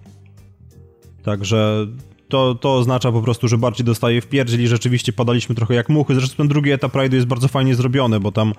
[1.22, 1.86] Także
[2.28, 5.88] to, to oznacza po prostu, że bardziej dostaje w pierdziel i rzeczywiście padaliśmy trochę jak
[5.88, 6.14] muchy.
[6.14, 8.52] Zresztą ten drugi etap rajdu jest bardzo fajnie zrobiony, bo tam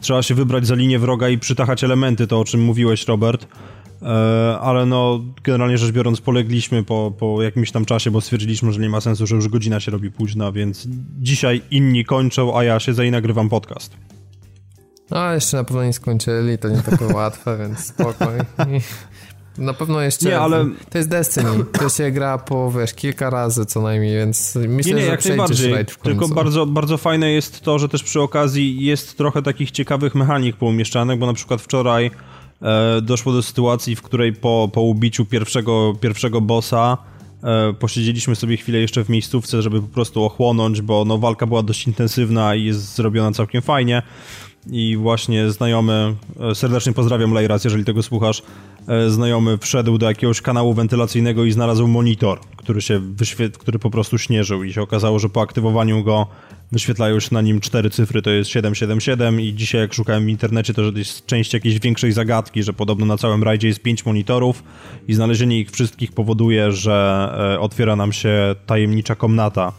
[0.00, 3.46] trzeba się wybrać za linię wroga i przytachać elementy, to o czym mówiłeś, Robert.
[4.02, 8.80] E, ale no, generalnie rzecz biorąc, polegliśmy po, po jakimś tam czasie, bo stwierdziliśmy, że
[8.80, 12.80] nie ma sensu, że już godzina się robi późna, więc dzisiaj inni kończą, a ja
[12.80, 13.96] siedzę i nagrywam podcast.
[15.10, 18.26] No, jeszcze na pewno nie skończyli, to nie takie łatwe, więc spokój.
[19.58, 20.28] Na pewno jeszcze.
[20.28, 20.66] Nie, ale.
[20.90, 21.50] To jest Destiny.
[21.72, 25.24] To się gra po wiesz, kilka razy co najmniej, więc myślę, nie, nie, że jak
[25.24, 25.74] najbardziej.
[26.02, 30.56] Tylko bardzo, bardzo fajne jest to, że też przy okazji jest trochę takich ciekawych mechanik
[30.56, 32.10] poumieszczanych, bo na przykład wczoraj
[33.02, 36.98] doszło do sytuacji, w której po, po ubiciu pierwszego, pierwszego bossa
[37.42, 41.62] E, posiedzieliśmy sobie chwilę jeszcze w miejscówce, żeby po prostu ochłonąć, bo no, walka była
[41.62, 44.02] dość intensywna i jest zrobiona całkiem fajnie.
[44.70, 48.42] I właśnie znajomy, e, serdecznie pozdrawiam Lejras, jeżeli tego słuchasz,
[48.88, 53.00] e, znajomy wszedł do jakiegoś kanału wentylacyjnego i znalazł monitor, który się
[53.58, 56.26] który po prostu śnieżył i się okazało, że po aktywowaniu go
[56.72, 60.74] wyświetlają się na nim cztery cyfry, to jest 777 i dzisiaj jak szukałem w internecie,
[60.74, 64.62] to jest część jakiejś większej zagadki, że podobno na całym rajdzie jest pięć monitorów
[65.08, 69.72] i znalezienie ich wszystkich powoduje, że e, otwiera nam się tajemnicza komnata,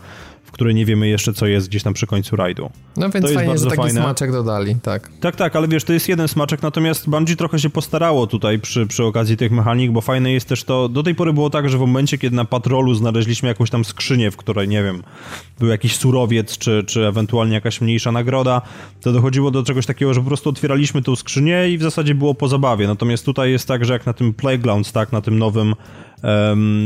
[0.58, 2.70] w której nie wiemy jeszcze, co jest gdzieś tam przy końcu rajdu.
[2.96, 4.02] No więc To jest fajnie, że taki fajne.
[4.02, 5.10] smaczek dodali, tak.
[5.20, 8.88] Tak, tak, ale wiesz, to jest jeden smaczek, natomiast Bungie trochę się postarało tutaj przy,
[8.88, 11.78] przy okazji tych mechanik, bo fajne jest też to, do tej pory było tak, że
[11.78, 15.04] w momencie, kiedy na patrolu znaleźliśmy jakąś tam skrzynię, w której, nie wiem,
[15.60, 18.62] był jakiś surowiec, czy, czy ewentualnie jakaś mniejsza nagroda,
[19.02, 22.36] to dochodziło do czegoś takiego, że po prostu otwieraliśmy tą skrzynię i w zasadzie było
[22.36, 22.88] po zabawie.
[22.88, 25.76] Natomiast tutaj jest tak, że jak na tym Playgrounds, tak, na tym nowym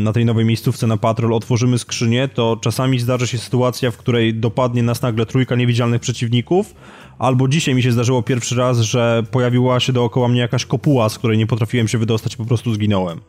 [0.03, 4.33] na tej nowej miejscówce na patrol otworzymy skrzynię, to czasami zdarzy się sytuacja, w której
[4.33, 6.75] dopadnie nas nagle trójka niewidzialnych przeciwników,
[7.19, 11.17] albo dzisiaj mi się zdarzyło pierwszy raz, że pojawiła się dookoła mnie jakaś kopuła, z
[11.17, 13.21] której nie potrafiłem się wydostać, po prostu zginąłem.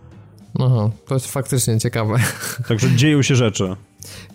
[0.61, 2.15] Aha, to jest faktycznie ciekawe.
[2.69, 3.77] Także dzieją się rzeczy.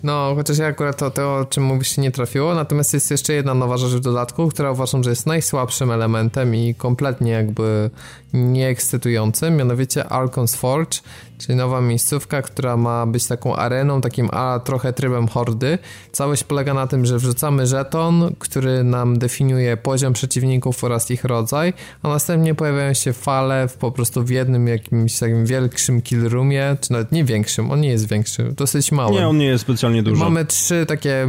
[0.02, 2.54] No, chociaż ja akurat to, to, o czym mówisz, się nie trafiło.
[2.54, 6.74] Natomiast jest jeszcze jedna nowa rzecz w dodatku, która uważam, że jest najsłabszym elementem i
[6.74, 7.90] kompletnie jakby
[8.32, 10.98] nieekscytującym, mianowicie Archon's Forge,
[11.38, 15.78] czyli nowa miejscówka, która ma być taką areną, takim a trochę trybem hordy.
[16.12, 21.72] Całość polega na tym, że wrzucamy żeton, który nam definiuje poziom przeciwników oraz ich rodzaj,
[22.02, 26.76] a następnie pojawiają się fale w po prostu w jednym jakimś takim większym kill roomie,
[26.80, 29.12] czy nawet nie większym, on nie jest większy, dosyć mały.
[29.12, 30.22] Nie, on nie jest specjalnie duży.
[30.22, 31.26] Mamy trzy takie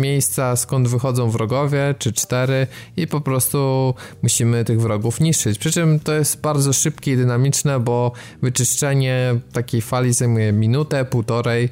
[0.00, 2.66] miejsca, skąd wychodzą wrogowie, czy cztery,
[2.96, 5.58] i po prostu musimy tych wrogów niszczyć.
[5.58, 8.12] Przy czym to jest bardzo szybkie i dynamiczne, bo
[8.42, 11.68] wyczyszczenie takiej fali zajmuje minutę, półtorej.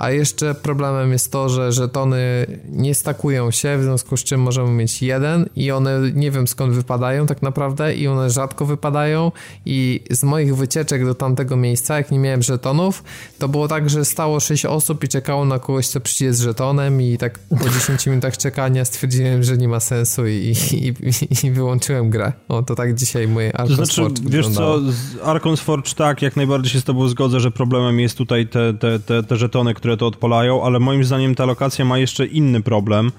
[0.00, 4.70] A jeszcze problemem jest to, że żetony nie stakują się, w związku z czym możemy
[4.70, 9.32] mieć jeden i one nie wiem skąd wypadają tak naprawdę i one rzadko wypadają
[9.66, 13.04] i z moich wycieczek do tamtego miejsca, jak nie miałem żetonów,
[13.38, 17.02] to było tak, że stało 6 osób i czekało na kogoś, co przyjdzie z żetonem
[17.02, 20.94] i tak po 10 minutach czekania stwierdziłem, że nie ma sensu i, i,
[21.46, 22.32] i wyłączyłem grę.
[22.48, 24.80] O, to tak dzisiaj moje To Arkham znaczy, Forge wiesz wyglądało.
[24.80, 28.46] co, z Archon's Forge tak, jak najbardziej się z tobą zgodzę, że problemem jest tutaj
[28.46, 32.26] te, te, te, te żetony, które to odpalają, ale moim zdaniem ta lokacja ma jeszcze
[32.26, 33.12] inny problem,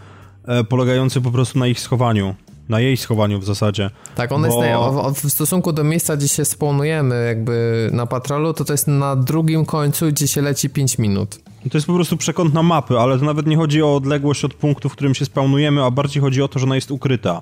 [0.48, 2.36] e, polegający po prostu na ich schowaniu.
[2.70, 3.90] Na jej schowaniu w zasadzie.
[4.16, 8.06] Tak, on jest Bo- o- o- w stosunku do miejsca, gdzie się spawnujemy jakby na
[8.06, 11.40] patrolu, to to jest na drugim końcu, gdzie się leci 5 minut.
[11.72, 14.54] To jest po prostu przekąt na mapy, ale to nawet nie chodzi o odległość od
[14.54, 17.42] punktu, w którym się spawnujemy, a bardziej chodzi o to, że ona jest ukryta.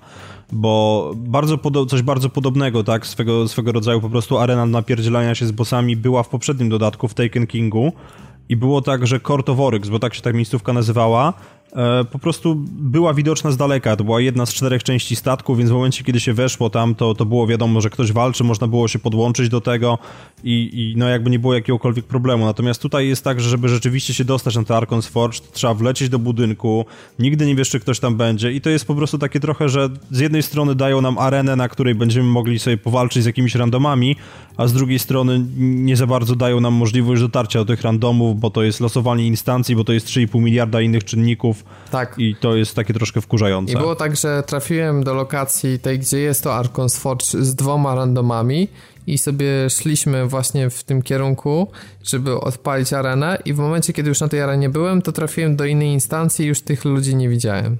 [0.51, 1.57] Bo bardzo
[1.89, 6.23] coś bardzo podobnego, tak, swego, swego rodzaju po prostu arena napierdzielania się z bossami była
[6.23, 7.91] w poprzednim dodatku, w Taken Kingu.
[8.49, 11.33] I było tak, że Court of Oryx, bo tak się ta miejscówka nazywała,
[12.11, 13.95] po prostu była widoczna z daleka.
[13.95, 17.15] To była jedna z czterech części statku, więc w momencie, kiedy się weszło tam, to,
[17.15, 19.97] to było wiadomo, że ktoś walczy, można było się podłączyć do tego
[20.43, 22.45] i, i no jakby nie było jakiegokolwiek problemu.
[22.45, 26.09] Natomiast tutaj jest tak, że żeby rzeczywiście się dostać na te Archon's Forge, trzeba wlecieć
[26.09, 26.85] do budynku,
[27.19, 29.89] nigdy nie wiesz, czy ktoś tam będzie i to jest po prostu takie trochę, że
[30.11, 34.15] z jednej strony dają nam arenę, na której będziemy mogli sobie powalczyć z jakimiś randomami,
[34.57, 38.49] a z drugiej strony nie za bardzo dają nam możliwość dotarcia do tych randomów, bo
[38.49, 41.58] to jest losowanie instancji, bo to jest 3,5 miliarda innych czynników
[41.91, 42.15] Tak.
[42.17, 43.73] i to jest takie troszkę wkurzające.
[43.73, 47.95] I było tak, że trafiłem do lokacji tej, gdzie jest to Archon's Forge z dwoma
[47.95, 48.67] randomami
[49.07, 51.67] i sobie szliśmy właśnie w tym kierunku,
[52.03, 55.65] żeby odpalić arenę i w momencie, kiedy już na tej arenie byłem, to trafiłem do
[55.65, 57.77] innej instancji i już tych ludzi nie widziałem.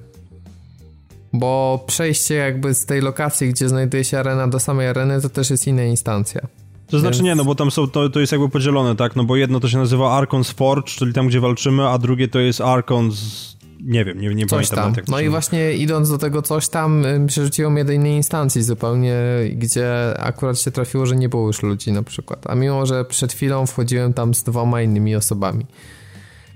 [1.32, 5.50] Bo przejście jakby z tej lokacji, gdzie znajduje się arena do samej areny, to też
[5.50, 6.40] jest inna instancja.
[6.86, 9.16] To znaczy Więc- nie, no bo tam są, to, to jest jakby podzielone, tak?
[9.16, 12.38] No bo jedno to się nazywa Archon's Forge, czyli tam, gdzie walczymy, a drugie to
[12.38, 13.50] jest Archon's...
[13.82, 14.94] Nie wiem, nie, nie Coś pamiętam.
[14.94, 15.04] tam.
[15.04, 18.62] to No i właśnie idąc do tego coś tam, ym, przerzuciło mnie do innej instancji
[18.62, 19.16] zupełnie,
[19.52, 22.46] gdzie akurat się trafiło, że nie było już ludzi na przykład.
[22.46, 25.66] A mimo, że przed chwilą wchodziłem tam z dwoma innymi osobami.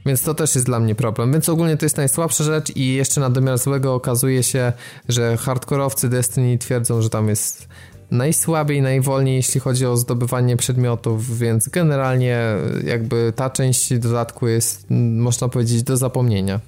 [0.07, 1.33] Więc to też jest dla mnie problem.
[1.33, 4.73] Więc ogólnie to jest najsłabsza rzecz i jeszcze na domiar złego okazuje się,
[5.09, 7.69] że hardkorowcy Destiny twierdzą, że tam jest
[8.11, 12.41] najsłabiej, najwolniej, jeśli chodzi o zdobywanie przedmiotów, więc generalnie
[12.87, 14.87] jakby ta część dodatku jest,
[15.17, 16.61] można powiedzieć, do zapomnienia.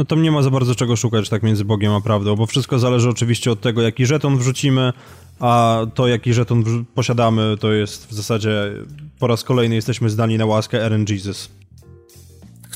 [0.00, 2.78] No tam nie ma za bardzo czego szukać tak między Bogiem a prawdą, bo wszystko
[2.78, 4.92] zależy oczywiście od tego, jaki żeton wrzucimy,
[5.40, 8.72] a to, jaki żeton posiadamy, to jest w zasadzie
[9.18, 11.50] po raz kolejny jesteśmy zdani na łaskę RNGesus.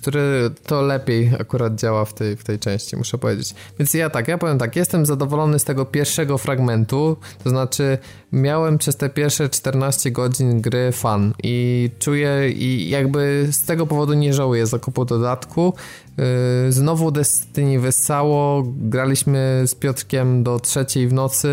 [0.04, 3.54] Który to lepiej akurat działa w tej, w tej części, muszę powiedzieć.
[3.78, 7.98] Więc ja tak, ja powiem tak, jestem zadowolony z tego pierwszego fragmentu, to znaczy
[8.32, 14.14] miałem przez te pierwsze 14 godzin gry fan i czuję i jakby z tego powodu
[14.14, 15.74] nie żałuję zakupu dodatku.
[16.18, 21.48] Yy, znowu Destiny wessało, graliśmy z Piotrkiem do trzeciej w nocy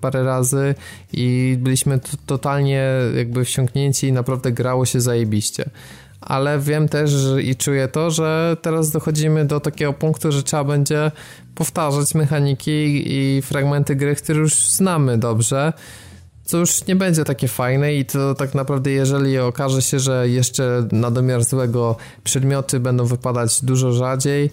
[0.00, 0.74] parę razy
[1.12, 2.86] i byliśmy totalnie
[3.16, 5.70] jakby wsiąknięci i naprawdę grało się zajebiście
[6.20, 11.10] ale wiem też i czuję to, że teraz dochodzimy do takiego punktu, że trzeba będzie
[11.54, 15.72] powtarzać mechaniki i fragmenty gry, które już znamy dobrze
[16.50, 20.88] co już nie będzie takie fajne i to tak naprawdę jeżeli okaże się, że jeszcze
[20.92, 24.50] na domiar złego przedmioty będą wypadać dużo rzadziej,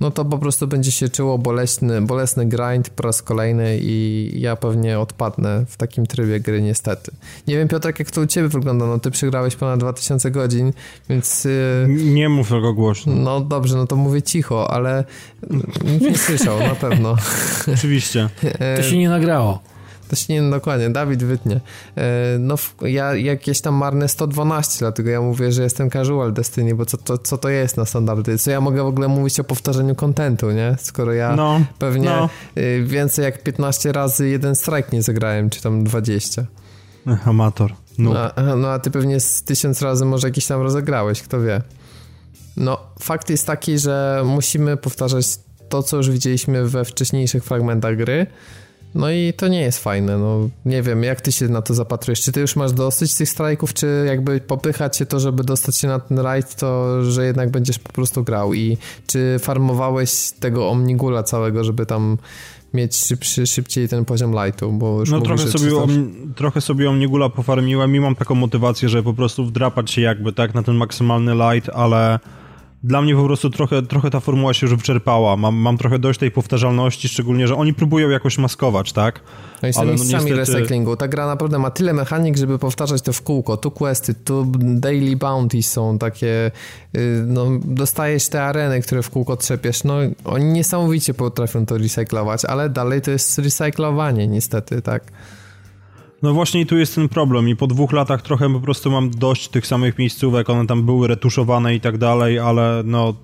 [0.00, 4.56] no to po prostu będzie się czuło bolesny, bolesny grind po raz kolejny i ja
[4.56, 7.12] pewnie odpadnę w takim trybie gry niestety.
[7.48, 10.72] Nie wiem Piotrek, jak to u ciebie wygląda, no ty przegrałeś ponad 2000 godzin,
[11.08, 11.44] więc...
[11.44, 11.86] Yy...
[11.88, 13.14] Nie mów tego głośno.
[13.14, 15.04] No dobrze, no to mówię cicho, ale
[15.84, 17.16] nikt nie słyszał, na pewno.
[17.74, 18.28] Oczywiście.
[18.76, 19.62] To się nie nagrało.
[20.10, 21.60] To się nie dokładnie, Dawid wytnie.
[21.96, 26.86] E, no, ja jakieś tam marne 112, dlatego ja mówię, że jestem casual Destiny, bo
[26.86, 28.38] co to, co to jest na standardy?
[28.38, 30.76] Co ja mogę w ogóle mówić o powtarzaniu kontentu, nie?
[30.78, 32.28] Skoro ja no, pewnie no.
[32.54, 36.44] E, więcej jak 15 razy jeden strike nie zagrałem, czy tam 20.
[37.24, 37.72] Amator.
[37.98, 38.34] No.
[38.34, 41.62] A, no a ty pewnie z tysiąc razy może jakiś tam rozegrałeś, kto wie.
[42.56, 45.26] No, fakt jest taki, że musimy powtarzać
[45.68, 48.26] to, co już widzieliśmy we wcześniejszych fragmentach gry,
[48.94, 50.48] no i to nie jest fajne, no.
[50.64, 52.20] Nie wiem, jak ty się na to zapatrujesz?
[52.20, 55.88] Czy ty już masz dosyć tych strajków, czy jakby popychać się to, żeby dostać się
[55.88, 58.54] na ten rajd, to że jednak będziesz po prostu grał?
[58.54, 62.18] I czy farmowałeś tego Omnigula całego, żeby tam
[62.74, 67.28] mieć szybszy, szybciej ten poziom lightu, bo już No trochę, sobie, om, trochę sobie Omnigula
[67.28, 71.34] pofarmiłem i mam taką motywację, żeby po prostu wdrapać się jakby tak na ten maksymalny
[71.34, 72.18] light, ale
[72.82, 75.36] dla mnie po prostu trochę, trochę ta formuła się już wyczerpała.
[75.36, 79.20] Mam, mam trochę dość tej powtarzalności, szczególnie, że oni próbują jakoś maskować, tak?
[79.62, 80.36] No i sami, no niestety...
[80.36, 80.96] recyklingu.
[80.96, 83.56] Ta gra naprawdę ma tyle mechanik, żeby powtarzać to w kółko.
[83.56, 86.50] Tu questy, tu daily bounties są takie,
[86.96, 89.84] y, no dostajesz te areny, które w kółko trzepiesz.
[89.84, 89.94] No
[90.24, 95.02] oni niesamowicie potrafią to recyklować, ale dalej to jest recyklowanie niestety, tak?
[96.22, 99.10] No właśnie i tu jest ten problem i po dwóch latach trochę po prostu mam
[99.10, 103.14] dość tych samych miejscówek, one tam były retuszowane i tak dalej, ale no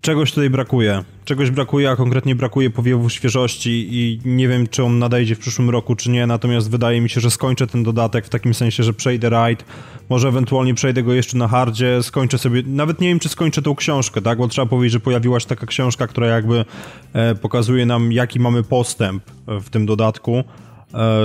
[0.00, 1.04] czegoś tutaj brakuje.
[1.24, 5.70] Czegoś brakuje, a konkretnie brakuje powiewu świeżości i nie wiem, czy on nadejdzie w przyszłym
[5.70, 8.92] roku, czy nie, natomiast wydaje mi się, że skończę ten dodatek w takim sensie, że
[8.92, 9.64] przejdę raid,
[10.08, 13.74] może ewentualnie przejdę go jeszcze na hardzie, skończę sobie, nawet nie wiem, czy skończę tą
[13.74, 16.64] książkę, tak, bo trzeba powiedzieć, że pojawiła się taka książka, która jakby
[17.12, 20.44] e, pokazuje nam, jaki mamy postęp w tym dodatku,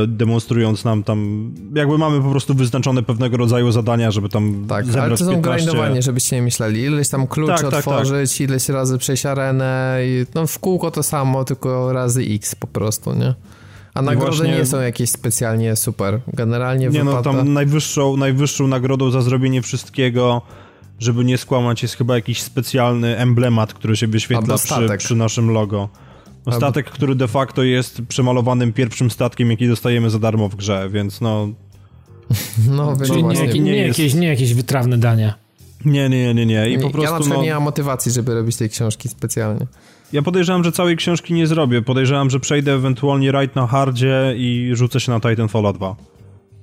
[0.07, 5.09] demonstrując nam tam, jakby mamy po prostu wyznaczone pewnego rodzaju zadania, żeby tam Tak, ale
[5.09, 5.65] to są 15...
[5.65, 6.81] grindowanie, żebyście nie myśleli.
[6.81, 8.49] Ileś tam klucz tak, otworzyć, tak, tak.
[8.49, 13.13] ileś razy przejść arenę i no w kółko to samo, tylko razy x po prostu,
[13.13, 13.35] nie?
[13.93, 14.57] A nagrody właśnie...
[14.57, 16.19] nie są jakieś specjalnie super.
[16.33, 17.31] Generalnie Nie wypada...
[17.33, 20.41] no, tam najwyższą, najwyższą nagrodą za zrobienie wszystkiego
[20.99, 25.89] żeby nie skłamać, jest chyba jakiś specjalny emblemat, który się wyświetla przy, przy naszym logo.
[26.45, 30.89] No, statek, który de facto jest przemalowanym pierwszym statkiem, jaki dostajemy za darmo w grze,
[30.89, 31.49] więc no...
[32.69, 33.99] No, Czyli nie, nie, nie, jest...
[33.99, 35.33] jakieś, nie jakieś wytrawne dania.
[35.85, 36.69] Nie, nie, nie, nie.
[36.69, 37.45] I po prostu, ja na przykład no...
[37.45, 39.67] nie mam motywacji, żeby robić tej książki specjalnie.
[40.13, 41.81] Ja podejrzewam, że całej książki nie zrobię.
[41.81, 45.95] Podejrzewam, że przejdę ewentualnie raid na hardzie i rzucę się na Titanfall 2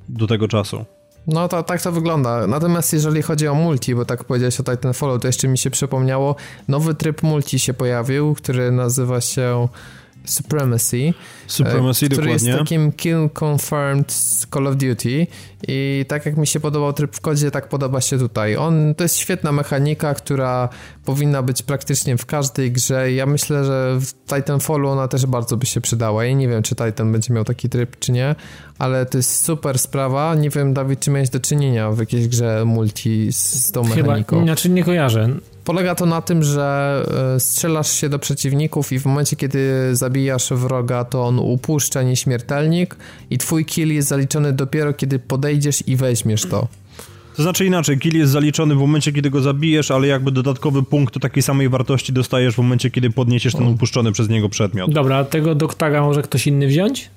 [0.09, 0.84] do tego czasu.
[1.27, 2.47] No to tak to wygląda.
[2.47, 6.36] Natomiast jeżeli chodzi o multi, bo tak powiedziałeś o Titanfallu, to jeszcze mi się przypomniało,
[6.69, 9.69] nowy tryb multi się pojawił, który nazywa się
[10.24, 11.15] Supremacy,
[11.47, 12.49] Supremacy który dokładnie.
[12.49, 14.15] jest takim kill confirmed
[14.53, 15.27] Call of Duty
[15.69, 18.57] i tak jak mi się podobał tryb w kodzie, tak podoba się tutaj.
[18.57, 20.69] On, to jest świetna mechanika, która
[21.05, 25.66] powinna być praktycznie w każdej grze ja myślę, że w Titanfallu ona też bardzo by
[25.66, 26.24] się przydała.
[26.24, 28.35] I nie wiem, czy Titan będzie miał taki tryb, czy nie,
[28.78, 30.35] ale to jest super sprawa.
[30.35, 34.36] Nie wiem, Dawid, czy miałeś do czynienia w jakiejś grze multi z, z tą mechaniką?
[34.36, 35.28] Chyba, znaczy nie kojarzę.
[35.64, 37.02] Polega to na tym, że
[37.36, 42.97] e, strzelasz się do przeciwników i w momencie, kiedy zabijasz wroga, to on upuszcza nieśmiertelnik
[43.30, 46.68] i twój kill jest zaliczony dopiero, kiedy podejdziesz i weźmiesz to.
[47.36, 51.20] To znaczy inaczej, kill jest zaliczony w momencie, kiedy go zabijesz, ale jakby dodatkowy punkt
[51.20, 54.93] takiej samej wartości dostajesz w momencie, kiedy podniesiesz ten upuszczony przez niego przedmiot.
[54.93, 57.10] Dobra, tego doktaga może ktoś inny wziąć?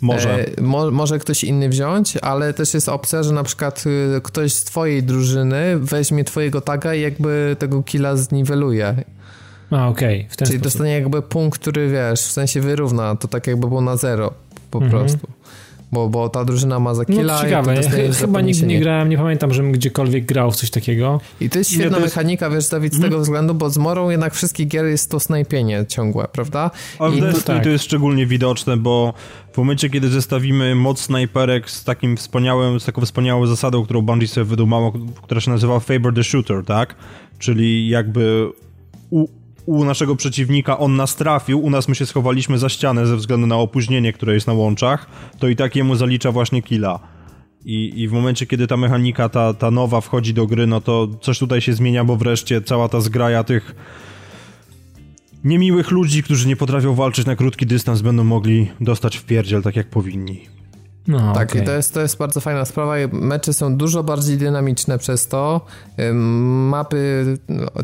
[0.00, 0.48] Może.
[0.58, 4.52] E, mo, może ktoś inny wziąć, ale też jest opcja, że na przykład y, ktoś
[4.52, 9.04] z twojej drużyny weźmie twojego taga i jakby tego killa zniweluje.
[9.70, 10.20] A, okej.
[10.20, 10.36] Okay.
[10.36, 10.62] Czyli sposób.
[10.62, 14.32] dostanie jakby punkt, który wiesz, w sensie wyrówna, to tak jakby było na zero
[14.70, 14.90] po mhm.
[14.90, 15.28] prostu.
[15.92, 17.34] Bo, bo ta drużyna ma za killa.
[17.34, 21.20] No, ciekawe, ja chyba nigdy nie grałem, nie pamiętam, żebym gdziekolwiek grał w coś takiego.
[21.40, 22.16] I to jest świetna to jest...
[22.16, 23.10] mechanika, wiesz, Dawid, z mm.
[23.10, 26.70] tego względu, bo z Morą jednak wszystkich gier jest to snajpienie ciągłe, prawda?
[26.98, 27.20] Ale I...
[27.20, 27.64] to, tak.
[27.64, 29.14] to jest szczególnie widoczne, bo
[29.52, 34.28] w momencie, kiedy zestawimy moc snajperek z takim wspaniałym, z taką wspaniałą zasadą, którą Bungie
[34.28, 34.92] sobie wydumało,
[35.22, 36.94] która się nazywa Favor the Shooter, tak?
[37.38, 38.48] Czyli jakby
[39.10, 39.26] u,
[39.68, 43.46] u naszego przeciwnika on nas trafił, u nas my się schowaliśmy za ścianę ze względu
[43.46, 45.06] na opóźnienie, które jest na łączach,
[45.38, 46.98] to i tak jemu zalicza właśnie killa.
[47.64, 51.08] I, I w momencie, kiedy ta mechanika, ta, ta nowa wchodzi do gry, no to
[51.20, 53.74] coś tutaj się zmienia, bo wreszcie cała ta zgraja tych
[55.44, 59.76] niemiłych ludzi, którzy nie potrafią walczyć na krótki dystans, będą mogli dostać w pierdziel tak
[59.76, 60.57] jak powinni.
[61.08, 61.62] No, tak, okay.
[61.62, 62.94] i to jest, to jest bardzo fajna sprawa.
[63.12, 65.60] Mecze są dużo bardziej dynamiczne przez to.
[66.12, 67.24] Mapy,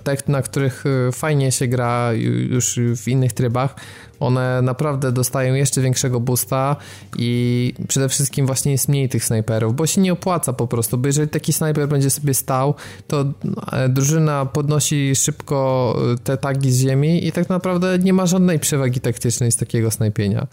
[0.05, 2.13] te, na których y, fajnie się gra
[2.51, 3.75] już w innych trybach,
[4.21, 6.77] one naprawdę dostają jeszcze większego boosta
[7.19, 11.07] i przede wszystkim właśnie jest mniej tych snajperów, bo się nie opłaca po prostu, bo
[11.07, 12.75] jeżeli taki snajper będzie sobie stał,
[13.09, 13.25] to
[13.73, 18.59] e, drużyna podnosi szybko e, te tagi z ziemi i tak naprawdę nie ma żadnej
[18.59, 20.47] przewagi taktycznej z takiego snajpienia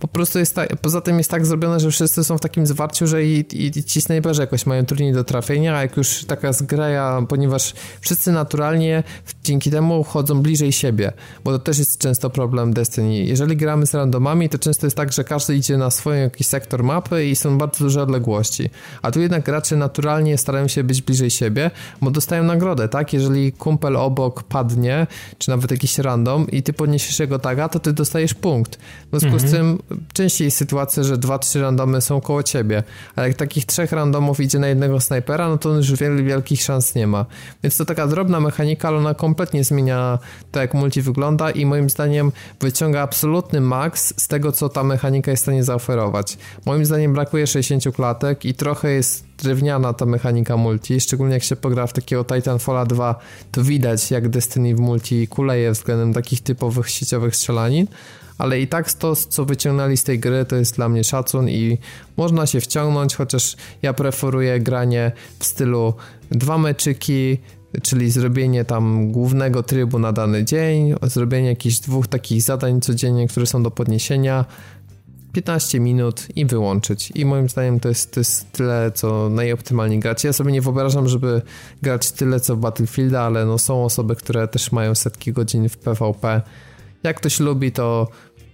[0.00, 3.06] po prostu jest tak, poza tym jest tak zrobione, że wszyscy są w takim zwarciu,
[3.06, 7.22] że i, i ci snajperzy jakoś mają trudniej do trafienia, a jak już taka zgraja,
[7.28, 9.02] ponieważ wszyscy naturalnie
[9.44, 11.12] dzięki temu chodzą bliżej siebie,
[11.44, 13.16] bo to też jest często problem Destiny.
[13.16, 16.84] Jeżeli gramy z randomami, to często jest tak, że każdy idzie na swoją jakiś sektor
[16.84, 18.70] mapy i są bardzo duże odległości,
[19.02, 21.70] a tu jednak gracze naturalnie starają się być bliżej siebie,
[22.02, 23.12] bo dostają nagrodę, tak?
[23.12, 25.06] Jeżeli kumpel obok padnie,
[25.38, 28.76] czy nawet jakiś random i ty podniesiesz jego taga, to ty dostajesz punkt.
[28.76, 29.48] W związku mhm.
[29.48, 29.78] z tym
[30.12, 32.82] częściej jest sytuacja, że dwa, trzy randomy są koło ciebie,
[33.16, 36.94] ale jak takich trzech randomów idzie na jednego snajpera, no to już wiele wielkich szans
[36.94, 37.26] nie ma.
[37.62, 40.18] Więc to taka drobna mechanika, ale ona kompletnie zmienia
[40.52, 45.30] to, jak multi wygląda i moim zdaniem wyciąga absolutny maks z tego, co ta mechanika
[45.30, 46.38] jest w stanie zaoferować.
[46.66, 51.56] Moim zdaniem brakuje 60 klatek i trochę jest drewniana ta mechanika multi, szczególnie jak się
[51.56, 53.14] pogra w takiego Titanfalla 2,
[53.52, 57.86] to widać jak Destiny w multi kuleje względem takich typowych sieciowych strzelanin,
[58.40, 61.78] ale i tak to, co wyciągnęli z tej gry, to jest dla mnie szacun i
[62.16, 65.94] można się wciągnąć, chociaż ja preferuję granie w stylu
[66.30, 67.38] dwa meczyki,
[67.82, 73.46] czyli zrobienie tam głównego trybu na dany dzień, zrobienie jakichś dwóch takich zadań codziennie, które
[73.46, 74.44] są do podniesienia,
[75.32, 77.12] 15 minut i wyłączyć.
[77.14, 80.24] I moim zdaniem to jest, to jest tyle, co najoptymalniej grać.
[80.24, 81.42] Ja sobie nie wyobrażam, żeby
[81.82, 85.76] grać tyle, co w Battlefielda, ale no są osoby, które też mają setki godzin w
[85.76, 86.42] PvP.
[87.02, 88.08] Jak ktoś lubi, to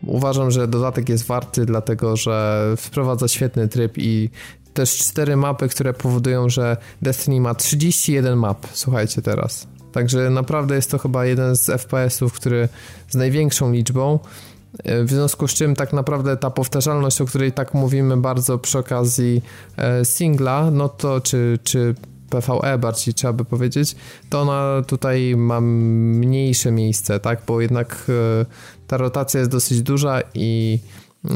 [0.06, 4.30] Uważam, że dodatek jest warty, dlatego że wprowadza świetny tryb i
[4.74, 8.66] też cztery mapy, które powodują, że Destiny ma 31 map.
[8.72, 9.66] Słuchajcie teraz.
[9.92, 12.68] Także naprawdę jest to chyba jeden z FPS-ów, który
[13.08, 14.18] z największą liczbą.
[14.84, 19.42] W związku z czym tak naprawdę ta powtarzalność, o której tak mówimy bardzo przy okazji
[19.76, 21.94] e, singla, no to czy, czy
[22.30, 23.96] PvE bardziej trzeba by powiedzieć,
[24.30, 28.46] to ona tutaj ma mniejsze miejsce, tak, bo jednak e,
[28.86, 30.78] ta rotacja jest dosyć duża i
[31.24, 31.28] e,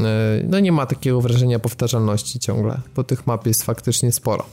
[0.49, 4.47] no nie ma takiego wrażenia powtarzalności ciągle, bo tych map jest faktycznie sporo.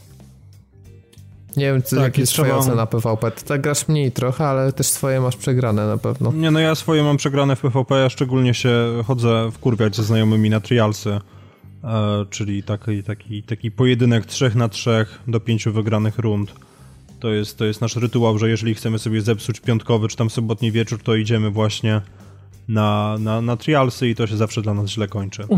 [1.58, 3.32] Nie wiem, co, tak, jak jest twoja ocena PvP.
[3.32, 6.32] Ty tak grasz mniej trochę, ale też swoje masz przegrane na pewno.
[6.32, 10.50] Nie, no ja swoje mam przegrane w PvP, ja szczególnie się chodzę wkurwiać ze znajomymi
[10.50, 11.10] na trialsy,
[11.84, 16.54] e, czyli taki, taki, taki pojedynek 3 na 3 do 5 wygranych rund.
[17.20, 20.72] To jest, to jest nasz rytuał, że jeżeli chcemy sobie zepsuć piątkowy czy tam sobotni
[20.72, 22.02] wieczór, to idziemy właśnie
[22.68, 25.44] na, na, na trialsy i to się zawsze dla nas źle kończy.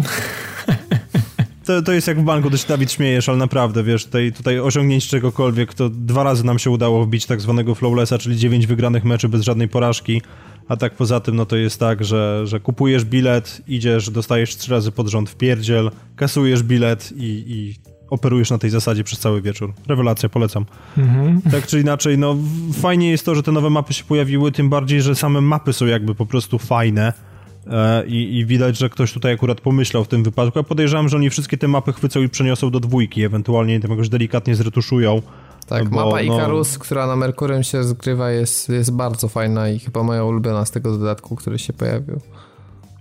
[1.70, 5.10] To, to jest jak w banku, też Dawid śmiejesz, ale naprawdę, wiesz, tutaj, tutaj osiągnięcie
[5.10, 9.30] czegokolwiek, to dwa razy nam się udało wbić tak zwanego flowlessa, czyli dziewięć wygranych meczy
[9.30, 10.22] bez żadnej porażki,
[10.68, 14.72] a tak poza tym, no to jest tak, że, że kupujesz bilet, idziesz, dostajesz trzy
[14.72, 17.76] razy pod rząd w pierdziel, kasujesz bilet i, i
[18.10, 19.74] operujesz na tej zasadzie przez cały wieczór.
[19.88, 20.66] Rewelacja, polecam.
[20.98, 21.42] Mhm.
[21.52, 22.38] Tak czy inaczej, no
[22.82, 25.86] fajnie jest to, że te nowe mapy się pojawiły, tym bardziej, że same mapy są
[25.86, 27.14] jakby po prostu fajne
[27.68, 30.60] e, i, i widać, że ktoś tutaj akurat pomyślał w tym wypadku.
[30.60, 34.10] Ja podejrzewam, że oni wszystkie te mapy chwycą i przeniosą do dwójki, ewentualnie tam jakoś
[34.10, 35.22] delikatnie zretuszują.
[35.68, 36.80] Tak, bo, mapa Icarus, no...
[36.80, 40.98] która na Merkurym się zgrywa jest, jest bardzo fajna i chyba moja ulubiona z tego
[40.98, 42.22] dodatku, który się pojawił.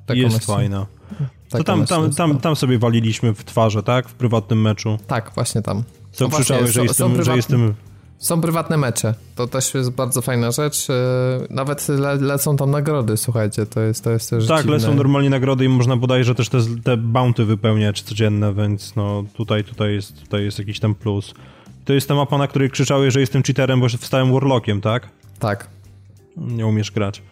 [0.09, 0.87] Taką jest fajna.
[1.49, 4.09] To tam, tam, tam, tam sobie waliliśmy w twarze, tak?
[4.09, 4.99] W prywatnym meczu.
[5.07, 5.83] Tak, właśnie tam.
[6.13, 7.75] Co no krzyczałeś, że, jestem, prywatne, że jestem...
[8.19, 9.15] Są prywatne mecze.
[9.35, 10.91] To też jest bardzo fajna rzecz.
[10.91, 10.95] E,
[11.51, 14.73] nawet le, lecą tam nagrody, słuchajcie, to jest, to jest też Tak, dziwne.
[14.73, 19.65] lecą normalnie nagrody i można bodajże też te, te bounty wypełniać codzienne, więc no tutaj,
[19.65, 21.35] tutaj, jest, tutaj jest jakiś tam plus.
[21.85, 25.09] To jest ta mapa, na której krzyczałeś, że jestem cheaterem, bo wstałem warlockiem, tak?
[25.39, 25.67] Tak.
[26.37, 27.23] Nie umiesz grać.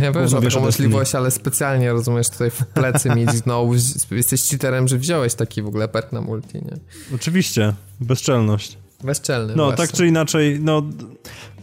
[0.00, 3.74] Ja wiem, że taką możliwość, ale specjalnie, rozumiesz, tutaj w plecy mieć znowu,
[4.10, 6.76] jesteś cheaterem, że wziąłeś taki w ogóle pet na multi, nie?
[7.14, 8.78] Oczywiście, bezczelność.
[9.04, 9.56] Bezczelny.
[9.56, 9.86] No, właśnie.
[9.86, 10.82] tak czy inaczej, no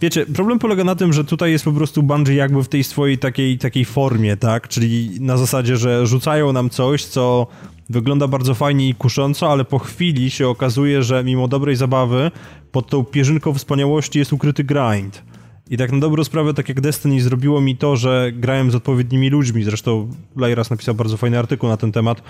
[0.02, 3.18] wiecie, problem polega na tym, że tutaj jest po prostu Bungie jakby w tej swojej
[3.18, 4.68] takiej, takiej formie, tak?
[4.68, 7.48] Czyli na zasadzie, że rzucają nam coś, co
[7.90, 12.32] wygląda bardzo fajnie i kusząco, ale po chwili się okazuje, że mimo dobrej zabawy
[12.72, 15.24] pod tą pierzynką wspaniałości jest ukryty grind.
[15.70, 19.30] I tak na dobrą sprawę, tak jak Destiny zrobiło mi to, że grałem z odpowiednimi
[19.30, 22.22] ludźmi, zresztą Lairas napisał bardzo fajny artykuł na ten temat,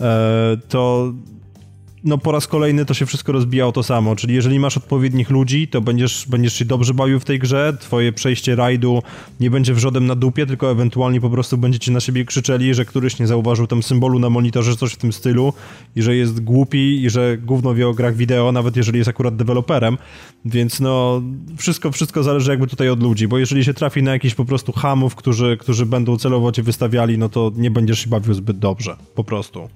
[0.00, 1.12] e, to
[2.04, 5.30] no po raz kolejny to się wszystko rozbija o to samo, czyli jeżeli masz odpowiednich
[5.30, 9.02] ludzi, to będziesz, będziesz się dobrze bawił w tej grze, twoje przejście rajdu
[9.40, 13.18] nie będzie wrzodem na dupie, tylko ewentualnie po prostu będziecie na siebie krzyczeli, że któryś
[13.18, 15.52] nie zauważył tam symbolu na monitorze, coś w tym stylu
[15.96, 19.36] i że jest głupi i że gówno wie o grach wideo, nawet jeżeli jest akurat
[19.36, 19.98] deweloperem,
[20.44, 21.22] więc no
[21.58, 24.72] wszystko, wszystko zależy jakby tutaj od ludzi, bo jeżeli się trafi na jakichś po prostu
[24.72, 28.96] hamów, którzy, którzy będą celowo cię wystawiali, no to nie będziesz się bawił zbyt dobrze,
[29.14, 29.68] po prostu.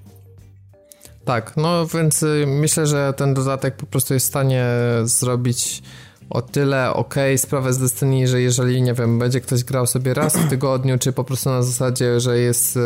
[1.27, 4.65] Tak, no więc y, myślę, że ten dodatek po prostu jest w stanie
[5.03, 5.81] zrobić
[6.29, 10.37] o tyle ok sprawę z Destiny, że jeżeli, nie wiem, będzie ktoś grał sobie raz
[10.37, 12.79] w tygodniu, czy po prostu na zasadzie, że jest y,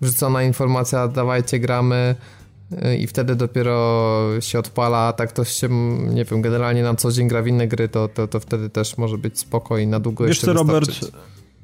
[0.00, 2.14] wrzucona informacja, dawajcie gramy
[2.72, 5.68] y, i wtedy dopiero się odpala, a tak to się,
[6.14, 8.98] nie wiem, generalnie na co dzień gra w inne gry, to, to, to wtedy też
[8.98, 10.90] może być spoko i na długo Wiesz jeszcze co, Robert,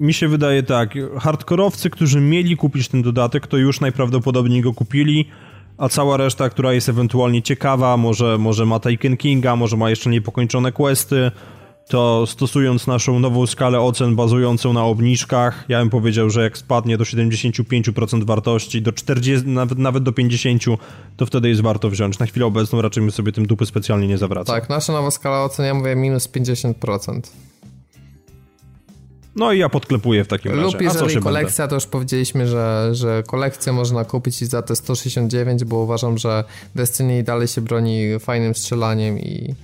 [0.01, 5.29] mi się wydaje tak, hardkorowcy, którzy mieli kupić ten dodatek, to już najprawdopodobniej go kupili,
[5.81, 10.11] a cała reszta, która jest ewentualnie ciekawa, może, może ma Taken Kinga, może ma jeszcze
[10.11, 11.31] niepokończone questy,
[11.89, 16.99] to stosując naszą nową skalę ocen bazującą na obniżkach, ja bym powiedział, że jak spadnie
[16.99, 20.77] do 75% wartości, do 40, nawet, nawet do 50%,
[21.17, 22.19] to wtedy jest warto wziąć.
[22.19, 24.61] Na chwilę obecną raczej my sobie tym dupy specjalnie nie zawracamy.
[24.61, 27.21] Tak, nasza nowa skala ocen, ja mówię minus 50%.
[29.37, 30.63] No i ja podklepuję w takim razie.
[30.63, 34.63] Lub A co jeżeli się kolekcja, to już powiedzieliśmy, że, że kolekcję można kupić za
[34.63, 36.45] te 169, bo uważam, że
[36.75, 39.55] Destiny dalej się broni fajnym strzelaniem i,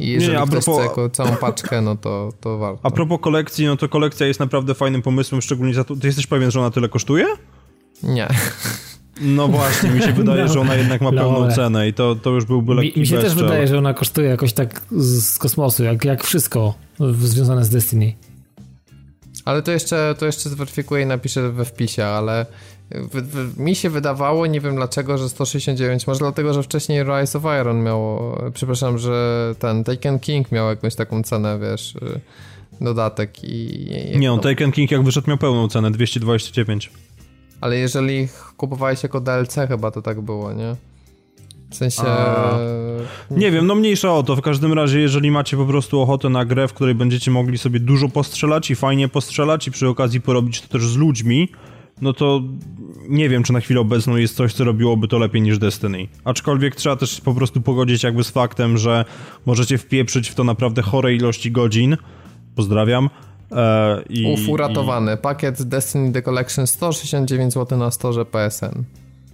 [0.00, 2.80] i jeżeli Nie, a ktoś propos- chce jako całą paczkę, no to, to warto.
[2.82, 5.96] A propos kolekcji, no to kolekcja jest naprawdę fajnym pomysłem, szczególnie za to...
[5.96, 7.26] Ty jesteś pewien, że ona tyle kosztuje?
[8.02, 8.28] Nie.
[9.20, 10.52] No właśnie, mi się wydaje, No.
[10.52, 11.54] że ona jednak ma pełną Lore.
[11.54, 13.42] cenę i to, to już byłby Mi, lekki mi się też bezczel.
[13.44, 16.74] wydaje, że ona kosztuje jakoś tak z, kosmosu, jak, jak wszystko
[17.20, 18.12] związane z Destiny.
[19.44, 22.46] Ale to jeszcze, to jeszcze zweryfikuję i napiszę we wpisie, ale
[22.90, 27.38] w, w, mi się wydawało, nie wiem dlaczego, że 169, może dlatego, że wcześniej Rise
[27.38, 32.20] of Iron miało, przepraszam, że ten Taken King miał jakąś taką cenę, wiesz, y,
[32.80, 33.88] dodatek i...
[34.14, 36.90] i Nie, on no, Taken King jak wyszedł miał pełną cenę, 229.
[37.60, 40.76] Ale jeżeli kupowałeś jako DLC chyba to tak było, nie?
[41.74, 42.02] W sensie...
[42.06, 42.58] A.
[43.30, 44.36] Nie wiem, no mniejsza o to.
[44.36, 47.80] W każdym razie, jeżeli macie po prostu ochotę na grę, w której będziecie mogli sobie
[47.80, 51.48] dużo postrzelać i fajnie postrzelać i przy okazji porobić to też z ludźmi,
[52.00, 52.42] no to
[53.08, 56.08] nie wiem, czy na chwilę obecną jest coś, co robiłoby to lepiej niż Destiny.
[56.24, 59.04] Aczkolwiek trzeba też po prostu pogodzić jakby z faktem, że
[59.46, 61.96] możecie wpieprzyć w to naprawdę chore ilości godzin.
[62.54, 63.10] Pozdrawiam.
[63.52, 65.16] E, i, Uf, uratowany.
[65.16, 68.84] Pakiet Destiny The Collection 169 zł na storze PSN.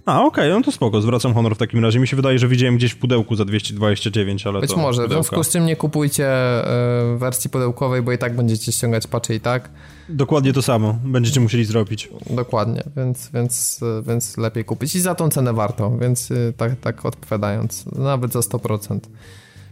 [0.05, 1.99] A, okej, no to spoko, zwracam honor w takim razie.
[1.99, 5.01] Mi się wydaje, że widziałem gdzieś w pudełku za 229, ale Być to może.
[5.01, 5.23] W pudełka.
[5.23, 9.39] związku z czym nie kupujcie e, wersji pudełkowej, bo i tak będziecie ściągać patche i
[9.39, 9.69] tak.
[10.09, 12.09] Dokładnie to samo będziecie musieli zrobić.
[12.29, 14.95] Dokładnie, więc, więc, e, więc lepiej kupić.
[14.95, 18.99] I za tą cenę warto, więc e, tak, tak odpowiadając, nawet za 100%.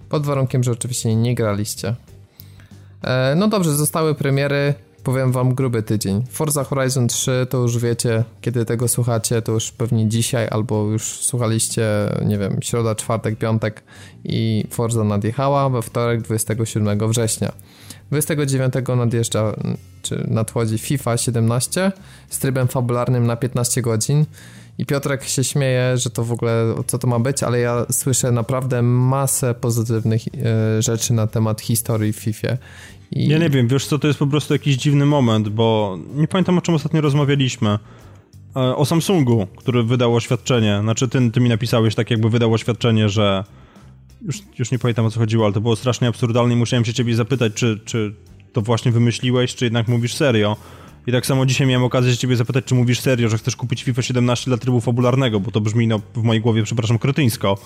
[0.10, 1.96] Pod warunkiem, że oczywiście nie graliście.
[3.04, 4.74] E, no dobrze, zostały premiery.
[5.10, 6.24] Powiem wam gruby tydzień.
[6.30, 11.04] Forza Horizon 3 to już wiecie, kiedy tego słuchacie, to już pewnie dzisiaj, albo już
[11.04, 11.86] słuchaliście,
[12.26, 13.84] nie wiem, środa, czwartek, piątek
[14.24, 17.52] i Forza nadjechała we wtorek 27 września.
[18.10, 19.54] 29 nadjeżdża,
[20.02, 21.92] czy nadchodzi FIFA 17
[22.30, 24.26] z trybem fabularnym na 15 godzin.
[24.78, 28.32] I Piotrek się śmieje, że to w ogóle co to ma być, ale ja słyszę
[28.32, 32.48] naprawdę masę pozytywnych e, rzeczy na temat historii w FIFA.
[33.12, 36.28] I Ja nie wiem, wiesz co, to jest po prostu jakiś dziwny moment, bo nie
[36.28, 37.70] pamiętam o czym ostatnio rozmawialiśmy.
[38.56, 40.80] E, O Samsungu, który wydał oświadczenie.
[40.82, 43.44] Znaczy, ty, ty mi napisałeś tak, jakby wydał oświadczenie, że.
[44.22, 46.94] Już, już nie pamiętam o co chodziło, ale to było strasznie absurdalne i musiałem się
[46.94, 48.14] ciebie zapytać, czy, czy
[48.54, 50.58] to właśnie wymyśliłeś, czy jednak mówisz serio.
[51.08, 53.84] I tak samo dzisiaj miałem okazję się ciebie zapytać, czy mówisz serio, że chcesz kupić
[53.84, 57.58] FIFA 17 dla trybu fabularnego, bo to brzmi no, w mojej głowie, przepraszam, kretyńsko.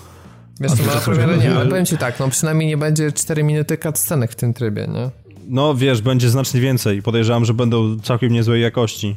[0.60, 3.78] Wiesz, to ma premierę nie, ale powiem ci tak, no przynajmniej nie będzie 4 minuty
[3.78, 5.23] cutscenek w tym trybie, nie?
[5.48, 7.02] No wiesz, będzie znacznie więcej.
[7.02, 9.16] Podejrzewam, że będą całkiem niezłej jakości.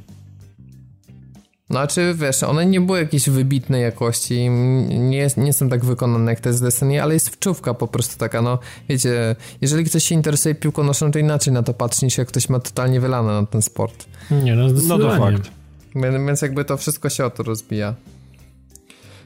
[1.69, 4.49] Znaczy, wiesz, one nie były jakiejś wybitnej jakości,
[4.89, 8.41] nie, nie są tak wykonane jak te z Destiny, ale jest wczówka po prostu taka,
[8.41, 8.59] no,
[8.89, 12.49] wiecie, jeżeli ktoś się interesuje piłką noszą, to inaczej na to patrzy niż jak ktoś
[12.49, 14.05] ma totalnie wylane na ten sport.
[14.31, 15.51] Nie, no, no to fakt.
[15.95, 17.95] Więc jakby to wszystko się o to rozbija.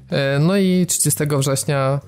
[0.10, 2.00] E, no i 30 września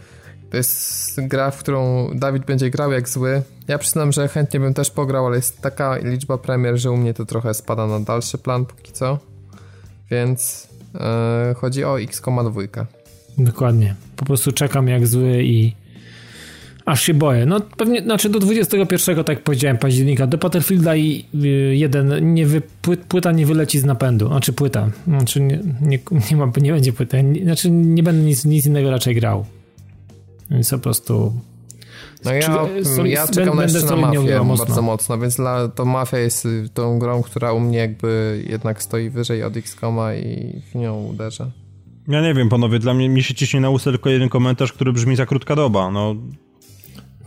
[0.49, 3.41] to jest gra, w którą Dawid będzie grał jak zły.
[3.67, 7.13] Ja przyznam, że chętnie bym też pograł, ale jest taka liczba premier, że u mnie
[7.13, 9.19] to trochę spada na dalszy plan póki co.
[10.11, 10.99] Więc yy,
[11.55, 12.85] chodzi o X,2.
[13.37, 13.95] Dokładnie.
[14.15, 15.73] Po prostu czekam jak zły i
[16.85, 17.45] aż się boję.
[17.45, 22.61] No pewnie, znaczy do 21, tak powiedziałem, października, do Battlefielda i y, jeden, nie wy,
[23.07, 24.27] płyta nie wyleci z napędu.
[24.27, 25.99] Znaczy płyta, znaczy nie, nie,
[26.31, 29.45] nie, ma, nie będzie płyty, znaczy nie będę nic, nic innego raczej grał.
[30.51, 31.33] Więc po prostu
[32.25, 32.67] no ja,
[33.05, 37.23] ja czekam na jeszcze na Mafię bardzo mocno, więc dla, to Mafia jest tą grą,
[37.23, 41.51] która u mnie jakby jednak stoi wyżej od XCOMa i w nią uderza.
[42.07, 44.93] Ja nie wiem, panowie, dla mnie mi się ciśnie na usta tylko jeden komentarz, który
[44.93, 46.15] brzmi za krótka doba, no...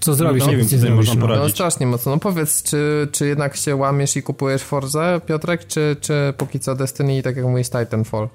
[0.01, 0.44] Co zrobisz?
[0.44, 1.20] No, nie wiem, co tutaj można no.
[1.20, 1.43] poradzić.
[1.44, 2.12] No strasznie mocno.
[2.12, 6.74] No powiedz, czy, czy jednak się łamiesz i kupujesz Forza, Piotrek, czy, czy póki co
[6.74, 8.28] Destiny i tak jak mówisz Titanfall?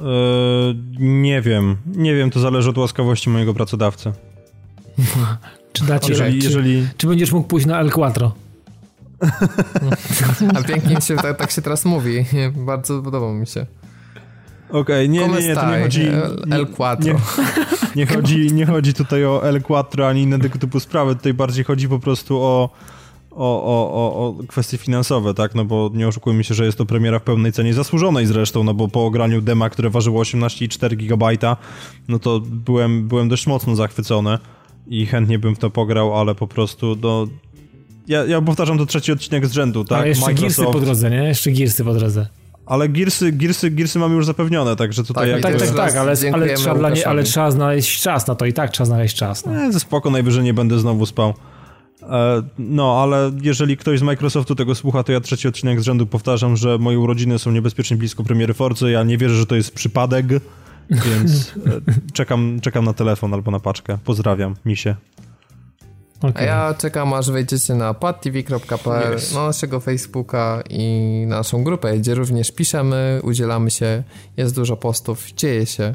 [0.00, 1.76] Eee, nie wiem.
[1.86, 4.12] Nie wiem, to zależy od łaskawości mojego pracodawcy.
[5.76, 6.86] czy dacie, jeżeli, czy, jeżeli...
[6.96, 8.32] czy będziesz mógł pójść na El Quattro?
[10.54, 12.24] A pięknie się, tak, tak, się teraz mówi.
[12.66, 13.66] Bardzo podoba mi się.
[14.68, 16.08] Okej, okay, nie, nie, nie, to nie chodzi...
[16.50, 17.12] El Quattro.
[17.12, 17.20] Nie,
[17.96, 21.64] nie, chodzi, nie chodzi tutaj o El Quattro ani inne tego typu sprawy, tutaj bardziej
[21.64, 22.70] chodzi po prostu o
[23.36, 25.54] o, o, o, o kwestie finansowe, tak?
[25.54, 28.74] No bo nie oszukujmy się, że jest to premiera w pełnej cenie zasłużonej zresztą, no
[28.74, 31.56] bo po ograniu dema, które ważyło 18,4 GB,
[32.08, 34.38] no to byłem, byłem dość mocno zachwycony
[34.86, 37.28] i chętnie bym w to pograł, ale po prostu do...
[38.08, 39.98] Ja, ja powtarzam to trzeci odcinek z rzędu, tak?
[39.98, 40.58] Ale jeszcze Microsoft...
[40.58, 41.24] Gearsy po drodze, nie?
[41.24, 42.26] Jeszcze Gearsy po drodze.
[42.66, 45.32] Ale Gearsy, Gearsy, Gearsy mamy już zapewnione, także tutaj...
[45.32, 48.52] Tak, tak, tak, tak, ale, ale, trzeba nie, ale trzeba znaleźć czas na to i
[48.52, 49.46] tak trzeba znaleźć czas.
[49.46, 49.52] No.
[49.52, 51.34] Nie, ze spoko, najwyżej nie będę znowu spał.
[52.02, 56.06] E, no, ale jeżeli ktoś z Microsoftu tego słucha, to ja trzeci odcinek z rzędu
[56.06, 58.90] powtarzam, że moje urodziny są niebezpiecznie blisko premiery Forcy.
[58.90, 60.26] Ja nie wierzę, że to jest przypadek,
[60.90, 61.52] więc
[62.08, 63.98] e, czekam, czekam na telefon albo na paczkę.
[64.04, 64.94] Pozdrawiam, misie.
[66.20, 66.42] Okay.
[66.42, 69.34] A ja czekam, aż wejdziecie na padtv.pl, yes.
[69.34, 74.02] na naszego Facebooka i naszą grupę, gdzie również piszemy, udzielamy się,
[74.36, 75.94] jest dużo postów, dzieje się.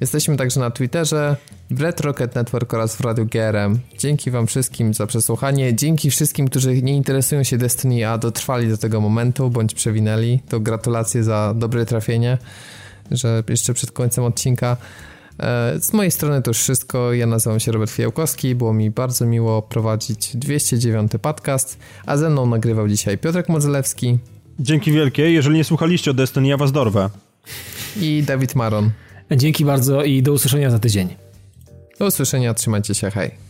[0.00, 1.36] Jesteśmy także na Twitterze,
[1.70, 3.78] w Red Rocket Network oraz w Radiu GRM.
[3.98, 5.74] Dzięki wam wszystkim za przesłuchanie.
[5.74, 10.40] Dzięki wszystkim, którzy nie interesują się Destiny, a dotrwali do tego momentu, bądź przewinęli.
[10.48, 12.38] To gratulacje za dobre trafienie,
[13.10, 14.76] że jeszcze przed końcem odcinka.
[15.38, 17.12] E, z mojej strony to już wszystko.
[17.12, 18.54] Ja nazywam się Robert Fijałkowski.
[18.54, 24.18] Było mi bardzo miło prowadzić 209 podcast, a ze mną nagrywał dzisiaj Piotrek Modzelewski.
[24.60, 25.30] Dzięki wielkie.
[25.30, 27.10] Jeżeli nie słuchaliście o Destiny, ja was dorwę.
[28.00, 28.90] I Dawid Maron.
[29.30, 31.08] Dzięki bardzo i do usłyszenia za tydzień.
[31.98, 33.43] Do usłyszenia, trzymajcie się, hej.